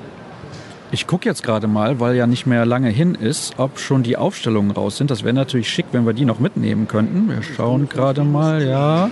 Ich 0.94 1.08
gucke 1.08 1.28
jetzt 1.28 1.42
gerade 1.42 1.68
mal, 1.68 2.02
weil 2.02 2.18
ja 2.18 2.28
nicht 2.28 2.46
mehr 2.46 2.66
lange 2.66 2.90
hin 2.90 3.16
ist, 3.16 3.54
ob 3.58 3.80
schon 3.80 4.04
die 4.04 4.18
Aufstellungen 4.18 4.72
raus 4.72 4.98
sind. 4.98 5.10
Das 5.10 5.24
wäre 5.24 5.34
natürlich 5.34 5.70
schick, 5.70 5.86
wenn 5.94 6.06
wir 6.06 6.12
die 6.12 6.26
noch 6.26 6.40
mitnehmen 6.40 6.90
könnten. 6.90 7.30
Wir 7.30 7.42
schauen 7.44 7.88
gerade 7.88 8.26
mal, 8.26 8.68
ja. 8.68 9.10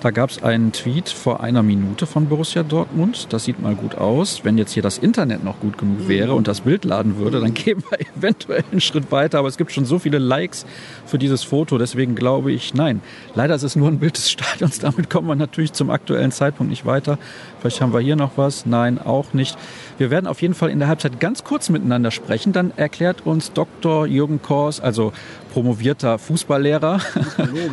Da 0.00 0.10
gab 0.10 0.28
es 0.28 0.42
einen 0.42 0.72
Tweet 0.72 1.08
vor 1.08 1.40
einer 1.40 1.62
Minute 1.62 2.06
von 2.06 2.28
Borussia 2.28 2.62
Dortmund. 2.62 3.28
Das 3.32 3.44
sieht 3.44 3.60
mal 3.62 3.74
gut 3.74 3.94
aus. 3.94 4.44
Wenn 4.44 4.58
jetzt 4.58 4.72
hier 4.72 4.82
das 4.82 4.98
Internet 4.98 5.42
noch 5.42 5.58
gut 5.58 5.78
genug 5.78 6.06
wäre 6.06 6.34
und 6.34 6.46
das 6.48 6.60
Bild 6.60 6.84
laden 6.84 7.16
würde, 7.16 7.40
dann 7.40 7.54
gehen 7.54 7.82
wir 7.88 7.98
eventuell 8.16 8.62
einen 8.70 8.82
Schritt 8.82 9.10
weiter. 9.10 9.38
Aber 9.38 9.48
es 9.48 9.56
gibt 9.56 9.72
schon 9.72 9.86
so 9.86 9.98
viele 9.98 10.18
Likes 10.18 10.66
für 11.06 11.18
dieses 11.18 11.44
Foto. 11.44 11.78
Deswegen 11.78 12.14
glaube 12.14 12.52
ich, 12.52 12.74
nein. 12.74 13.00
Leider 13.34 13.54
ist 13.54 13.62
es 13.62 13.74
nur 13.74 13.88
ein 13.88 13.98
Bild 13.98 14.18
des 14.18 14.30
Stadions. 14.36 14.78
Damit 14.78 15.08
kommen 15.08 15.28
wir 15.28 15.34
natürlich 15.34 15.72
zum 15.72 15.88
aktuellen 15.88 16.30
Zeitpunkt 16.30 16.68
nicht 16.70 16.84
weiter. 16.84 17.18
Vielleicht 17.60 17.80
haben 17.80 17.94
wir 17.94 18.00
hier 18.00 18.16
noch 18.16 18.32
was. 18.36 18.66
Nein, 18.66 19.00
auch 19.00 19.32
nicht. 19.32 19.56
Wir 19.98 20.10
werden 20.10 20.26
auf 20.26 20.42
jeden 20.42 20.54
Fall 20.54 20.70
in 20.70 20.78
der 20.78 20.88
Halbzeit 20.88 21.20
ganz 21.20 21.42
kurz 21.42 21.70
miteinander 21.70 22.10
sprechen. 22.10 22.52
Dann 22.52 22.72
erklärt 22.76 23.24
uns 23.24 23.52
Dr. 23.52 24.06
Jürgen 24.06 24.42
Kors, 24.42 24.80
also 24.80 25.12
promovierter 25.52 26.18
Fußballlehrer, 26.18 27.00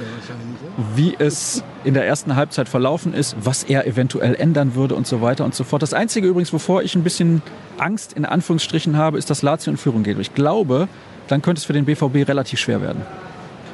wie 0.96 1.16
es 1.20 1.64
in 1.84 1.94
der 1.94 2.06
ersten 2.08 2.38
Halbzeit 2.38 2.70
verlaufen 2.70 3.14
ist, 3.14 3.36
was 3.42 3.64
er 3.64 3.86
eventuell 3.86 4.36
ändern 4.36 4.76
würde 4.76 4.96
und 4.96 5.06
so 5.06 5.22
weiter 5.22 5.44
und 5.44 5.54
so 5.54 5.66
fort. 5.66 5.82
Das 5.82 5.94
Einzige 5.94 6.28
übrigens, 6.28 6.54
wovor 6.54 6.82
ich 6.82 6.96
ein 6.96 7.04
bisschen 7.04 7.42
Angst 7.78 8.14
in 8.14 8.24
Anführungsstrichen 8.24 8.96
habe, 8.96 9.18
ist, 9.18 9.30
dass 9.30 9.42
Lazio 9.42 9.72
in 9.72 9.78
Führung 9.78 10.04
geht. 10.04 10.18
Ich 10.20 10.34
glaube, 10.34 10.88
dann 11.28 11.42
könnte 11.42 11.60
es 11.60 11.66
für 11.66 11.74
den 11.74 11.84
BVB 11.84 12.28
relativ 12.28 12.60
schwer 12.60 12.82
werden. 12.82 13.02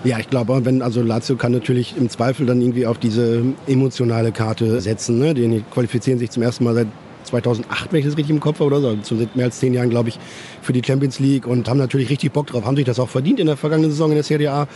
Ja, 0.03 0.17
ich 0.17 0.29
glaube, 0.29 0.65
wenn 0.65 0.81
also 0.81 1.01
Lazio 1.01 1.35
kann 1.35 1.51
natürlich 1.51 1.95
im 1.97 2.09
Zweifel 2.09 2.45
dann 2.45 2.61
irgendwie 2.61 2.87
auf 2.87 2.97
diese 2.97 3.43
emotionale 3.67 4.31
Karte 4.31 4.79
setzen. 4.79 5.19
Ne? 5.19 5.33
Die 5.33 5.63
qualifizieren 5.71 6.17
sich 6.19 6.31
zum 6.31 6.41
ersten 6.41 6.63
Mal 6.63 6.73
seit 6.73 6.87
2008, 7.23 7.91
wenn 7.91 7.99
ich 7.99 8.05
das 8.05 8.17
richtig 8.17 8.31
im 8.31 8.39
Kopf 8.39 8.59
habe, 8.59 8.65
oder 8.65 8.81
so, 8.81 8.95
zu 8.97 9.15
mehr 9.35 9.45
als 9.45 9.59
zehn 9.59 9.73
Jahren, 9.73 9.89
glaube 9.89 10.09
ich, 10.09 10.19
für 10.61 10.73
die 10.73 10.81
Champions 10.85 11.19
League 11.19 11.47
und 11.47 11.67
haben 11.69 11.77
natürlich 11.77 12.09
richtig 12.09 12.31
Bock 12.31 12.47
drauf, 12.47 12.65
haben 12.65 12.75
sich 12.75 12.85
das 12.85 12.99
auch 12.99 13.09
verdient 13.09 13.39
in 13.39 13.47
der 13.47 13.57
vergangenen 13.57 13.91
Saison 13.91 14.09
in 14.09 14.15
der 14.15 14.23
Serie 14.23 14.51
A 14.51 14.67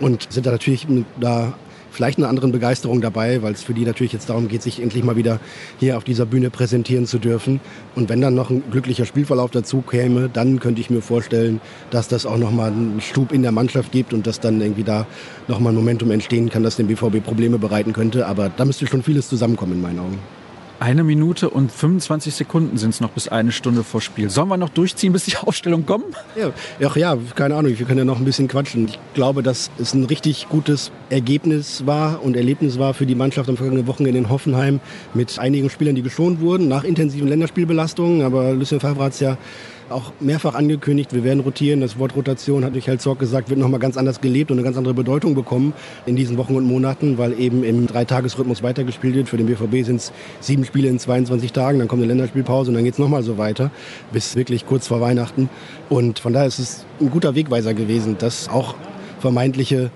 und 0.00 0.32
sind 0.32 0.46
da 0.46 0.50
natürlich 0.50 0.86
da 1.20 1.54
vielleicht 1.90 2.18
einer 2.18 2.28
anderen 2.28 2.52
Begeisterung 2.52 3.00
dabei, 3.00 3.42
weil 3.42 3.52
es 3.52 3.62
für 3.62 3.74
die 3.74 3.84
natürlich 3.84 4.12
jetzt 4.12 4.30
darum 4.30 4.48
geht, 4.48 4.62
sich 4.62 4.80
endlich 4.80 5.02
mal 5.02 5.16
wieder 5.16 5.40
hier 5.78 5.96
auf 5.96 6.04
dieser 6.04 6.26
Bühne 6.26 6.50
präsentieren 6.50 7.06
zu 7.06 7.18
dürfen. 7.18 7.60
Und 7.94 8.08
wenn 8.08 8.20
dann 8.20 8.34
noch 8.34 8.50
ein 8.50 8.62
glücklicher 8.70 9.04
Spielverlauf 9.04 9.50
dazu 9.50 9.82
käme, 9.82 10.28
dann 10.28 10.60
könnte 10.60 10.80
ich 10.80 10.90
mir 10.90 11.02
vorstellen, 11.02 11.60
dass 11.90 12.08
das 12.08 12.26
auch 12.26 12.36
nochmal 12.36 12.70
einen 12.70 13.00
Stub 13.00 13.32
in 13.32 13.42
der 13.42 13.52
Mannschaft 13.52 13.92
gibt 13.92 14.12
und 14.12 14.26
dass 14.26 14.40
dann 14.40 14.60
irgendwie 14.60 14.84
da 14.84 15.06
nochmal 15.48 15.72
ein 15.72 15.76
Momentum 15.76 16.10
entstehen 16.10 16.50
kann, 16.50 16.62
das 16.62 16.76
dem 16.76 16.86
BVB 16.86 17.24
Probleme 17.24 17.58
bereiten 17.58 17.92
könnte. 17.92 18.26
Aber 18.26 18.48
da 18.48 18.64
müsste 18.64 18.86
schon 18.86 19.02
vieles 19.02 19.28
zusammenkommen 19.28 19.72
in 19.72 19.82
meinen 19.82 19.98
Augen. 19.98 20.18
Eine 20.80 21.02
Minute 21.02 21.50
und 21.50 21.72
25 21.72 22.36
Sekunden 22.36 22.78
sind 22.78 22.90
es 22.90 23.00
noch 23.00 23.10
bis 23.10 23.26
eine 23.26 23.50
Stunde 23.50 23.82
vor 23.82 24.00
Spiel. 24.00 24.30
Sollen 24.30 24.48
wir 24.48 24.56
noch 24.56 24.68
durchziehen, 24.68 25.12
bis 25.12 25.24
die 25.24 25.36
Aufstellung 25.42 25.84
kommt? 25.86 26.14
Ja, 26.36 26.52
ach 26.86 26.96
ja, 26.96 27.18
keine 27.34 27.56
Ahnung, 27.56 27.76
wir 27.76 27.84
können 27.84 27.98
ja 27.98 28.04
noch 28.04 28.18
ein 28.18 28.24
bisschen 28.24 28.46
quatschen. 28.46 28.86
Ich 28.86 28.98
glaube, 29.12 29.42
dass 29.42 29.72
es 29.78 29.92
ein 29.94 30.04
richtig 30.04 30.48
gutes 30.48 30.92
Ergebnis 31.10 31.84
war 31.84 32.22
und 32.22 32.36
Erlebnis 32.36 32.78
war 32.78 32.94
für 32.94 33.06
die 33.06 33.16
Mannschaft 33.16 33.48
am 33.48 33.56
vergangenen 33.56 33.88
Wochenende 33.88 34.20
in 34.20 34.28
Hoffenheim 34.28 34.78
mit 35.14 35.36
einigen 35.40 35.68
Spielern, 35.68 35.96
die 35.96 36.02
geschont 36.02 36.40
wurden 36.40 36.68
nach 36.68 36.84
intensiven 36.84 37.26
Länderspielbelastungen. 37.26 38.22
Aber 38.22 38.52
Lucien 38.52 38.78
Favre 38.78 39.02
hat 39.02 39.14
es 39.14 39.20
ja 39.20 39.36
auch 39.90 40.12
mehrfach 40.20 40.54
angekündigt, 40.54 41.12
wir 41.12 41.24
werden 41.24 41.40
rotieren. 41.40 41.80
Das 41.80 41.98
Wort 41.98 42.14
Rotation, 42.16 42.64
hat 42.64 42.74
Michael 42.74 42.98
Zorc 42.98 43.18
gesagt, 43.18 43.48
wird 43.48 43.58
nochmal 43.58 43.80
ganz 43.80 43.96
anders 43.96 44.20
gelebt 44.20 44.50
und 44.50 44.58
eine 44.58 44.64
ganz 44.64 44.76
andere 44.76 44.94
Bedeutung 44.94 45.34
bekommen 45.34 45.72
in 46.06 46.16
diesen 46.16 46.36
Wochen 46.36 46.56
und 46.56 46.64
Monaten, 46.64 47.18
weil 47.18 47.38
eben 47.38 47.64
im 47.64 47.86
Dreitagesrhythmus 47.86 48.62
weitergespielt 48.62 49.14
wird. 49.14 49.28
Für 49.28 49.36
den 49.36 49.46
BVB 49.46 49.84
sind 49.86 49.96
es 49.96 50.12
sieben 50.40 50.64
Spiele 50.64 50.88
in 50.88 50.98
22 50.98 51.52
Tagen, 51.52 51.78
dann 51.78 51.88
kommt 51.88 52.02
eine 52.02 52.08
Länderspielpause 52.08 52.70
und 52.70 52.74
dann 52.74 52.84
geht 52.84 52.94
es 52.94 52.98
nochmal 52.98 53.22
so 53.22 53.38
weiter, 53.38 53.70
bis 54.12 54.36
wirklich 54.36 54.66
kurz 54.66 54.86
vor 54.86 55.00
Weihnachten. 55.00 55.48
Und 55.88 56.18
von 56.18 56.32
daher 56.32 56.48
ist 56.48 56.58
es 56.58 56.84
ein 57.00 57.10
guter 57.10 57.34
Wegweiser 57.34 57.74
gewesen, 57.74 58.16
dass 58.18 58.48
auch 58.48 58.74
vermeintliche 59.20 59.90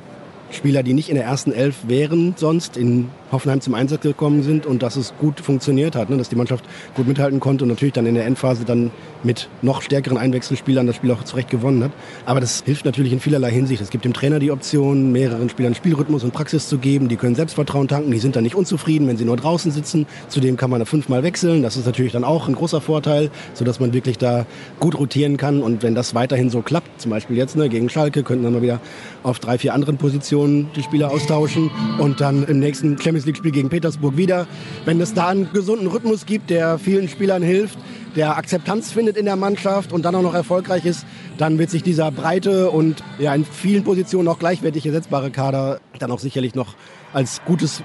Spieler, 0.50 0.82
die 0.82 0.94
nicht 0.94 1.08
in 1.08 1.16
der 1.16 1.24
ersten 1.24 1.52
Elf 1.52 1.76
wären, 1.88 2.34
sonst 2.36 2.76
in 2.76 3.08
Hoffenheim 3.32 3.60
zum 3.60 3.74
Einsatz 3.74 4.02
gekommen 4.02 4.42
sind 4.42 4.66
und 4.66 4.82
dass 4.82 4.96
es 4.96 5.14
gut 5.18 5.40
funktioniert 5.40 5.96
hat, 5.96 6.10
ne? 6.10 6.16
dass 6.16 6.28
die 6.28 6.36
Mannschaft 6.36 6.64
gut 6.94 7.08
mithalten 7.08 7.40
konnte 7.40 7.64
und 7.64 7.68
natürlich 7.68 7.94
dann 7.94 8.06
in 8.06 8.14
der 8.14 8.26
Endphase 8.26 8.64
dann 8.64 8.90
mit 9.24 9.48
noch 9.62 9.82
stärkeren 9.82 10.18
Einwechselspielern 10.18 10.86
das 10.86 10.96
Spiel 10.96 11.10
auch 11.10 11.24
zurecht 11.24 11.50
gewonnen 11.50 11.82
hat. 11.84 11.92
Aber 12.26 12.40
das 12.40 12.62
hilft 12.64 12.84
natürlich 12.84 13.12
in 13.12 13.20
vielerlei 13.20 13.50
Hinsicht. 13.50 13.80
Es 13.80 13.90
gibt 13.90 14.04
dem 14.04 14.12
Trainer 14.12 14.38
die 14.38 14.50
Option, 14.50 15.12
mehreren 15.12 15.48
Spielern 15.48 15.74
Spielrhythmus 15.74 16.24
und 16.24 16.32
Praxis 16.32 16.68
zu 16.68 16.78
geben. 16.78 17.08
Die 17.08 17.16
können 17.16 17.34
Selbstvertrauen 17.34 17.88
tanken, 17.88 18.10
die 18.10 18.18
sind 18.18 18.36
dann 18.36 18.42
nicht 18.42 18.54
unzufrieden, 18.54 19.08
wenn 19.08 19.16
sie 19.16 19.24
nur 19.24 19.36
draußen 19.36 19.70
sitzen. 19.70 20.06
Zudem 20.28 20.56
kann 20.56 20.70
man 20.70 20.80
da 20.80 20.84
fünfmal 20.84 21.22
wechseln. 21.22 21.62
Das 21.62 21.76
ist 21.76 21.86
natürlich 21.86 22.12
dann 22.12 22.24
auch 22.24 22.48
ein 22.48 22.54
großer 22.54 22.80
Vorteil, 22.80 23.30
sodass 23.54 23.80
man 23.80 23.92
wirklich 23.92 24.18
da 24.18 24.46
gut 24.80 24.98
rotieren 24.98 25.36
kann. 25.36 25.62
Und 25.62 25.82
wenn 25.82 25.94
das 25.94 26.14
weiterhin 26.14 26.50
so 26.50 26.60
klappt, 26.60 27.00
zum 27.00 27.10
Beispiel 27.10 27.36
jetzt 27.36 27.56
ne, 27.56 27.68
gegen 27.68 27.88
Schalke, 27.88 28.22
könnten 28.22 28.44
dann 28.44 28.52
mal 28.52 28.62
wieder 28.62 28.80
auf 29.22 29.38
drei, 29.38 29.58
vier 29.58 29.74
anderen 29.74 29.96
Positionen 29.96 30.68
die 30.76 30.82
Spieler 30.82 31.10
austauschen 31.10 31.70
und 31.98 32.20
dann 32.20 32.44
im 32.44 32.58
nächsten 32.58 32.98
Champions 32.98 33.21
League-Spiel 33.26 33.50
gegen 33.52 33.68
Petersburg 33.68 34.16
wieder. 34.16 34.46
Wenn 34.84 35.00
es 35.00 35.14
da 35.14 35.28
einen 35.28 35.52
gesunden 35.52 35.86
Rhythmus 35.86 36.26
gibt, 36.26 36.50
der 36.50 36.78
vielen 36.78 37.08
Spielern 37.08 37.42
hilft, 37.42 37.78
der 38.16 38.36
Akzeptanz 38.36 38.92
findet 38.92 39.16
in 39.16 39.24
der 39.24 39.36
Mannschaft 39.36 39.92
und 39.92 40.04
dann 40.04 40.14
auch 40.14 40.22
noch 40.22 40.34
erfolgreich 40.34 40.84
ist, 40.84 41.06
dann 41.38 41.58
wird 41.58 41.70
sich 41.70 41.82
dieser 41.82 42.10
breite 42.10 42.70
und 42.70 43.02
ja 43.18 43.34
in 43.34 43.44
vielen 43.44 43.84
Positionen 43.84 44.28
auch 44.28 44.38
gleichwertig 44.38 44.84
ersetzbare 44.86 45.30
Kader 45.30 45.80
dann 45.98 46.10
auch 46.10 46.18
sicherlich 46.18 46.54
noch 46.54 46.74
als 47.12 47.40
gutes 47.44 47.82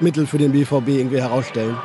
Mittel 0.00 0.26
für 0.26 0.38
den 0.38 0.52
BVB 0.52 0.88
irgendwie 0.88 1.20
herausstellen. 1.20 1.76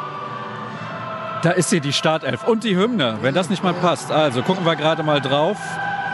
Da 1.44 1.52
ist 1.52 1.70
sie, 1.70 1.80
die 1.80 1.94
Startelf 1.94 2.48
und 2.48 2.64
die 2.64 2.76
Hymne, 2.76 3.20
wenn 3.22 3.36
das 3.36 3.50
nicht 3.50 3.64
mal 3.64 3.74
passt. 3.74 4.12
Also 4.12 4.42
gucken 4.42 4.66
wir 4.66 4.76
gerade 4.76 5.04
mal 5.04 5.22
drauf. 5.22 5.58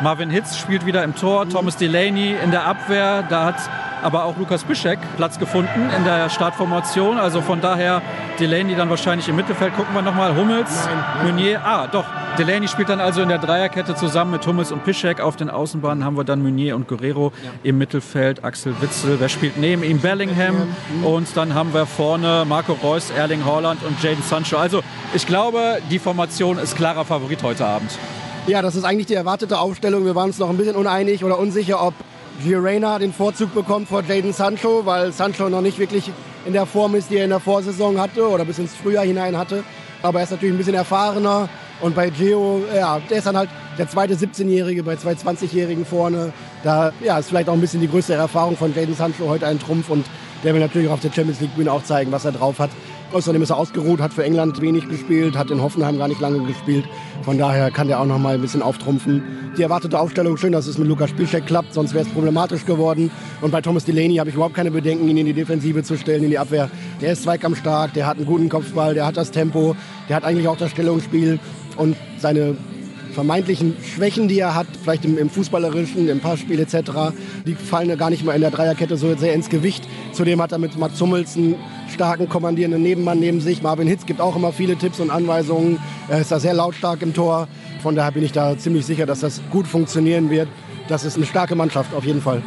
Marvin 0.03 0.29
Hitz 0.29 0.57
spielt 0.57 0.85
wieder 0.85 1.03
im 1.03 1.15
Tor, 1.15 1.47
Thomas 1.47 1.77
Delaney 1.77 2.35
in 2.43 2.51
der 2.51 2.65
Abwehr. 2.65 3.23
Da 3.29 3.45
hat 3.45 3.55
aber 4.03 4.25
auch 4.25 4.37
Lukas 4.37 4.63
Bischek 4.63 4.99
Platz 5.17 5.39
gefunden 5.39 5.89
in 5.95 6.03
der 6.03 6.29
Startformation. 6.29 7.17
Also 7.17 7.41
von 7.41 7.61
daher 7.61 8.01
Delaney 8.39 8.75
dann 8.75 8.89
wahrscheinlich 8.89 9.27
im 9.29 9.35
Mittelfeld. 9.35 9.75
Gucken 9.75 9.93
wir 9.93 10.01
nochmal. 10.01 10.35
Hummels, 10.35 10.85
Nein, 10.85 11.27
Meunier. 11.27 11.61
Ah, 11.63 11.87
doch. 11.87 12.05
Delaney 12.37 12.67
spielt 12.67 12.89
dann 12.89 13.01
also 13.01 13.21
in 13.21 13.29
der 13.29 13.39
Dreierkette 13.39 13.93
zusammen 13.95 14.31
mit 14.31 14.47
Hummels 14.47 14.71
und 14.71 14.83
Piszek. 14.83 15.19
Auf 15.19 15.35
den 15.35 15.49
Außenbahnen 15.49 16.05
haben 16.05 16.17
wir 16.17 16.23
dann 16.23 16.41
Meunier 16.41 16.75
und 16.75 16.87
Guerrero 16.87 17.33
ja. 17.43 17.49
im 17.63 17.77
Mittelfeld. 17.77 18.43
Axel 18.43 18.73
Witzel, 18.81 19.19
wer 19.19 19.29
spielt 19.29 19.57
neben 19.57 19.83
ihm? 19.83 19.99
Bellingham. 19.99 20.67
Und 21.03 21.35
dann 21.35 21.53
haben 21.53 21.73
wir 21.73 21.85
vorne 21.85 22.45
Marco 22.47 22.73
Reus, 22.73 23.11
Erling 23.11 23.45
Haaland 23.45 23.83
und 23.83 24.01
Jaden 24.01 24.23
Sancho. 24.23 24.57
Also 24.57 24.81
ich 25.13 25.27
glaube, 25.27 25.79
die 25.89 25.99
Formation 25.99 26.57
ist 26.57 26.75
klarer 26.75 27.03
Favorit 27.03 27.43
heute 27.43 27.65
Abend. 27.65 27.91
Ja, 28.47 28.61
das 28.61 28.75
ist 28.75 28.85
eigentlich 28.85 29.05
die 29.05 29.13
erwartete 29.13 29.59
Aufstellung. 29.59 30.05
Wir 30.05 30.15
waren 30.15 30.29
uns 30.29 30.39
noch 30.39 30.49
ein 30.49 30.57
bisschen 30.57 30.75
uneinig 30.75 31.23
oder 31.23 31.37
unsicher, 31.37 31.85
ob 31.85 31.93
Gio 32.43 32.59
Reyna 32.59 32.97
den 32.97 33.13
Vorzug 33.13 33.53
bekommt 33.53 33.87
vor 33.87 34.03
Jaden 34.03 34.33
Sancho, 34.33 34.85
weil 34.85 35.11
Sancho 35.11 35.47
noch 35.47 35.61
nicht 35.61 35.77
wirklich 35.77 36.11
in 36.45 36.53
der 36.53 36.65
Form 36.65 36.95
ist, 36.95 37.11
die 37.11 37.17
er 37.17 37.25
in 37.25 37.29
der 37.29 37.39
Vorsaison 37.39 37.99
hatte 37.99 38.27
oder 38.27 38.45
bis 38.45 38.57
ins 38.57 38.73
Frühjahr 38.73 39.05
hinein 39.05 39.37
hatte. 39.37 39.63
Aber 40.01 40.19
er 40.19 40.23
ist 40.23 40.31
natürlich 40.31 40.55
ein 40.55 40.57
bisschen 40.57 40.73
erfahrener. 40.73 41.49
Und 41.81 41.95
bei 41.95 42.09
Gio, 42.09 42.63
ja, 42.75 42.99
der 43.09 43.17
ist 43.19 43.27
dann 43.27 43.37
halt 43.37 43.49
der 43.77 43.87
zweite 43.87 44.15
17-Jährige 44.15 44.83
bei 44.83 44.95
zwei 44.95 45.13
20-Jährigen 45.13 45.85
vorne. 45.85 46.33
Da 46.63 46.91
ja, 47.03 47.19
ist 47.19 47.29
vielleicht 47.29 47.49
auch 47.49 47.53
ein 47.53 47.61
bisschen 47.61 47.81
die 47.81 47.89
größere 47.89 48.17
Erfahrung 48.17 48.57
von 48.57 48.73
Jaden 48.73 48.95
Sancho 48.95 49.27
heute 49.27 49.45
ein 49.45 49.59
Trumpf. 49.59 49.89
Und 49.89 50.05
der 50.43 50.53
will 50.53 50.61
natürlich 50.61 50.89
auf 50.89 50.99
der 50.99 51.11
Champions 51.11 51.41
League 51.41 51.55
Bühne 51.55 51.71
auch 51.71 51.83
zeigen, 51.83 52.11
was 52.11 52.25
er 52.25 52.31
drauf 52.31 52.57
hat. 52.57 52.71
Außerdem 53.13 53.41
ist 53.41 53.49
er 53.49 53.57
ausgeruht, 53.57 53.99
hat 53.99 54.13
für 54.13 54.23
England 54.23 54.61
wenig 54.61 54.87
gespielt, 54.87 55.37
hat 55.37 55.51
in 55.51 55.61
Hoffenheim 55.61 55.97
gar 55.97 56.07
nicht 56.07 56.21
lange 56.21 56.45
gespielt. 56.45 56.85
Von 57.23 57.37
daher 57.37 57.69
kann 57.69 57.87
der 57.87 57.99
auch 57.99 58.05
noch 58.05 58.17
mal 58.17 58.35
ein 58.35 58.41
bisschen 58.41 58.61
auftrumpfen. 58.61 59.21
Die 59.57 59.63
erwartete 59.63 59.99
Aufstellung 59.99 60.37
schön, 60.37 60.53
dass 60.53 60.65
es 60.65 60.77
mit 60.77 60.87
Lukas 60.87 61.09
Spielcheck 61.09 61.45
klappt, 61.45 61.73
sonst 61.73 61.93
wäre 61.93 62.05
es 62.05 62.11
problematisch 62.11 62.65
geworden. 62.65 63.11
Und 63.41 63.51
bei 63.51 63.59
Thomas 63.59 63.83
Delaney 63.83 64.15
habe 64.15 64.29
ich 64.29 64.35
überhaupt 64.35 64.55
keine 64.55 64.71
Bedenken, 64.71 65.09
ihn 65.09 65.17
in 65.17 65.25
die 65.25 65.33
Defensive 65.33 65.83
zu 65.83 65.97
stellen, 65.97 66.23
in 66.23 66.29
die 66.29 66.39
Abwehr. 66.39 66.69
Der 67.01 67.11
ist 67.11 67.23
zweikampfstark, 67.23 67.93
der 67.93 68.07
hat 68.07 68.15
einen 68.15 68.25
guten 68.25 68.47
Kopfball, 68.47 68.93
der 68.93 69.05
hat 69.05 69.17
das 69.17 69.31
Tempo, 69.31 69.75
der 70.07 70.15
hat 70.15 70.23
eigentlich 70.23 70.47
auch 70.47 70.57
das 70.57 70.71
Stellungsspiel 70.71 71.37
und 71.75 71.97
seine 72.17 72.55
vermeintlichen 73.11 73.75
Schwächen, 73.83 74.29
die 74.29 74.39
er 74.39 74.55
hat, 74.55 74.67
vielleicht 74.81 75.03
im, 75.05 75.17
im 75.17 75.29
Fußballerischen, 75.29 76.07
im 76.07 76.21
Passspiel 76.21 76.59
etc., 76.59 77.11
die 77.45 77.55
fallen 77.55 77.89
ja 77.89 77.95
gar 77.95 78.09
nicht 78.09 78.23
mal 78.23 78.33
in 78.33 78.41
der 78.41 78.51
Dreierkette 78.51 78.95
so 78.95 79.13
sehr 79.15 79.33
ins 79.33 79.49
Gewicht. 79.49 79.85
Zudem 80.13 80.41
hat 80.41 80.53
er 80.53 80.59
mit 80.59 80.77
Mats 80.77 80.99
Hummels 81.01 81.35
einen 81.35 81.55
starken 81.91 82.29
kommandierenden 82.29 82.81
Nebenmann 82.81 83.19
neben 83.19 83.41
sich. 83.41 83.61
Marvin 83.61 83.87
Hitz 83.87 84.05
gibt 84.05 84.21
auch 84.21 84.35
immer 84.35 84.51
viele 84.53 84.75
Tipps 84.75 84.99
und 84.99 85.11
Anweisungen. 85.11 85.79
Er 86.07 86.19
ist 86.19 86.31
da 86.31 86.39
sehr 86.39 86.53
lautstark 86.53 87.01
im 87.01 87.13
Tor. 87.13 87.47
Von 87.81 87.95
daher 87.95 88.11
bin 88.11 88.23
ich 88.23 88.31
da 88.31 88.57
ziemlich 88.57 88.85
sicher, 88.85 89.05
dass 89.05 89.19
das 89.21 89.41
gut 89.51 89.67
funktionieren 89.67 90.29
wird. 90.29 90.47
Das 90.87 91.03
ist 91.03 91.17
eine 91.17 91.25
starke 91.25 91.55
Mannschaft 91.55 91.93
auf 91.93 92.05
jeden 92.05 92.21
Fall. 92.21 92.41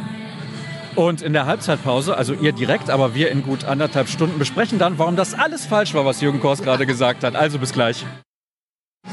Und 0.95 1.21
in 1.21 1.33
der 1.33 1.45
Halbzeitpause, 1.45 2.15
also 2.15 2.33
ihr 2.33 2.53
direkt, 2.53 2.89
aber 2.89 3.15
wir 3.15 3.29
in 3.29 3.43
gut 3.43 3.65
anderthalb 3.65 4.07
Stunden 4.07 4.39
besprechen 4.39 4.79
dann, 4.79 4.97
warum 4.97 5.17
das 5.17 5.33
alles 5.33 5.65
falsch 5.65 5.93
war, 5.93 6.05
was 6.05 6.21
Jürgen 6.21 6.39
Kors 6.39 6.61
gerade 6.61 6.85
gesagt 6.85 7.23
hat. 7.23 7.35
Also 7.35 7.59
bis 7.59 7.73
gleich. 7.73 8.05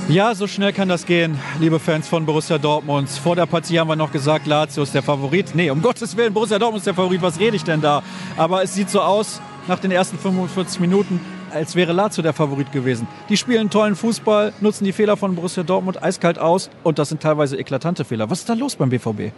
Ja, 0.08 0.34
so 0.34 0.46
schnell 0.46 0.72
kann 0.72 0.88
das 0.88 1.06
gehen, 1.06 1.38
liebe 1.60 1.78
Fans 1.78 2.08
von 2.08 2.24
Borussia 2.24 2.58
Dortmund. 2.58 3.08
Vor 3.08 3.36
der 3.36 3.46
Partie 3.46 3.78
haben 3.78 3.88
wir 3.88 3.96
noch 3.96 4.10
gesagt, 4.10 4.46
Lazio 4.46 4.82
ist 4.82 4.94
der 4.94 5.02
Favorit. 5.02 5.54
Nee, 5.54 5.70
um 5.70 5.82
Gottes 5.82 6.16
Willen, 6.16 6.32
Borussia 6.32 6.58
Dortmund 6.58 6.78
ist 6.80 6.86
der 6.86 6.94
Favorit. 6.94 7.20
Was 7.20 7.38
rede 7.38 7.56
ich 7.56 7.64
denn 7.64 7.80
da? 7.80 8.02
Aber 8.36 8.62
es 8.62 8.74
sieht 8.74 8.88
so 8.88 9.00
aus, 9.00 9.40
nach 9.68 9.78
den 9.78 9.90
ersten 9.90 10.18
45 10.18 10.80
Minuten, 10.80 11.20
als 11.52 11.76
wäre 11.76 11.92
Lazio 11.92 12.22
der 12.22 12.32
Favorit 12.32 12.72
gewesen. 12.72 13.06
Die 13.28 13.36
spielen 13.36 13.70
tollen 13.70 13.96
Fußball, 13.96 14.52
nutzen 14.60 14.84
die 14.84 14.92
Fehler 14.92 15.16
von 15.16 15.34
Borussia 15.34 15.62
Dortmund 15.62 16.02
eiskalt 16.02 16.38
aus 16.38 16.70
und 16.82 16.98
das 16.98 17.08
sind 17.08 17.22
teilweise 17.22 17.56
eklatante 17.56 18.04
Fehler. 18.04 18.30
Was 18.30 18.40
ist 18.40 18.48
da 18.48 18.54
los 18.54 18.76
beim 18.76 18.90
BVB? 18.90 19.32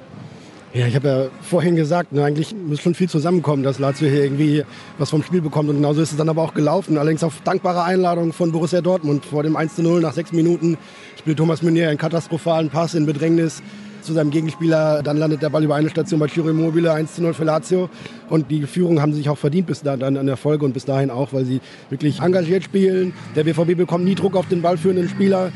Ja, 0.75 0.89
ich 0.89 0.97
habe 0.97 1.07
ja 1.09 1.27
vorhin 1.41 1.77
gesagt, 1.77 2.11
ne, 2.11 2.25
eigentlich 2.25 2.53
muss 2.53 2.81
schon 2.81 2.97
viel 2.97 3.09
zusammenkommen, 3.09 3.63
dass 3.63 3.79
Lazio 3.79 4.09
hier 4.09 4.25
irgendwie 4.25 4.65
was 4.99 5.09
vom 5.09 5.23
Spiel 5.23 5.41
bekommt. 5.41 5.69
Und 5.69 5.77
genauso 5.77 6.03
ist 6.03 6.11
es 6.11 6.17
dann 6.17 6.29
aber 6.29 6.43
auch 6.43 6.53
gelaufen. 6.53 6.99
Allerdings 6.99 7.23
auf 7.23 7.43
dankbare 7.45 7.85
Einladung 7.85 8.33
von 8.33 8.51
Borussia 8.51 8.81
Dortmund. 8.81 9.25
Vor 9.25 9.45
dem 9.45 9.57
1-0 9.57 10.01
nach 10.01 10.15
sechs 10.15 10.33
Minuten 10.33 10.77
spielt 11.17 11.39
Thomas 11.39 11.63
Meunier 11.63 11.91
einen 11.91 11.99
katastrophalen 11.99 12.71
Pass 12.71 12.95
in 12.95 13.07
Bedrängnis 13.07 13.63
zu 14.05 14.12
seinem 14.12 14.31
Gegenspieler. 14.31 15.03
Dann 15.03 15.17
landet 15.17 15.43
der 15.43 15.51
Ball 15.51 15.64
über 15.64 15.75
eine 15.75 15.90
Station 15.90 16.21
bei 16.21 16.29
Ciro 16.29 16.49
Immobile 16.49 16.93
1 16.93 17.14
zu 17.14 17.23
0 17.23 17.35
für 17.35 17.45
Lazio. 17.45 17.88
Und 18.29 18.51
die 18.51 18.62
Führung 18.67 19.01
haben 19.01 19.12
sie 19.12 19.19
sich 19.19 19.29
auch 19.29 19.38
verdient 19.38 19.67
bis 19.67 19.83
dahin 19.83 20.17
an 20.17 20.27
der 20.27 20.37
Folge 20.37 20.64
und 20.64 20.73
bis 20.73 20.85
dahin 20.85 21.11
auch, 21.11 21.33
weil 21.33 21.45
sie 21.45 21.61
wirklich 21.90 22.21
engagiert 22.21 22.64
spielen. 22.64 23.12
Der 23.35 23.45
BVB 23.45 23.77
bekommt 23.77 24.05
nie 24.05 24.14
Druck 24.14 24.37
auf 24.37 24.49
den 24.49 24.62
ballführenden 24.62 25.09
Spieler 25.09 25.51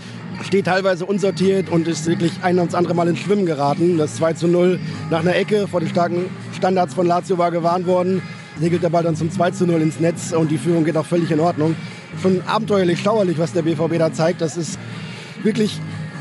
steht 0.44 0.66
teilweise 0.66 1.04
unsortiert 1.04 1.68
und 1.68 1.88
ist 1.88 2.06
wirklich 2.06 2.32
ein 2.42 2.58
und 2.58 2.68
das 2.68 2.74
andere 2.74 2.94
Mal 2.94 3.08
ins 3.08 3.18
Schwimmen 3.18 3.46
geraten. 3.46 3.98
Das 3.98 4.16
2 4.16 4.34
zu 4.34 4.48
0 4.48 4.78
nach 5.10 5.20
einer 5.20 5.34
Ecke 5.34 5.66
vor 5.66 5.80
den 5.80 5.88
starken 5.88 6.26
Standards 6.56 6.94
von 6.94 7.06
Lazio 7.06 7.38
war 7.38 7.50
gewarnt 7.50 7.86
worden. 7.86 8.22
Segelt 8.60 8.82
der 8.82 8.90
Ball 8.90 9.02
dann 9.02 9.16
zum 9.16 9.30
2 9.30 9.52
zu 9.52 9.66
0 9.66 9.82
ins 9.82 10.00
Netz 10.00 10.32
und 10.32 10.50
die 10.50 10.58
Führung 10.58 10.84
geht 10.84 10.96
auch 10.96 11.06
völlig 11.06 11.30
in 11.30 11.40
Ordnung. 11.40 11.76
Schon 12.22 12.40
abenteuerlich, 12.46 13.00
schauerlich, 13.00 13.38
was 13.38 13.52
der 13.52 13.62
BVB 13.62 13.98
da 13.98 14.12
zeigt. 14.12 14.40
Das 14.40 14.56
ist 14.56 14.78
wirklich 15.42 15.80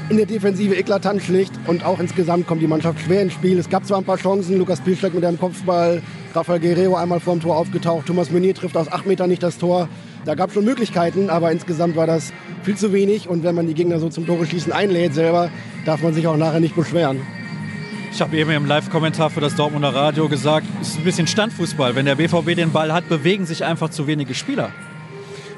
in 0.10 0.18
der 0.18 0.26
Defensive 0.26 0.74
eklatant 0.74 1.22
schlicht 1.22 1.54
und 1.68 1.84
auch 1.86 2.00
insgesamt 2.00 2.48
kommt 2.48 2.62
die 2.62 2.68
Mannschaft 2.68 3.00
schwer 3.02 3.22
ins 3.22 3.34
Spiel. 3.34 3.60
Es 3.60 3.70
gab 3.70 3.86
zwar 3.86 3.98
ein 3.98 4.06
paar 4.06 4.18
Chancen, 4.18 4.58
Lukas 4.58 4.80
Piszczek 4.80 5.14
mit 5.14 5.26
einem 5.26 5.38
Kopfball, 5.38 6.02
Rafael 6.34 6.60
Guerrero 6.60 6.96
einmal 6.96 7.20
vor 7.20 7.36
dem 7.36 7.42
Tor 7.42 7.58
aufgetaucht, 7.58 8.08
Thomas 8.08 8.32
Meunier 8.32 8.56
trifft 8.56 8.78
aus 8.78 8.90
acht 8.90 9.06
Metern 9.06 9.30
nicht 9.30 9.44
das 9.44 9.58
Tor. 9.58 9.90
Da 10.24 10.36
gab 10.36 10.50
es 10.50 10.54
schon 10.54 10.64
Möglichkeiten, 10.66 11.30
aber 11.30 11.52
insgesamt 11.52 11.96
war 11.96 12.08
das 12.08 12.32
viel 12.64 12.78
zu 12.78 12.94
wenig 12.94 13.28
und 13.28 13.44
wenn 13.44 13.56
man 13.56 13.68
die 13.68 13.74
Gegner 13.74 14.00
so 14.00 14.08
zum 14.10 14.26
Tore 14.26 14.46
schießen 14.46 14.72
einlädt 14.72 15.14
selber, 15.14 15.50
darf 15.86 16.02
man 16.02 16.14
sich 16.14 16.26
auch 16.28 16.38
nachher 16.38 16.62
nicht 16.62 16.76
beschweren. 16.76 17.20
Ich 18.14 18.22
habe 18.22 18.38
eben 18.38 18.52
im 18.52 18.66
Live-Kommentar 18.66 19.30
für 19.30 19.42
das 19.42 19.56
Dortmunder 19.56 19.94
Radio 19.94 20.30
gesagt, 20.30 20.66
es 20.82 20.90
ist 20.90 20.98
ein 21.00 21.04
bisschen 21.04 21.28
Standfußball. 21.28 21.96
Wenn 21.96 22.06
der 22.06 22.16
BVB 22.16 22.56
den 22.56 22.72
Ball 22.72 22.94
hat, 22.94 23.10
bewegen 23.10 23.46
sich 23.46 23.66
einfach 23.66 23.90
zu 23.90 24.08
wenige 24.08 24.34
Spieler. 24.34 24.72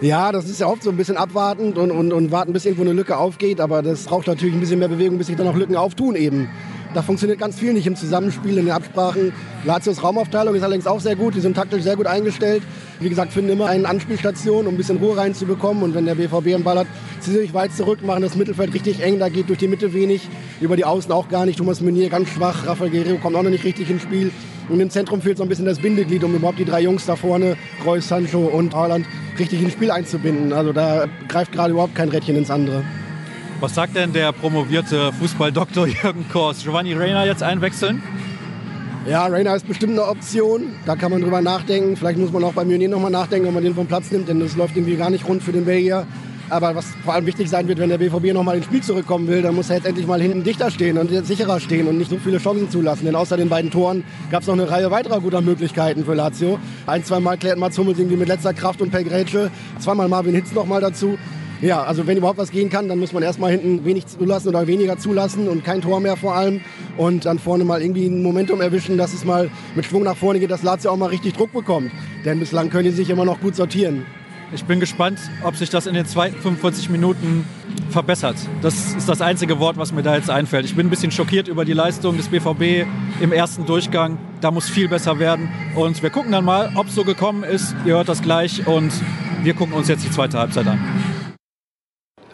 Ja, 0.02 0.32
das 0.32 0.46
ist 0.46 0.62
ja 0.62 0.68
oft 0.68 0.82
so 0.82 0.92
ein 0.92 0.96
bisschen 0.96 1.18
abwartend 1.18 1.78
und, 1.78 1.92
und, 1.92 2.14
und 2.14 2.32
warten, 2.32 2.54
bis 2.54 2.64
irgendwo 2.66 2.84
eine 2.84 2.94
Lücke 2.94 3.18
aufgeht. 3.18 3.60
Aber 3.60 3.82
das 3.82 4.06
braucht 4.06 4.28
natürlich 4.28 4.54
ein 4.56 4.62
bisschen 4.62 4.80
mehr 4.80 4.88
Bewegung, 4.88 5.18
bis 5.18 5.28
sich 5.28 5.36
dann 5.36 5.48
auch 5.48 5.56
Lücken 5.56 5.76
auftun 5.76 6.16
eben. 6.16 6.50
Da 6.94 7.04
funktioniert 7.04 7.40
ganz 7.40 7.60
viel 7.60 7.74
nicht 7.74 7.86
im 7.86 7.96
Zusammenspiel, 7.96 8.58
in 8.58 8.66
den 8.66 8.72
Absprachen. 8.72 9.32
Lazios 9.64 10.04
Raumaufteilung 10.04 10.56
ist 10.56 10.64
allerdings 10.64 10.88
auch 10.88 11.00
sehr 11.00 11.16
gut. 11.16 11.36
Die 11.36 11.40
sind 11.40 11.54
taktisch 11.56 11.84
sehr 11.84 11.96
gut 11.96 12.08
eingestellt. 12.08 12.64
Wie 13.00 13.10
gesagt, 13.10 13.32
finden 13.32 13.52
immer 13.52 13.68
eine 13.68 13.88
Anspielstation, 13.88 14.66
um 14.66 14.74
ein 14.74 14.78
bisschen 14.78 14.98
Ruhe 14.98 15.16
reinzubekommen. 15.16 15.84
Und 15.84 15.94
wenn 15.94 16.06
der 16.06 16.16
BVB 16.16 16.56
einen 16.56 16.64
Ball 16.64 16.80
hat, 16.80 16.88
ziehen 17.20 17.34
sie 17.34 17.42
sich 17.42 17.54
weit 17.54 17.74
zurück, 17.74 18.04
machen 18.04 18.24
das 18.24 18.36
Mittelfeld 18.36 18.74
richtig 18.74 19.04
eng. 19.04 19.20
Da 19.20 19.30
geht 19.30 19.50
durch 19.50 19.60
die 19.60 19.68
Mitte 19.68 19.94
wenig, 19.94 20.28
über 20.62 20.76
die 20.76 20.86
Außen 20.86 21.12
auch 21.12 21.30
gar 21.30 21.46
nicht. 21.46 21.60
Thomas 21.60 21.80
Meunier 21.80 22.10
ganz 22.10 22.30
schwach. 22.30 22.66
Rafael 22.66 22.90
Guerrero 22.90 23.18
kommt 23.20 23.36
auch 23.36 23.44
noch 23.44 23.52
nicht 23.52 23.66
richtig 23.66 23.92
ins 23.92 24.02
Spiel. 24.02 24.32
Und 24.68 24.80
im 24.80 24.90
Zentrum 24.90 25.22
fehlt 25.22 25.38
so 25.38 25.44
ein 25.44 25.50
bisschen 25.50 25.66
das 25.66 25.80
Bindeglied, 25.80 26.24
um 26.24 26.34
überhaupt 26.36 26.60
die 26.60 26.66
drei 26.66 26.82
Jungs 26.82 27.06
da 27.06 27.16
vorne, 27.16 27.56
Reus, 27.86 28.08
Sancho 28.08 28.40
und 28.40 28.74
Haaland, 28.74 29.06
richtig 29.38 29.62
ins 29.62 29.74
Spiel 29.74 29.92
einzubinden. 29.92 30.54
Also 30.54 30.74
da 30.74 31.06
greift 31.28 31.52
gerade 31.52 31.72
überhaupt 31.72 31.96
kein 31.96 32.10
Rädchen 32.10 32.36
ins 32.36 32.50
andere. 32.50 32.84
Was 33.62 33.76
sagt 33.76 33.98
denn 33.98 34.14
der 34.14 34.32
promovierte 34.32 35.12
Fußballdoktor 35.12 35.86
Jürgen 36.04 36.26
Kors? 36.32 36.64
Giovanni 36.64 36.94
Reina 36.94 37.26
jetzt 37.26 37.44
einwechseln? 37.44 38.02
Ja, 39.06 39.26
Reina 39.26 39.54
ist 39.54 39.68
bestimmt 39.68 39.94
eine 39.94 40.08
Option. 40.08 40.76
Da 40.86 40.96
kann 40.96 41.12
man 41.12 41.22
drüber 41.22 41.42
nachdenken. 41.42 41.98
Vielleicht 41.98 42.20
muss 42.20 42.32
man 42.32 42.46
auch 42.46 42.54
bei 42.54 42.64
Meunier 42.64 42.88
nochmal 42.88 43.12
nachdenken, 43.12 43.50
ob 43.50 43.54
man 43.56 43.64
den 43.64 43.76
vom 43.76 43.86
Platz 43.86 44.12
nimmt, 44.12 44.30
denn 44.30 44.40
es 44.40 44.56
läuft 44.56 44.78
irgendwie 44.78 44.96
gar 44.96 45.10
nicht 45.10 45.28
rund 45.28 45.44
für 45.44 45.52
den 45.52 45.66
Belgier. 45.66 46.08
Aber 46.50 46.74
was 46.74 46.86
vor 47.04 47.14
allem 47.14 47.26
wichtig 47.26 47.50
sein 47.50 47.68
wird, 47.68 47.80
wenn 47.80 47.90
der 47.90 47.98
BVB 47.98 48.34
nochmal 48.34 48.56
ins 48.56 48.66
Spiel 48.66 48.82
zurückkommen 48.82 49.28
will, 49.28 49.42
dann 49.42 49.56
muss 49.56 49.70
er 49.70 49.76
jetzt 49.76 49.86
endlich 49.86 50.08
mal 50.08 50.22
hinten 50.22 50.44
dichter 50.44 50.72
stehen 50.72 50.98
und 50.98 51.10
sicherer 51.26 51.60
stehen 51.60 51.88
und 51.88 51.98
nicht 51.98 52.10
so 52.10 52.18
viele 52.18 52.38
Chancen 52.38 52.72
zulassen. 52.72 53.06
Denn 53.06 53.16
außer 53.16 53.36
den 53.36 53.50
beiden 53.50 53.72
Toren 53.72 54.06
gab 54.32 54.42
es 54.42 54.48
noch 54.48 54.56
eine 54.56 54.70
Reihe 54.70 54.90
weiterer 54.90 55.20
guter 55.20 55.42
Möglichkeiten 55.42 56.06
für 56.06 56.14
Lazio. 56.14 56.58
Ein, 56.88 57.04
zwei 57.04 57.20
Mal 57.20 57.38
klärt 57.38 57.60
Mats 57.60 57.78
Hummels 57.78 58.00
irgendwie 58.00 58.18
mit 58.18 58.30
letzter 58.30 58.54
Kraft 58.54 58.82
und 58.82 58.90
per 58.90 59.04
Grätsche. 59.04 59.52
Zweimal 59.80 60.08
Marvin 60.08 60.34
Hitz 60.34 60.54
nochmal 60.54 60.80
dazu. 60.82 61.18
Ja, 61.62 61.84
also 61.84 62.08
wenn 62.08 62.18
überhaupt 62.18 62.38
was 62.38 62.52
gehen 62.52 62.70
kann, 62.70 62.88
dann 62.88 63.00
muss 63.00 63.12
man 63.12 63.22
erstmal 63.22 63.52
hinten 63.52 63.84
wenig 63.84 64.08
zulassen 64.08 64.50
oder 64.50 64.66
weniger 64.66 64.98
zulassen 64.98 65.50
und 65.50 65.66
kein 65.66 65.82
Tor 65.82 66.00
mehr 66.00 66.16
vor 66.16 66.36
allem. 66.36 66.62
Und 66.98 67.26
dann 67.26 67.38
vorne 67.38 67.66
mal 67.66 67.82
irgendwie 67.82 68.06
ein 68.06 68.24
Momentum 68.24 68.62
erwischen, 68.62 68.98
dass 68.98 69.14
es 69.14 69.26
mal 69.26 69.50
mit 69.76 69.86
Schwung 69.86 70.04
nach 70.04 70.16
vorne 70.16 70.40
geht, 70.40 70.52
dass 70.52 70.64
Lazio 70.64 70.92
auch 70.92 70.98
mal 70.98 71.08
richtig 71.08 71.34
Druck 71.34 71.52
bekommt. 71.52 71.92
Denn 72.24 72.40
bislang 72.40 72.70
können 72.70 72.86
die 72.86 72.92
sich 72.92 73.10
immer 73.10 73.26
noch 73.26 73.42
gut 73.42 73.58
sortieren. 73.58 74.06
Ich 74.52 74.64
bin 74.64 74.80
gespannt, 74.80 75.20
ob 75.44 75.56
sich 75.58 75.70
das 75.70 75.86
in 75.86 75.94
den 75.94 76.06
zweiten 76.06 76.36
45 76.42 76.90
Minuten 76.90 77.46
verbessert. 77.92 78.36
Das 78.62 78.96
ist 78.96 79.08
das 79.08 79.22
einzige 79.22 79.60
Wort, 79.60 79.78
was 79.78 79.92
mir 79.92 80.02
da 80.02 80.16
jetzt 80.16 80.30
einfällt. 80.30 80.66
Ich 80.66 80.76
bin 80.76 80.88
ein 80.88 80.90
bisschen 80.90 81.12
schockiert 81.12 81.48
über 81.48 81.66
die 81.66 81.74
Leistung 81.74 82.18
des 82.18 82.30
BVB 82.30 82.88
im 83.20 83.32
ersten 83.32 83.66
Durchgang. 83.66 84.18
Da 84.42 84.50
muss 84.50 84.68
viel 84.68 84.88
besser 84.88 85.20
werden. 85.20 85.50
Und 85.76 86.02
wir 86.02 86.10
gucken 86.10 86.32
dann 86.32 86.46
mal, 86.46 86.72
ob 86.76 86.88
es 86.88 86.96
so 86.96 87.04
gekommen 87.04 87.44
ist. 87.44 87.76
Ihr 87.86 87.94
hört 87.94 88.10
das 88.10 88.24
gleich 88.24 88.66
und 88.66 88.92
wir 89.44 89.54
gucken 89.54 89.76
uns 89.76 89.88
jetzt 89.88 90.04
die 90.04 90.12
zweite 90.12 90.40
Halbzeit 90.40 90.66
an. 90.66 90.80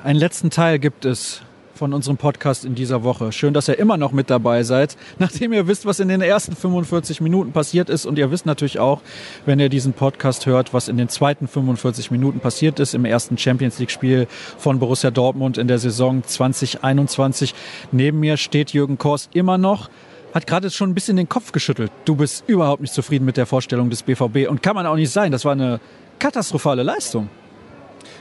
Einen 0.05 0.19
letzten 0.19 0.51
Teil 0.51 0.77
gibt 0.77 1.03
es 1.03 1.41
von 1.73 1.91
unserem 1.91 2.17
Podcast 2.17 2.63
in 2.63 2.75
dieser 2.75 3.01
Woche. 3.01 3.31
Schön, 3.31 3.55
dass 3.55 3.67
ihr 3.67 3.79
immer 3.79 3.97
noch 3.97 4.11
mit 4.11 4.29
dabei 4.29 4.61
seid, 4.61 4.97
nachdem 5.17 5.51
ihr 5.51 5.65
wisst, 5.65 5.87
was 5.87 5.99
in 5.99 6.09
den 6.09 6.21
ersten 6.21 6.55
45 6.55 7.21
Minuten 7.21 7.53
passiert 7.53 7.89
ist. 7.89 8.05
Und 8.05 8.19
ihr 8.19 8.29
wisst 8.29 8.45
natürlich 8.45 8.77
auch, 8.77 9.01
wenn 9.47 9.59
ihr 9.59 9.67
diesen 9.67 9.93
Podcast 9.93 10.45
hört, 10.45 10.75
was 10.75 10.89
in 10.89 10.97
den 10.97 11.09
zweiten 11.09 11.47
45 11.47 12.11
Minuten 12.11 12.39
passiert 12.39 12.79
ist 12.79 12.93
im 12.93 13.03
ersten 13.03 13.39
Champions 13.39 13.79
League-Spiel 13.79 14.27
von 14.59 14.77
Borussia 14.77 15.09
Dortmund 15.09 15.57
in 15.57 15.67
der 15.67 15.79
Saison 15.79 16.23
2021. 16.23 17.55
Neben 17.91 18.19
mir 18.19 18.37
steht 18.37 18.73
Jürgen 18.73 18.99
Kors 18.99 19.27
immer 19.33 19.57
noch 19.57 19.89
hat 20.35 20.45
gerade 20.45 20.69
schon 20.69 20.91
ein 20.91 20.93
bisschen 20.93 21.17
den 21.17 21.29
Kopf 21.29 21.51
geschüttelt. 21.51 21.91
Du 22.03 22.17
bist 22.17 22.43
überhaupt 22.45 22.81
nicht 22.81 22.93
zufrieden 22.93 23.25
mit 23.25 23.37
der 23.37 23.47
Vorstellung 23.47 23.89
des 23.89 24.03
BVB 24.03 24.49
und 24.49 24.61
kann 24.61 24.75
man 24.75 24.85
auch 24.85 24.97
nicht 24.97 25.09
sein. 25.09 25.31
Das 25.31 25.45
war 25.45 25.53
eine 25.53 25.79
katastrophale 26.19 26.83
Leistung. 26.83 27.29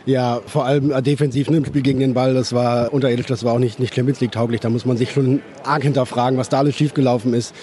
Ja, 0.07 0.41
vor 0.47 0.65
allem 0.65 0.91
äh, 0.91 1.03
defensiv 1.03 1.51
ne, 1.51 1.59
im 1.59 1.65
Spiel 1.65 1.83
gegen 1.83 2.01
den 2.01 2.15
Ball, 2.15 2.35
das 2.35 2.53
war 2.53 2.93
unterirdisch, 2.93 3.27
das 3.27 3.45
war 3.45 3.55
auch 3.55 3.59
nicht, 3.59 3.81
nicht 3.81 3.95
Champions 3.95 4.21
League 4.21 4.33
tauglich. 4.33 4.61
Da 4.61 4.71
muss 4.71 4.85
man 4.85 4.97
sich 4.97 5.13
schon 5.13 5.41
arg 5.65 5.83
hinterfragen, 5.83 6.39
was 6.39 6.49
da 6.49 6.59
alles 6.59 6.77
schiefgelaufen 6.77 7.35
ist 7.35 7.55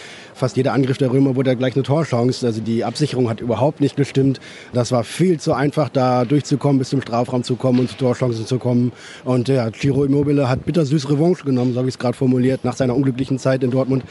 fast 0.41 0.57
jeder 0.57 0.73
Angriff 0.73 0.97
der 0.97 1.11
Römer 1.11 1.35
wurde 1.35 1.55
gleich 1.55 1.75
eine 1.75 1.83
Torchance. 1.83 2.43
Also 2.43 2.61
die 2.61 2.83
Absicherung 2.83 3.29
hat 3.29 3.41
überhaupt 3.41 3.79
nicht 3.79 3.95
gestimmt. 3.95 4.39
Das 4.73 4.91
war 4.91 5.03
viel 5.03 5.39
zu 5.39 5.53
einfach, 5.53 5.87
da 5.87 6.25
durchzukommen, 6.25 6.79
bis 6.79 6.89
zum 6.89 6.99
Strafraum 6.99 7.43
zu 7.43 7.55
kommen 7.55 7.79
und 7.79 7.91
zu 7.91 7.97
Torchancen 7.97 8.47
zu 8.47 8.57
kommen. 8.57 8.91
Und 9.23 9.49
ja, 9.49 9.69
Giro 9.69 10.03
Immobile 10.03 10.49
hat 10.49 10.65
bittersüß 10.65 11.11
Revanche 11.11 11.45
genommen, 11.45 11.73
so 11.73 11.77
habe 11.77 11.89
ich 11.89 11.93
es 11.93 11.99
gerade 11.99 12.17
formuliert. 12.17 12.65
Nach 12.65 12.75
seiner 12.75 12.95
unglücklichen 12.95 13.37
Zeit 13.37 13.63
in 13.63 13.69
Dortmund 13.69 14.03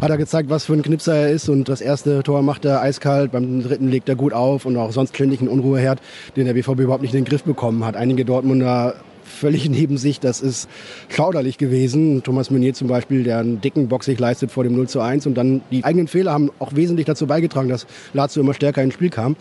hat 0.00 0.08
er 0.08 0.18
gezeigt, 0.18 0.50
was 0.50 0.66
für 0.66 0.74
ein 0.74 0.82
Knipser 0.82 1.16
er 1.16 1.30
ist. 1.30 1.48
Und 1.48 1.68
das 1.68 1.80
erste 1.80 2.22
Tor 2.22 2.42
macht 2.42 2.64
er 2.64 2.80
eiskalt, 2.80 3.32
beim 3.32 3.60
dritten 3.64 3.88
legt 3.88 4.08
er 4.08 4.14
gut 4.14 4.32
auf 4.32 4.64
und 4.66 4.76
auch 4.76 4.92
sonst 4.92 5.16
ständig 5.16 5.40
einen 5.40 5.48
Unruheherd, 5.48 6.00
den 6.36 6.46
der 6.46 6.54
BVB 6.54 6.78
überhaupt 6.78 7.02
nicht 7.02 7.12
in 7.12 7.24
den 7.24 7.28
Griff 7.28 7.42
bekommen 7.42 7.84
hat. 7.84 7.96
Einige 7.96 8.24
Dortmunder 8.24 8.94
völlig 9.32 9.68
neben 9.70 9.96
sich. 9.96 10.20
Das 10.20 10.40
ist 10.40 10.68
schauderlich 11.08 11.58
gewesen. 11.58 12.22
Thomas 12.22 12.50
Meunier 12.50 12.74
zum 12.74 12.88
Beispiel, 12.88 13.24
der 13.24 13.38
einen 13.38 13.60
dicken 13.60 13.88
Box 13.88 14.06
sich 14.06 14.18
leistet 14.18 14.50
vor 14.50 14.64
dem 14.64 14.74
0 14.74 14.88
zu 14.88 15.00
1. 15.00 15.26
Und 15.26 15.34
dann 15.34 15.62
die 15.70 15.84
eigenen 15.84 16.08
Fehler 16.08 16.32
haben 16.32 16.50
auch 16.58 16.74
wesentlich 16.74 17.06
dazu 17.06 17.26
beigetragen, 17.26 17.68
dass 17.68 17.86
Lazio 18.12 18.42
immer 18.42 18.54
stärker 18.54 18.82
ins 18.82 18.94
Spiel 18.94 19.10
kam. 19.10 19.36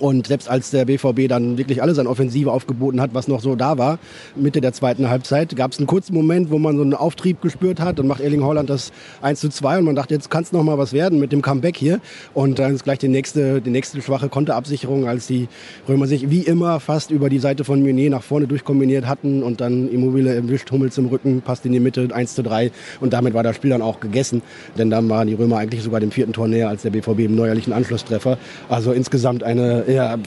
Und 0.00 0.26
selbst 0.28 0.48
als 0.48 0.70
der 0.70 0.86
BVB 0.86 1.28
dann 1.28 1.58
wirklich 1.58 1.82
alles 1.82 1.98
an 1.98 2.06
Offensive 2.06 2.50
aufgeboten 2.50 3.00
hat, 3.00 3.10
was 3.12 3.28
noch 3.28 3.40
so 3.40 3.54
da 3.54 3.76
war, 3.76 3.98
Mitte 4.34 4.60
der 4.62 4.72
zweiten 4.72 5.10
Halbzeit, 5.10 5.54
gab 5.54 5.72
es 5.72 5.78
einen 5.78 5.86
kurzen 5.86 6.14
Moment, 6.14 6.50
wo 6.50 6.58
man 6.58 6.76
so 6.76 6.82
einen 6.82 6.94
Auftrieb 6.94 7.42
gespürt 7.42 7.80
hat. 7.80 7.98
Dann 7.98 8.06
macht 8.06 8.20
Erling 8.20 8.42
Holland 8.42 8.70
das 8.70 8.92
1 9.20 9.40
zu 9.40 9.50
2 9.50 9.78
und 9.78 9.84
man 9.84 9.94
dachte, 9.94 10.14
jetzt 10.14 10.30
kann 10.30 10.42
es 10.42 10.52
noch 10.52 10.62
mal 10.62 10.78
was 10.78 10.94
werden 10.94 11.20
mit 11.20 11.32
dem 11.32 11.42
Comeback 11.42 11.76
hier. 11.76 12.00
Und 12.32 12.58
dann 12.58 12.74
ist 12.74 12.84
gleich 12.84 12.98
die 12.98 13.08
nächste, 13.08 13.60
die 13.60 13.70
nächste 13.70 14.00
schwache 14.00 14.30
Konterabsicherung, 14.30 15.06
als 15.06 15.26
die 15.26 15.48
Römer 15.86 16.06
sich 16.06 16.30
wie 16.30 16.40
immer 16.40 16.80
fast 16.80 17.10
über 17.10 17.28
die 17.28 17.38
Seite 17.38 17.64
von 17.64 17.82
Meunier 17.82 18.08
nach 18.08 18.22
vorne 18.22 18.46
durchkombiniert 18.46 19.06
hatten 19.06 19.42
und 19.42 19.60
dann 19.60 19.90
Immobile 19.90 20.34
erwischt, 20.34 20.70
Hummels 20.70 20.96
im 20.96 21.06
Rücken, 21.06 21.42
passt 21.42 21.66
in 21.66 21.72
die 21.72 21.80
Mitte, 21.80 22.08
1 22.10 22.34
zu 22.34 22.42
3 22.42 22.70
und 23.00 23.12
damit 23.12 23.34
war 23.34 23.42
das 23.42 23.56
Spiel 23.56 23.70
dann 23.70 23.82
auch 23.82 24.00
gegessen. 24.00 24.40
Denn 24.78 24.88
dann 24.88 25.10
waren 25.10 25.28
die 25.28 25.34
Römer 25.34 25.58
eigentlich 25.58 25.82
sogar 25.82 26.00
dem 26.00 26.10
vierten 26.10 26.32
Tor 26.32 26.48
näher 26.48 26.70
als 26.70 26.82
der 26.82 26.90
BVB 26.90 27.20
im 27.20 27.34
neuerlichen 27.34 27.74
Anschlusstreffer. 27.74 28.38
Also 28.70 28.92
insgesamt 28.92 29.42
eine 29.42 29.84
ja, 29.90 30.18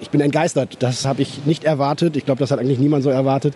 ich 0.00 0.10
bin 0.10 0.20
entgeistert. 0.20 0.76
Das 0.80 1.06
habe 1.06 1.22
ich 1.22 1.46
nicht 1.46 1.64
erwartet. 1.64 2.16
Ich 2.16 2.24
glaube, 2.24 2.40
das 2.40 2.50
hat 2.50 2.58
eigentlich 2.58 2.78
niemand 2.78 3.04
so 3.04 3.10
erwartet. 3.10 3.54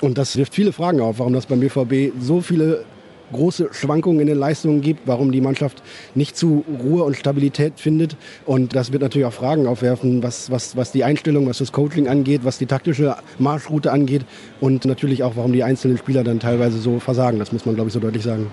Und 0.00 0.16
das 0.16 0.36
wirft 0.36 0.54
viele 0.54 0.72
Fragen 0.72 1.00
auf, 1.00 1.18
warum 1.18 1.32
das 1.32 1.46
beim 1.46 1.60
BVB 1.60 2.12
so 2.20 2.40
viele 2.40 2.84
große 3.32 3.68
Schwankungen 3.72 4.20
in 4.20 4.26
den 4.26 4.38
Leistungen 4.38 4.80
gibt, 4.80 5.06
warum 5.06 5.32
die 5.32 5.40
Mannschaft 5.40 5.82
nicht 6.14 6.36
zu 6.36 6.64
Ruhe 6.82 7.04
und 7.04 7.16
Stabilität 7.16 7.74
findet. 7.76 8.16
Und 8.46 8.74
das 8.74 8.92
wird 8.92 9.02
natürlich 9.02 9.26
auch 9.26 9.32
Fragen 9.32 9.66
aufwerfen, 9.66 10.22
was, 10.22 10.50
was, 10.50 10.76
was 10.76 10.92
die 10.92 11.04
Einstellung, 11.04 11.48
was 11.48 11.58
das 11.58 11.72
Coaching 11.72 12.08
angeht, 12.08 12.42
was 12.44 12.58
die 12.58 12.66
taktische 12.66 13.16
Marschroute 13.38 13.92
angeht 13.92 14.22
und 14.60 14.84
natürlich 14.84 15.22
auch, 15.22 15.36
warum 15.36 15.52
die 15.52 15.64
einzelnen 15.64 15.98
Spieler 15.98 16.24
dann 16.24 16.40
teilweise 16.40 16.78
so 16.78 17.00
versagen. 17.00 17.38
Das 17.38 17.52
muss 17.52 17.66
man, 17.66 17.74
glaube 17.74 17.88
ich, 17.88 17.94
so 17.94 18.00
deutlich 18.00 18.22
sagen. 18.22 18.50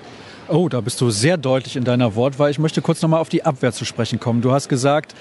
Oh, 0.47 0.69
da 0.69 0.79
bist 0.79 1.01
du 1.01 1.09
sehr 1.09 1.37
deutlich 1.37 1.75
in 1.75 1.83
deiner 1.83 2.13
Wortwahl. 2.13 2.51
Ich 2.51 2.59
möchte 2.59 2.79
kurz 2.83 3.01
nochmal 3.01 3.19
auf 3.19 3.29
die 3.29 3.43
Abwehr 3.43 3.71
zu 3.71 3.83
sprechen 3.83 4.19
kommen. 4.19 4.41
Du 4.41 4.51
hast 4.51 4.69
gesagt, 4.69 5.15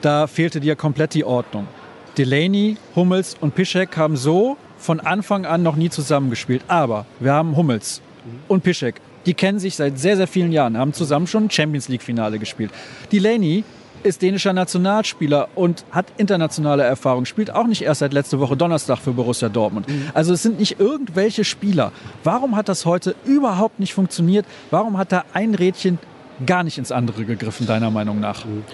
da 0.00 0.26
fehlte 0.26 0.58
dir 0.58 0.74
komplett 0.74 1.12
die 1.12 1.24
Ordnung. 1.24 1.68
Delaney, 2.16 2.78
Hummels 2.96 3.36
und 3.38 3.54
Piszek 3.54 3.98
haben 3.98 4.16
so 4.16 4.56
von 4.78 4.98
Anfang 4.98 5.44
an 5.44 5.62
noch 5.62 5.76
nie 5.76 5.90
zusammengespielt. 5.90 6.62
Aber 6.66 7.04
wir 7.18 7.34
haben 7.34 7.56
Hummels 7.56 8.00
und 8.48 8.64
Piszek. 8.64 9.02
Die 9.26 9.34
kennen 9.34 9.58
sich 9.58 9.76
seit 9.76 9.98
sehr, 9.98 10.16
sehr 10.16 10.26
vielen 10.26 10.50
Jahren, 10.50 10.78
haben 10.78 10.94
zusammen 10.94 11.26
schon 11.26 11.50
Champions 11.50 11.88
League-Finale 11.88 12.38
gespielt. 12.38 12.70
Delaney 13.12 13.64
ist 14.02 14.22
dänischer 14.22 14.52
Nationalspieler 14.52 15.48
und 15.54 15.84
hat 15.90 16.06
internationale 16.16 16.82
Erfahrung, 16.82 17.24
spielt 17.24 17.50
auch 17.50 17.66
nicht 17.66 17.82
erst 17.82 18.00
seit 18.00 18.12
letzter 18.12 18.40
Woche 18.40 18.56
Donnerstag 18.56 18.98
für 18.98 19.12
Borussia 19.12 19.48
Dortmund. 19.48 19.88
Mhm. 19.88 20.10
Also 20.14 20.32
es 20.32 20.42
sind 20.42 20.58
nicht 20.58 20.80
irgendwelche 20.80 21.44
Spieler. 21.44 21.92
Warum 22.24 22.56
hat 22.56 22.68
das 22.68 22.86
heute 22.86 23.14
überhaupt 23.24 23.80
nicht 23.80 23.94
funktioniert? 23.94 24.46
Warum 24.70 24.98
hat 24.98 25.12
da 25.12 25.24
ein 25.32 25.54
Rädchen 25.54 25.98
gar 26.46 26.64
nicht 26.64 26.78
ins 26.78 26.92
andere 26.92 27.24
gegriffen, 27.24 27.66
deiner 27.66 27.90
Meinung 27.90 28.20
nach? 28.20 28.44
Mhm 28.44 28.64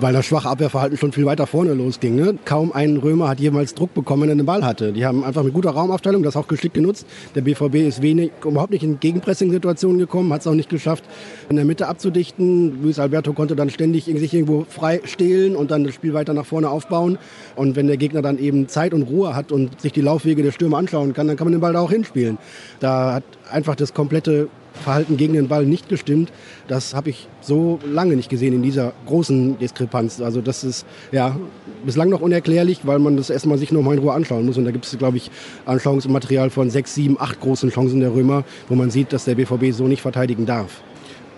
weil 0.00 0.12
das 0.12 0.26
schwache 0.26 0.48
Abwehrverhalten 0.48 0.96
schon 0.96 1.12
viel 1.12 1.26
weiter 1.26 1.46
vorne 1.46 1.74
losging. 1.74 2.16
Ne? 2.16 2.38
Kaum 2.44 2.72
ein 2.72 2.96
Römer 2.96 3.28
hat 3.28 3.40
jemals 3.40 3.74
Druck 3.74 3.94
bekommen, 3.94 4.22
wenn 4.22 4.28
er 4.30 4.36
den 4.36 4.46
Ball 4.46 4.64
hatte. 4.64 4.92
Die 4.92 5.04
haben 5.04 5.24
einfach 5.24 5.42
mit 5.42 5.52
guter 5.52 5.70
Raumaufteilung 5.70 6.22
das 6.22 6.36
auch 6.36 6.48
geschickt 6.48 6.74
genutzt. 6.74 7.06
Der 7.34 7.42
BVB 7.42 7.76
ist 7.76 8.02
wenig, 8.02 8.32
überhaupt 8.44 8.72
nicht 8.72 8.82
in 8.82 9.00
Gegenpressing-Situationen 9.00 9.98
gekommen, 9.98 10.32
hat 10.32 10.40
es 10.40 10.46
auch 10.46 10.54
nicht 10.54 10.70
geschafft, 10.70 11.04
in 11.48 11.56
der 11.56 11.64
Mitte 11.64 11.88
abzudichten. 11.88 12.82
Luis 12.82 12.98
Alberto 12.98 13.32
konnte 13.32 13.56
dann 13.56 13.70
ständig 13.70 14.04
sich 14.04 14.34
irgendwo 14.34 14.64
frei 14.68 15.00
stehlen 15.04 15.56
und 15.56 15.70
dann 15.70 15.84
das 15.84 15.94
Spiel 15.94 16.14
weiter 16.14 16.34
nach 16.34 16.46
vorne 16.46 16.70
aufbauen. 16.70 17.18
Und 17.56 17.76
wenn 17.76 17.86
der 17.86 17.96
Gegner 17.96 18.22
dann 18.22 18.38
eben 18.38 18.68
Zeit 18.68 18.94
und 18.94 19.02
Ruhe 19.02 19.34
hat 19.34 19.52
und 19.52 19.80
sich 19.80 19.92
die 19.92 20.00
Laufwege 20.00 20.42
der 20.42 20.52
Stürmer 20.52 20.78
anschauen 20.78 21.12
kann, 21.12 21.26
dann 21.26 21.36
kann 21.36 21.46
man 21.46 21.52
den 21.52 21.60
Ball 21.60 21.72
da 21.72 21.80
auch 21.80 21.90
hinspielen. 21.90 22.38
Da 22.80 23.14
hat 23.14 23.24
einfach 23.50 23.76
das 23.76 23.94
komplette 23.94 24.48
Verhalten 24.80 25.16
gegen 25.16 25.34
den 25.34 25.48
Ball 25.48 25.64
nicht 25.64 25.88
gestimmt. 25.88 26.32
Das 26.68 26.94
habe 26.94 27.10
ich 27.10 27.28
so 27.40 27.78
lange 27.84 28.16
nicht 28.16 28.30
gesehen 28.30 28.54
in 28.54 28.62
dieser 28.62 28.92
großen 29.06 29.58
Diskrepanz. 29.58 30.20
Also 30.20 30.40
das 30.40 30.64
ist 30.64 30.86
ja 31.12 31.36
bislang 31.84 32.08
noch 32.08 32.20
unerklärlich, 32.20 32.80
weil 32.84 32.98
man 32.98 33.16
das 33.16 33.30
erstmal 33.30 33.58
sich 33.58 33.72
nochmal 33.72 33.94
in 33.94 34.00
Ruhe 34.00 34.12
anschauen 34.12 34.46
muss. 34.46 34.58
Und 34.58 34.64
da 34.64 34.70
gibt 34.70 34.86
es, 34.86 34.96
glaube 34.98 35.16
ich, 35.16 35.30
Anschauungsmaterial 35.66 36.50
von 36.50 36.70
sechs, 36.70 36.94
sieben, 36.94 37.16
acht 37.20 37.40
großen 37.40 37.70
Chancen 37.70 38.00
der 38.00 38.14
Römer, 38.14 38.44
wo 38.68 38.74
man 38.74 38.90
sieht, 38.90 39.12
dass 39.12 39.24
der 39.24 39.34
BVB 39.34 39.72
so 39.72 39.86
nicht 39.86 40.02
verteidigen 40.02 40.46
darf. 40.46 40.82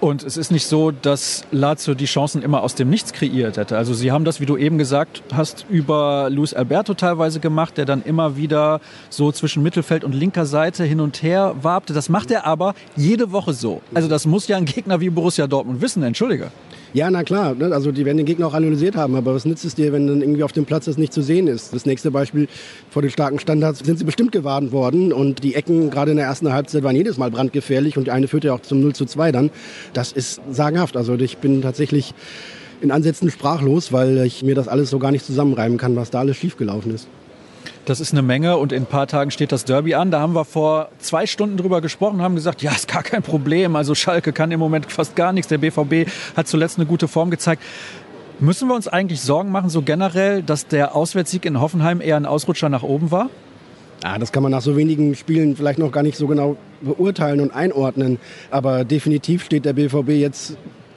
Und 0.02 0.24
es 0.24 0.36
ist 0.36 0.50
nicht 0.50 0.66
so, 0.66 0.90
dass 0.90 1.44
Lazio 1.52 1.94
die 1.94 2.06
Chancen 2.06 2.42
immer 2.42 2.64
aus 2.64 2.74
dem 2.74 2.90
Nichts 2.90 3.12
kreiert 3.12 3.56
hätte. 3.56 3.76
Also 3.76 3.94
sie 3.94 4.10
haben 4.10 4.24
das, 4.24 4.40
wie 4.40 4.46
du 4.46 4.56
eben 4.56 4.76
gesagt 4.76 5.22
hast, 5.32 5.64
über 5.70 6.28
Luis 6.28 6.54
Alberto 6.54 6.94
teilweise 6.94 7.38
gemacht, 7.38 7.78
der 7.78 7.84
dann 7.84 8.02
immer 8.02 8.36
wieder 8.36 8.80
so 9.10 9.30
zwischen 9.30 9.62
Mittelfeld 9.62 10.02
und 10.02 10.12
linker 10.12 10.44
Seite 10.44 10.82
hin 10.82 10.98
und 10.98 11.22
her 11.22 11.54
wabte. 11.62 11.92
Das 11.92 12.08
macht 12.08 12.32
er 12.32 12.46
aber 12.46 12.74
jede 12.96 13.30
Woche 13.30 13.52
so. 13.52 13.80
Also 13.94 14.08
das 14.08 14.26
muss 14.26 14.48
ja 14.48 14.56
ein 14.56 14.64
Gegner 14.64 14.98
wie 14.98 15.08
Borussia 15.08 15.46
Dortmund 15.46 15.80
wissen, 15.80 16.02
entschuldige. 16.02 16.50
Ja, 16.94 17.10
na 17.10 17.22
klar. 17.24 17.54
Ne? 17.54 17.72
Also 17.72 17.90
die 17.90 18.04
werden 18.04 18.18
den 18.18 18.26
Gegner 18.26 18.46
auch 18.46 18.54
analysiert 18.54 18.96
haben. 18.96 19.14
Aber 19.14 19.34
was 19.34 19.44
nützt 19.44 19.64
es 19.64 19.74
dir, 19.74 19.92
wenn 19.92 20.06
dann 20.06 20.20
irgendwie 20.20 20.42
auf 20.42 20.52
dem 20.52 20.66
Platz 20.66 20.84
das 20.84 20.98
nicht 20.98 21.12
zu 21.12 21.22
sehen 21.22 21.46
ist? 21.46 21.72
Das 21.72 21.86
nächste 21.86 22.10
Beispiel 22.10 22.48
vor 22.90 23.00
den 23.02 23.10
starken 23.10 23.38
Standards 23.38 23.80
sind 23.80 23.98
sie 23.98 24.04
bestimmt 24.04 24.32
gewarnt 24.32 24.72
worden. 24.72 25.12
Und 25.12 25.42
die 25.42 25.54
Ecken 25.54 25.90
gerade 25.90 26.10
in 26.10 26.18
der 26.18 26.26
ersten 26.26 26.52
Halbzeit 26.52 26.82
waren 26.82 26.96
jedes 26.96 27.16
Mal 27.16 27.30
brandgefährlich. 27.30 27.96
Und 27.96 28.08
die 28.08 28.10
eine 28.10 28.28
führte 28.28 28.48
ja 28.48 28.54
auch 28.54 28.60
zum 28.60 28.80
0 28.80 28.94
zu 28.94 29.06
2 29.06 29.32
dann. 29.32 29.50
Das 29.94 30.12
ist 30.12 30.40
sagenhaft. 30.50 30.96
Also 30.96 31.14
ich 31.14 31.38
bin 31.38 31.62
tatsächlich 31.62 32.14
in 32.82 32.90
Ansätzen 32.90 33.30
sprachlos, 33.30 33.92
weil 33.92 34.18
ich 34.18 34.42
mir 34.42 34.54
das 34.54 34.68
alles 34.68 34.90
so 34.90 34.98
gar 34.98 35.12
nicht 35.12 35.24
zusammenreimen 35.24 35.78
kann, 35.78 35.96
was 35.96 36.10
da 36.10 36.20
alles 36.20 36.36
schiefgelaufen 36.36 36.94
ist. 36.94 37.08
Das 37.84 37.98
ist 37.98 38.12
eine 38.12 38.22
Menge 38.22 38.58
und 38.58 38.70
in 38.70 38.84
ein 38.84 38.86
paar 38.86 39.08
Tagen 39.08 39.32
steht 39.32 39.50
das 39.50 39.64
Derby 39.64 39.94
an. 39.94 40.12
Da 40.12 40.20
haben 40.20 40.34
wir 40.34 40.44
vor 40.44 40.88
zwei 40.98 41.26
Stunden 41.26 41.56
drüber 41.56 41.80
gesprochen, 41.80 42.22
haben 42.22 42.36
gesagt, 42.36 42.62
ja, 42.62 42.70
ist 42.70 42.86
gar 42.86 43.02
kein 43.02 43.22
Problem. 43.22 43.74
Also 43.74 43.96
Schalke 43.96 44.32
kann 44.32 44.52
im 44.52 44.60
Moment 44.60 44.90
fast 44.92 45.16
gar 45.16 45.32
nichts. 45.32 45.48
Der 45.48 45.58
BVB 45.58 46.08
hat 46.36 46.46
zuletzt 46.46 46.78
eine 46.78 46.86
gute 46.86 47.08
Form 47.08 47.30
gezeigt. 47.30 47.60
Müssen 48.38 48.68
wir 48.68 48.76
uns 48.76 48.86
eigentlich 48.86 49.20
Sorgen 49.20 49.50
machen, 49.50 49.68
so 49.68 49.82
generell, 49.82 50.42
dass 50.42 50.68
der 50.68 50.94
Auswärtssieg 50.94 51.44
in 51.44 51.60
Hoffenheim 51.60 52.00
eher 52.00 52.16
ein 52.16 52.26
Ausrutscher 52.26 52.68
nach 52.68 52.84
oben 52.84 53.10
war? 53.10 53.30
Ja, 54.04 54.16
das 54.18 54.30
kann 54.30 54.44
man 54.44 54.52
nach 54.52 54.62
so 54.62 54.76
wenigen 54.76 55.16
Spielen 55.16 55.56
vielleicht 55.56 55.78
noch 55.78 55.90
gar 55.90 56.02
nicht 56.04 56.16
so 56.16 56.28
genau 56.28 56.56
beurteilen 56.82 57.40
und 57.40 57.52
einordnen. 57.52 58.18
Aber 58.52 58.84
definitiv 58.84 59.44
steht 59.44 59.64
der 59.64 59.72
BVB 59.72 60.10
jetzt 60.10 60.56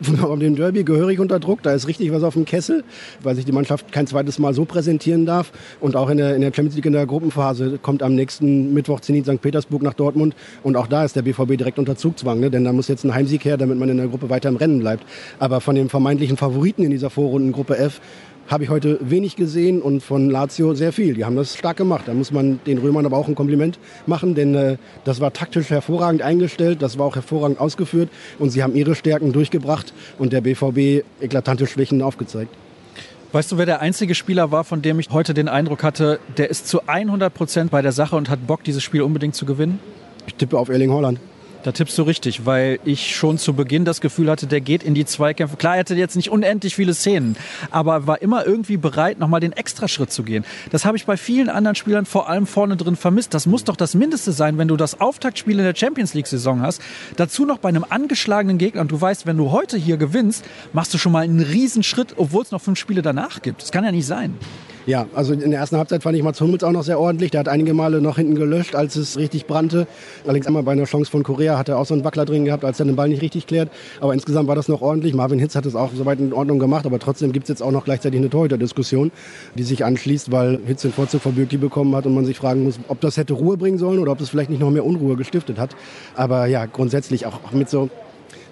um 0.09 0.39
den 0.39 0.55
Derby 0.55 0.83
gehörig 0.83 1.19
unter 1.19 1.39
Druck. 1.39 1.63
Da 1.63 1.73
ist 1.73 1.87
richtig 1.87 2.11
was 2.11 2.23
auf 2.23 2.33
dem 2.33 2.45
Kessel, 2.45 2.83
weil 3.23 3.35
sich 3.35 3.45
die 3.45 3.51
Mannschaft 3.51 3.91
kein 3.91 4.07
zweites 4.07 4.39
Mal 4.39 4.53
so 4.53 4.65
präsentieren 4.65 5.25
darf. 5.25 5.51
Und 5.79 5.95
auch 5.95 6.09
in 6.09 6.17
der, 6.17 6.35
in 6.35 6.41
der 6.41 6.47
Champions 6.53 6.75
League 6.75 6.85
in 6.85 6.93
der 6.93 7.05
Gruppenphase 7.05 7.79
kommt 7.81 8.03
am 8.03 8.15
nächsten 8.15 8.73
Mittwoch 8.73 8.99
Zenit 8.99 9.25
St. 9.25 9.41
Petersburg 9.41 9.81
nach 9.81 9.93
Dortmund. 9.93 10.35
Und 10.63 10.75
auch 10.75 10.87
da 10.87 11.05
ist 11.05 11.15
der 11.15 11.21
BVB 11.21 11.57
direkt 11.57 11.79
unter 11.79 11.95
Zugzwang, 11.95 12.39
ne? 12.39 12.49
denn 12.49 12.63
da 12.63 12.73
muss 12.73 12.87
jetzt 12.87 13.03
ein 13.03 13.13
Heimsieg 13.13 13.45
her, 13.45 13.57
damit 13.57 13.77
man 13.77 13.89
in 13.89 13.97
der 13.97 14.07
Gruppe 14.07 14.29
weiter 14.29 14.49
im 14.49 14.55
Rennen 14.55 14.79
bleibt. 14.79 15.05
Aber 15.39 15.61
von 15.61 15.75
den 15.75 15.89
vermeintlichen 15.89 16.37
Favoriten 16.37 16.83
in 16.83 16.91
dieser 16.91 17.09
Vorrundengruppe 17.09 17.77
F 17.77 18.01
habe 18.47 18.63
ich 18.63 18.69
heute 18.69 18.99
wenig 19.01 19.35
gesehen 19.35 19.81
und 19.81 20.01
von 20.01 20.29
Lazio 20.29 20.73
sehr 20.75 20.93
viel. 20.93 21.15
Die 21.15 21.25
haben 21.25 21.35
das 21.35 21.55
stark 21.57 21.77
gemacht. 21.77 22.03
Da 22.07 22.13
muss 22.13 22.31
man 22.31 22.59
den 22.65 22.77
Römern 22.77 23.05
aber 23.05 23.17
auch 23.17 23.27
ein 23.27 23.35
Kompliment 23.35 23.79
machen, 24.05 24.35
denn 24.35 24.53
äh, 24.55 24.77
das 25.03 25.19
war 25.19 25.33
taktisch 25.33 25.69
hervorragend 25.69 26.21
eingestellt, 26.21 26.81
das 26.81 26.97
war 26.97 27.05
auch 27.05 27.15
hervorragend 27.15 27.59
ausgeführt 27.59 28.09
und 28.39 28.49
sie 28.49 28.63
haben 28.63 28.75
ihre 28.75 28.95
Stärken 28.95 29.33
durchgebracht 29.33 29.93
und 30.19 30.33
der 30.33 30.41
BVB 30.41 31.03
eklatante 31.21 31.67
Schwächen 31.67 32.01
aufgezeigt. 32.01 32.53
Weißt 33.31 33.51
du, 33.51 33.57
wer 33.57 33.65
der 33.65 33.81
einzige 33.81 34.15
Spieler 34.15 34.51
war, 34.51 34.63
von 34.63 34.81
dem 34.81 34.99
ich 34.99 35.09
heute 35.09 35.33
den 35.33 35.49
Eindruck 35.49 35.83
hatte, 35.83 36.19
der 36.37 36.49
ist 36.49 36.67
zu 36.67 36.87
100 36.87 37.33
Prozent 37.33 37.71
bei 37.71 37.81
der 37.81 37.91
Sache 37.91 38.15
und 38.15 38.29
hat 38.29 38.47
Bock, 38.47 38.63
dieses 38.63 38.81
Spiel 38.81 39.01
unbedingt 39.01 39.35
zu 39.35 39.45
gewinnen? 39.45 39.79
Ich 40.27 40.35
tippe 40.35 40.57
auf 40.57 40.69
Erling 40.69 40.91
Holland. 40.91 41.19
Da 41.65 41.71
tippst 41.71 41.97
du 41.97 42.03
richtig, 42.03 42.45
weil 42.45 42.77
ich 42.85 43.15
schon 43.15 43.39
zu 43.39 43.55
Beginn 43.55 43.85
das 43.85 43.99
Gefühl 43.99 44.29
hatte, 44.29 44.45
der 44.45 44.61
geht 44.61 44.83
in 44.83 44.93
die 44.93 45.03
Zweikämpfe. 45.03 45.57
Klar, 45.57 45.73
er 45.73 45.79
hatte 45.79 45.95
jetzt 45.95 46.15
nicht 46.15 46.29
unendlich 46.29 46.75
viele 46.75 46.93
Szenen, 46.93 47.35
aber 47.71 48.05
war 48.05 48.21
immer 48.21 48.45
irgendwie 48.45 48.77
bereit, 48.77 49.17
nochmal 49.17 49.39
den 49.39 49.51
Extraschritt 49.51 50.11
zu 50.11 50.21
gehen. 50.21 50.45
Das 50.69 50.85
habe 50.85 50.95
ich 50.95 51.07
bei 51.07 51.17
vielen 51.17 51.49
anderen 51.49 51.73
Spielern 51.73 52.05
vor 52.05 52.29
allem 52.29 52.45
vorne 52.45 52.77
drin 52.77 52.95
vermisst. 52.95 53.33
Das 53.33 53.47
muss 53.47 53.63
doch 53.63 53.75
das 53.75 53.95
Mindeste 53.95 54.31
sein, 54.31 54.59
wenn 54.59 54.67
du 54.67 54.77
das 54.77 55.01
Auftaktspiel 55.01 55.57
in 55.57 55.65
der 55.65 55.73
Champions 55.73 56.13
League-Saison 56.13 56.61
hast. 56.61 56.83
Dazu 57.15 57.47
noch 57.47 57.57
bei 57.57 57.69
einem 57.69 57.83
angeschlagenen 57.89 58.59
Gegner. 58.59 58.81
Und 58.81 58.91
du 58.91 59.01
weißt, 59.01 59.25
wenn 59.25 59.37
du 59.37 59.49
heute 59.49 59.75
hier 59.75 59.97
gewinnst, 59.97 60.45
machst 60.71 60.93
du 60.93 60.99
schon 60.99 61.13
mal 61.13 61.23
einen 61.23 61.41
Riesenschritt, 61.41 62.13
obwohl 62.17 62.43
es 62.43 62.51
noch 62.51 62.61
fünf 62.61 62.77
Spiele 62.77 63.01
danach 63.01 63.41
gibt. 63.41 63.63
Das 63.63 63.71
kann 63.71 63.83
ja 63.83 63.91
nicht 63.91 64.05
sein. 64.05 64.35
Ja, 64.87 65.07
also 65.15 65.33
in 65.33 65.49
der 65.49 65.59
ersten 65.59 65.77
Halbzeit 65.77 66.03
fand 66.03 66.15
ich 66.15 66.21
Mats 66.21 66.39
Hummels 66.39 66.63
auch 66.63 66.71
noch 66.71 66.83
sehr 66.83 66.99
ordentlich. 66.99 67.31
Der 67.31 67.39
hat 67.39 67.47
einige 67.47 67.73
Male 67.73 68.01
noch 68.01 68.17
hinten 68.17 68.35
gelöscht, 68.35 68.75
als 68.75 68.95
es 68.95 69.17
richtig 69.17 69.47
brannte. 69.47 69.87
Allerdings 70.25 70.45
einmal 70.45 70.61
bei 70.61 70.73
einer 70.73 70.83
Chance 70.83 71.09
von 71.09 71.23
Korea 71.23 71.57
hat 71.57 71.69
er 71.69 71.79
auch 71.79 71.87
so 71.87 71.95
einen 71.95 72.03
Wackler 72.03 72.25
drin 72.25 72.45
gehabt, 72.45 72.63
als 72.63 72.79
er 72.79 72.85
den 72.85 72.95
Ball 72.95 73.09
nicht 73.09 73.23
richtig 73.23 73.47
klärt. 73.47 73.69
Aber 73.99 74.13
insgesamt 74.13 74.47
war 74.47 74.55
das 74.55 74.67
noch 74.67 74.81
ordentlich. 74.81 75.15
Marvin 75.15 75.39
Hitz 75.39 75.55
hat 75.55 75.65
es 75.65 75.75
auch 75.75 75.89
soweit 75.95 76.19
in 76.19 76.33
Ordnung 76.33 76.59
gemacht. 76.59 76.85
Aber 76.85 76.99
trotzdem 76.99 77.31
gibt 77.31 77.45
es 77.45 77.49
jetzt 77.49 77.63
auch 77.63 77.71
noch 77.71 77.85
gleichzeitig 77.85 78.19
eine 78.19 78.29
Torhüter-Diskussion, 78.29 79.11
die 79.55 79.63
sich 79.63 79.83
anschließt, 79.83 80.31
weil 80.31 80.59
Hitz 80.67 80.83
den 80.83 80.91
Vorzug 80.91 81.21
von 81.23 81.33
Bürki 81.33 81.57
bekommen 81.57 81.95
hat 81.95 82.05
und 82.05 82.13
man 82.13 82.25
sich 82.25 82.37
fragen 82.37 82.63
muss, 82.63 82.79
ob 82.87 83.01
das 83.01 83.17
hätte 83.17 83.33
Ruhe 83.33 83.57
bringen 83.57 83.79
sollen 83.79 83.97
oder 83.97 84.11
ob 84.11 84.19
das 84.19 84.29
vielleicht 84.29 84.51
nicht 84.51 84.59
noch 84.59 84.69
mehr 84.69 84.85
Unruhe 84.85 85.15
gestiftet 85.15 85.57
hat. 85.57 85.75
Aber 86.15 86.45
ja, 86.45 86.67
grundsätzlich 86.67 87.25
auch 87.25 87.51
mit 87.53 87.71
so 87.71 87.89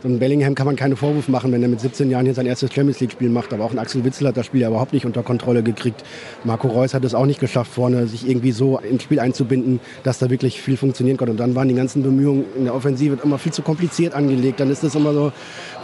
so 0.04 0.10
ein 0.10 0.20
Bellingham 0.20 0.54
kann 0.54 0.66
man 0.66 0.76
keine 0.76 0.98
Vorwurf 0.98 1.30
machen, 1.30 1.54
wenn 1.54 1.64
er 1.64 1.70
mit 1.70 1.80
17 1.80 2.12
Jahren 2.12 2.26
hier 2.26 2.34
sein 2.34 2.46
erstes 2.46 2.74
Champions 2.74 3.00
League-Spiel 3.00 3.30
macht. 3.30 3.54
Aber 3.54 3.64
auch 3.64 3.72
ein 3.72 3.80
Axel 3.80 4.04
Witzel 4.04 4.28
hat 4.28 4.36
das 4.36 4.48
Spiel 4.48 4.60
ja 4.60 4.68
überhaupt 4.68 4.92
nicht 4.92 5.06
unter 5.06 5.24
Kontrolle 5.24 5.64
gekriegt. 5.64 6.04
Marco 6.44 6.68
Reus 6.68 6.94
hat 6.94 7.06
es 7.06 7.16
auch 7.16 7.26
nicht 7.26 7.40
geschafft, 7.40 7.72
vorne 7.72 8.06
sich 8.08 8.28
irgendwie 8.28 8.52
so 8.52 8.80
ins 8.80 9.04
Spiel 9.04 9.22
einzubinden, 9.22 9.80
dass 10.04 10.20
da 10.20 10.30
wirklich 10.30 10.62
viel 10.62 10.76
funktionieren 10.76 11.16
konnte. 11.16 11.32
Und 11.32 11.40
dann 11.40 11.56
waren 11.56 11.70
die 11.70 11.74
ganzen 11.74 12.04
Bemühungen 12.04 12.44
in 12.58 12.66
der 12.66 12.76
Offensive 12.76 13.18
immer 13.24 13.38
viel 13.38 13.54
zu 13.54 13.62
kompliziert 13.62 14.14
angelegt. 14.14 14.60
Dann 14.60 14.70
ist 14.70 14.84
das 14.84 14.94
immer 14.94 15.14
so 15.14 15.32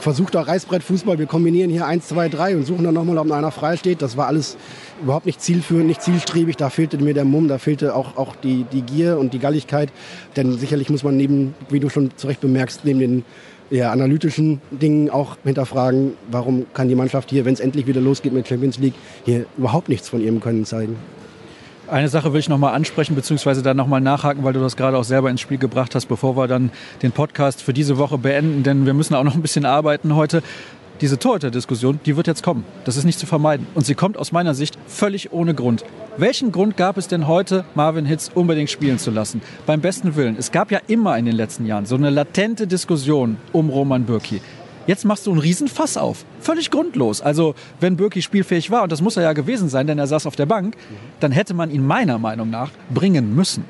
versuchter 0.01 0.41
Reißbrettfußball. 0.41 1.17
Wir 1.17 1.25
kombinieren 1.25 1.71
hier 1.71 1.85
1, 1.85 2.09
2, 2.09 2.27
3 2.27 2.57
und 2.57 2.65
suchen 2.65 2.83
dann 2.83 2.95
nochmal, 2.95 3.19
ob 3.19 3.31
einer 3.31 3.51
frei 3.51 3.77
steht. 3.77 4.01
Das 4.01 4.17
war 4.17 4.27
alles 4.27 4.57
überhaupt 5.01 5.27
nicht 5.27 5.41
zielführend, 5.41 5.87
nicht 5.87 6.01
zielstrebig. 6.01 6.57
Da 6.57 6.69
fehlte 6.69 6.97
mir 6.97 7.13
der 7.13 7.23
Mumm, 7.23 7.47
da 7.47 7.57
fehlte 7.57 7.95
auch, 7.95 8.17
auch 8.17 8.35
die, 8.35 8.65
die 8.73 8.81
Gier 8.81 9.17
und 9.17 9.33
die 9.33 9.39
Galligkeit. 9.39 9.93
Denn 10.35 10.57
sicherlich 10.57 10.89
muss 10.89 11.03
man 11.03 11.15
neben, 11.15 11.55
wie 11.69 11.79
du 11.79 11.87
schon 11.87 12.11
zu 12.17 12.27
Recht 12.27 12.41
bemerkst, 12.41 12.81
neben 12.83 12.99
den 12.99 13.23
eher 13.71 13.91
analytischen 13.91 14.61
Dingen 14.71 15.09
auch 15.09 15.37
hinterfragen, 15.43 16.13
warum 16.31 16.65
kann 16.73 16.87
die 16.87 16.95
Mannschaft 16.95 17.29
hier, 17.29 17.45
wenn 17.45 17.53
es 17.53 17.59
endlich 17.59 17.87
wieder 17.87 18.01
losgeht 18.01 18.33
mit 18.33 18.47
Champions 18.47 18.79
League, 18.79 18.95
hier 19.25 19.45
überhaupt 19.57 19.89
nichts 19.89 20.09
von 20.09 20.21
ihrem 20.21 20.39
Können 20.39 20.65
zeigen. 20.65 20.97
Eine 21.89 22.07
Sache 22.07 22.33
will 22.33 22.39
ich 22.39 22.49
nochmal 22.49 22.75
ansprechen, 22.75 23.15
beziehungsweise 23.15 23.63
dann 23.63 23.75
nochmal 23.75 23.99
nachhaken, 23.99 24.43
weil 24.43 24.53
du 24.53 24.59
das 24.59 24.77
gerade 24.77 24.95
auch 24.95 25.03
selber 25.03 25.31
ins 25.31 25.41
Spiel 25.41 25.57
gebracht 25.57 25.95
hast, 25.95 26.05
bevor 26.05 26.37
wir 26.37 26.47
dann 26.47 26.71
den 27.01 27.11
Podcast 27.11 27.63
für 27.63 27.73
diese 27.73 27.97
Woche 27.97 28.19
beenden, 28.19 28.61
denn 28.61 28.85
wir 28.85 28.93
müssen 28.93 29.15
auch 29.15 29.23
noch 29.23 29.33
ein 29.33 29.41
bisschen 29.41 29.65
arbeiten 29.65 30.15
heute 30.15 30.43
diese 31.01 31.17
Torhüter-Diskussion, 31.17 31.99
die 32.05 32.17
wird 32.17 32.27
jetzt 32.27 32.43
kommen. 32.43 32.65
Das 32.83 32.97
ist 32.97 33.05
nicht 33.05 33.19
zu 33.19 33.25
vermeiden. 33.25 33.67
Und 33.75 33.85
sie 33.85 33.95
kommt 33.95 34.17
aus 34.17 34.31
meiner 34.31 34.53
Sicht 34.53 34.77
völlig 34.87 35.31
ohne 35.31 35.53
Grund. 35.53 35.83
Welchen 36.17 36.51
Grund 36.51 36.75
gab 36.75 36.97
es 36.97 37.07
denn 37.07 37.27
heute, 37.27 37.63
Marvin 37.75 38.05
Hitz 38.05 38.29
unbedingt 38.33 38.69
spielen 38.69 38.99
zu 38.99 39.11
lassen? 39.11 39.41
Beim 39.65 39.81
besten 39.81 40.15
Willen. 40.15 40.35
Es 40.37 40.51
gab 40.51 40.71
ja 40.71 40.79
immer 40.87 41.17
in 41.17 41.25
den 41.25 41.35
letzten 41.35 41.65
Jahren 41.65 41.85
so 41.85 41.95
eine 41.95 42.09
latente 42.09 42.67
Diskussion 42.67 43.37
um 43.53 43.69
Roman 43.69 44.03
Bürki. 44.03 44.41
Jetzt 44.87 45.05
machst 45.05 45.27
du 45.27 45.31
einen 45.31 45.39
Riesenfass 45.39 45.97
auf. 45.97 46.25
Völlig 46.39 46.71
grundlos. 46.71 47.21
Also, 47.21 47.53
wenn 47.79 47.95
Bürki 47.95 48.21
spielfähig 48.21 48.71
war, 48.71 48.83
und 48.83 48.91
das 48.91 49.01
muss 49.01 49.17
er 49.17 49.23
ja 49.23 49.33
gewesen 49.33 49.69
sein, 49.69 49.85
denn 49.85 49.99
er 49.99 50.07
saß 50.07 50.25
auf 50.25 50.35
der 50.35 50.47
Bank, 50.47 50.75
dann 51.19 51.31
hätte 51.31 51.53
man 51.53 51.69
ihn 51.69 51.85
meiner 51.85 52.17
Meinung 52.17 52.49
nach 52.49 52.71
bringen 52.93 53.35
müssen. 53.35 53.65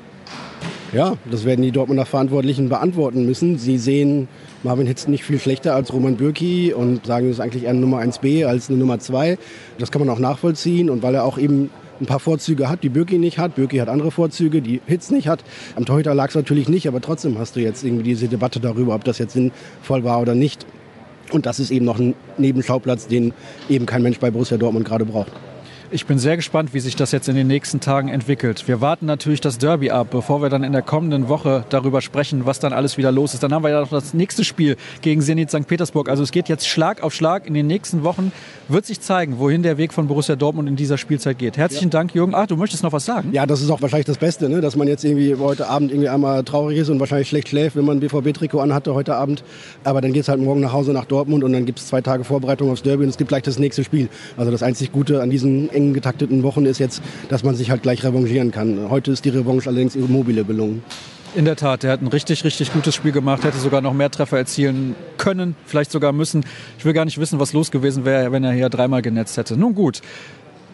Ja, 0.92 1.16
das 1.30 1.44
werden 1.44 1.62
die 1.62 1.70
Dortmunder 1.70 2.04
Verantwortlichen 2.04 2.68
beantworten 2.68 3.24
müssen. 3.24 3.58
Sie 3.58 3.78
sehen 3.78 4.26
Marvin 4.64 4.88
Hitz 4.88 5.06
nicht 5.06 5.22
viel 5.22 5.38
schlechter 5.38 5.74
als 5.76 5.92
Roman 5.92 6.16
Bürki 6.16 6.74
und 6.74 7.06
sagen, 7.06 7.26
es 7.26 7.34
ist 7.34 7.40
eigentlich 7.40 7.62
eher 7.62 7.70
eine 7.70 7.78
Nummer 7.78 8.00
1b 8.00 8.44
als 8.44 8.68
eine 8.68 8.78
Nummer 8.78 8.98
2. 8.98 9.38
Das 9.78 9.92
kann 9.92 10.00
man 10.04 10.08
auch 10.10 10.18
nachvollziehen 10.18 10.90
und 10.90 11.04
weil 11.04 11.14
er 11.14 11.24
auch 11.24 11.38
eben 11.38 11.70
ein 12.00 12.06
paar 12.06 12.18
Vorzüge 12.18 12.68
hat, 12.68 12.82
die 12.82 12.88
Bürki 12.88 13.18
nicht 13.18 13.38
hat. 13.38 13.54
Bürki 13.54 13.76
hat 13.76 13.88
andere 13.88 14.10
Vorzüge, 14.10 14.62
die 14.62 14.80
Hitz 14.86 15.12
nicht 15.12 15.28
hat. 15.28 15.44
Am 15.76 15.84
Torhüter 15.84 16.12
lag 16.12 16.30
es 16.30 16.34
natürlich 16.34 16.68
nicht, 16.68 16.88
aber 16.88 17.00
trotzdem 17.00 17.38
hast 17.38 17.54
du 17.54 17.60
jetzt 17.60 17.84
irgendwie 17.84 18.02
diese 18.02 18.26
Debatte 18.26 18.58
darüber, 18.58 18.96
ob 18.96 19.04
das 19.04 19.18
jetzt 19.18 19.34
sinnvoll 19.34 20.02
war 20.02 20.20
oder 20.20 20.34
nicht. 20.34 20.66
Und 21.30 21.46
das 21.46 21.60
ist 21.60 21.70
eben 21.70 21.84
noch 21.84 22.00
ein 22.00 22.14
Nebenschauplatz, 22.36 23.06
den 23.06 23.32
eben 23.68 23.86
kein 23.86 24.02
Mensch 24.02 24.18
bei 24.18 24.32
Borussia 24.32 24.56
Dortmund 24.56 24.86
gerade 24.86 25.04
braucht. 25.04 25.30
Ich 25.92 26.06
bin 26.06 26.20
sehr 26.20 26.36
gespannt, 26.36 26.72
wie 26.72 26.78
sich 26.78 26.94
das 26.94 27.10
jetzt 27.10 27.28
in 27.28 27.34
den 27.34 27.48
nächsten 27.48 27.80
Tagen 27.80 28.10
entwickelt. 28.10 28.68
Wir 28.68 28.80
warten 28.80 29.06
natürlich 29.06 29.40
das 29.40 29.58
Derby 29.58 29.90
ab, 29.90 30.06
bevor 30.12 30.40
wir 30.40 30.48
dann 30.48 30.62
in 30.62 30.70
der 30.70 30.82
kommenden 30.82 31.28
Woche 31.28 31.64
darüber 31.68 32.00
sprechen, 32.00 32.46
was 32.46 32.60
dann 32.60 32.72
alles 32.72 32.96
wieder 32.96 33.10
los 33.10 33.34
ist. 33.34 33.42
Dann 33.42 33.52
haben 33.52 33.64
wir 33.64 33.70
ja 33.70 33.80
noch 33.80 33.90
das 33.90 34.14
nächste 34.14 34.44
Spiel 34.44 34.76
gegen 35.02 35.20
Zenit 35.20 35.50
St. 35.50 35.66
Petersburg. 35.66 36.08
Also 36.08 36.22
es 36.22 36.30
geht 36.30 36.48
jetzt 36.48 36.68
Schlag 36.68 37.02
auf 37.02 37.12
Schlag. 37.12 37.44
In 37.44 37.54
den 37.54 37.66
nächsten 37.66 38.04
Wochen 38.04 38.30
wird 38.68 38.86
sich 38.86 39.00
zeigen, 39.00 39.40
wohin 39.40 39.64
der 39.64 39.78
Weg 39.78 39.92
von 39.92 40.06
Borussia 40.06 40.36
Dortmund 40.36 40.68
in 40.68 40.76
dieser 40.76 40.96
Spielzeit 40.96 41.38
geht. 41.38 41.56
Herzlichen 41.56 41.86
ja. 41.86 41.90
Dank, 41.90 42.14
Jürgen. 42.14 42.36
Ach, 42.36 42.46
du 42.46 42.56
möchtest 42.56 42.84
noch 42.84 42.92
was 42.92 43.04
sagen? 43.04 43.30
Ja, 43.32 43.44
das 43.44 43.60
ist 43.60 43.68
auch 43.68 43.82
wahrscheinlich 43.82 44.06
das 44.06 44.18
Beste, 44.18 44.48
ne? 44.48 44.60
dass 44.60 44.76
man 44.76 44.86
jetzt 44.86 45.02
irgendwie 45.02 45.34
heute 45.34 45.66
Abend 45.66 45.90
irgendwie 45.90 46.08
einmal 46.08 46.44
traurig 46.44 46.78
ist 46.78 46.88
und 46.88 47.00
wahrscheinlich 47.00 47.28
schlecht 47.28 47.48
schläft, 47.48 47.74
wenn 47.74 47.84
man 47.84 47.96
ein 47.96 48.00
BVB-Trikot 48.00 48.60
anhatte 48.60 48.94
heute 48.94 49.16
Abend. 49.16 49.42
Aber 49.82 50.00
dann 50.00 50.12
geht 50.12 50.22
es 50.22 50.28
halt 50.28 50.40
morgen 50.40 50.60
nach 50.60 50.72
Hause 50.72 50.92
nach 50.92 51.06
Dortmund 51.06 51.42
und 51.42 51.52
dann 51.52 51.66
gibt 51.66 51.80
es 51.80 51.88
zwei 51.88 52.00
Tage 52.00 52.22
Vorbereitung 52.22 52.70
aufs 52.70 52.84
Derby 52.84 53.02
und 53.02 53.08
es 53.08 53.16
gibt 53.16 53.26
gleich 53.26 53.42
das 53.42 53.58
nächste 53.58 53.82
Spiel. 53.82 54.08
Also 54.36 54.52
das 54.52 54.62
einzig 54.62 54.92
Gute 54.92 55.20
an 55.20 55.30
diesen 55.30 55.68
engen 55.80 55.94
getakteten 55.94 56.42
Wochen 56.42 56.66
ist 56.66 56.78
jetzt, 56.78 57.02
dass 57.28 57.42
man 57.42 57.54
sich 57.54 57.70
halt 57.70 57.82
gleich 57.82 58.04
revanchieren 58.04 58.50
kann. 58.50 58.90
Heute 58.90 59.10
ist 59.10 59.24
die 59.24 59.30
Revanche 59.30 59.68
allerdings 59.68 59.96
Immobile 59.96 60.44
gelungen. 60.44 60.82
In 61.34 61.44
der 61.44 61.54
Tat, 61.54 61.84
der 61.84 61.92
hat 61.92 62.02
ein 62.02 62.08
richtig, 62.08 62.42
richtig 62.42 62.72
gutes 62.72 62.94
Spiel 62.94 63.12
gemacht, 63.12 63.44
hätte 63.44 63.58
sogar 63.58 63.80
noch 63.80 63.92
mehr 63.92 64.10
Treffer 64.10 64.36
erzielen 64.36 64.96
können, 65.16 65.54
vielleicht 65.64 65.92
sogar 65.92 66.12
müssen. 66.12 66.44
Ich 66.76 66.84
will 66.84 66.92
gar 66.92 67.04
nicht 67.04 67.18
wissen, 67.18 67.38
was 67.38 67.52
los 67.52 67.70
gewesen 67.70 68.04
wäre, 68.04 68.32
wenn 68.32 68.42
er 68.42 68.52
hier 68.52 68.68
dreimal 68.68 69.00
genetzt 69.00 69.36
hätte. 69.36 69.56
Nun 69.56 69.76
gut, 69.76 70.00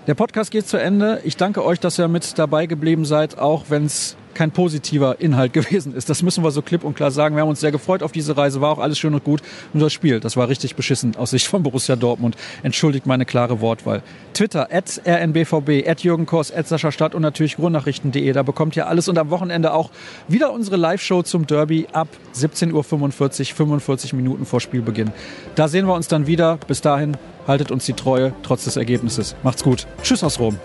der 0.06 0.14
Podcast 0.14 0.50
geht 0.50 0.66
zu 0.66 0.78
Ende. 0.78 1.20
Ich 1.24 1.36
danke 1.36 1.62
euch, 1.62 1.78
dass 1.78 1.98
ihr 1.98 2.08
mit 2.08 2.38
dabei 2.38 2.64
geblieben 2.66 3.04
seid, 3.04 3.38
auch 3.38 3.66
wenn 3.68 3.84
es 3.84 4.16
kein 4.36 4.52
positiver 4.52 5.20
Inhalt 5.20 5.52
gewesen 5.52 5.94
ist. 5.94 6.08
Das 6.08 6.22
müssen 6.22 6.44
wir 6.44 6.50
so 6.50 6.62
klipp 6.62 6.84
und 6.84 6.94
klar 6.94 7.10
sagen. 7.10 7.34
Wir 7.34 7.42
haben 7.42 7.48
uns 7.48 7.60
sehr 7.60 7.72
gefreut 7.72 8.02
auf 8.02 8.12
diese 8.12 8.36
Reise, 8.36 8.60
war 8.60 8.70
auch 8.70 8.78
alles 8.78 8.98
schön 8.98 9.14
und 9.14 9.24
gut. 9.24 9.42
Und 9.72 9.80
das 9.80 9.92
Spiel, 9.92 10.20
das 10.20 10.36
war 10.36 10.48
richtig 10.48 10.76
beschissen 10.76 11.16
aus 11.16 11.30
Sicht 11.30 11.46
von 11.46 11.62
Borussia 11.62 11.96
Dortmund. 11.96 12.36
Entschuldigt 12.62 13.06
meine 13.06 13.24
klare 13.24 13.60
Wortwahl. 13.60 14.02
Twitter, 14.34 14.68
at 14.70 15.00
rnbvb, 15.06 15.88
at 15.88 16.02
Jürgen 16.02 16.26
Kors, 16.26 16.52
at 16.52 16.68
Sascha 16.68 16.92
Stadt 16.92 17.14
und 17.14 17.22
natürlich 17.22 17.58
ruhrnachrichten.de. 17.58 18.32
Da 18.32 18.42
bekommt 18.42 18.76
ihr 18.76 18.86
alles 18.86 19.08
und 19.08 19.18
am 19.18 19.30
Wochenende 19.30 19.72
auch 19.72 19.90
wieder 20.28 20.52
unsere 20.52 20.76
Live-Show 20.76 21.22
zum 21.22 21.46
Derby 21.46 21.88
ab 21.92 22.08
17.45 22.34 22.72
Uhr, 22.74 22.84
45 22.84 24.12
Minuten 24.12 24.44
vor 24.44 24.60
Spielbeginn. 24.60 25.12
Da 25.54 25.68
sehen 25.68 25.86
wir 25.86 25.94
uns 25.94 26.08
dann 26.08 26.26
wieder. 26.26 26.58
Bis 26.68 26.82
dahin, 26.82 27.16
haltet 27.48 27.70
uns 27.70 27.86
die 27.86 27.94
Treue, 27.94 28.34
trotz 28.42 28.64
des 28.64 28.76
Ergebnisses. 28.76 29.34
Macht's 29.42 29.64
gut. 29.64 29.86
Tschüss 30.02 30.22
aus 30.22 30.38
Rom. 30.38 30.58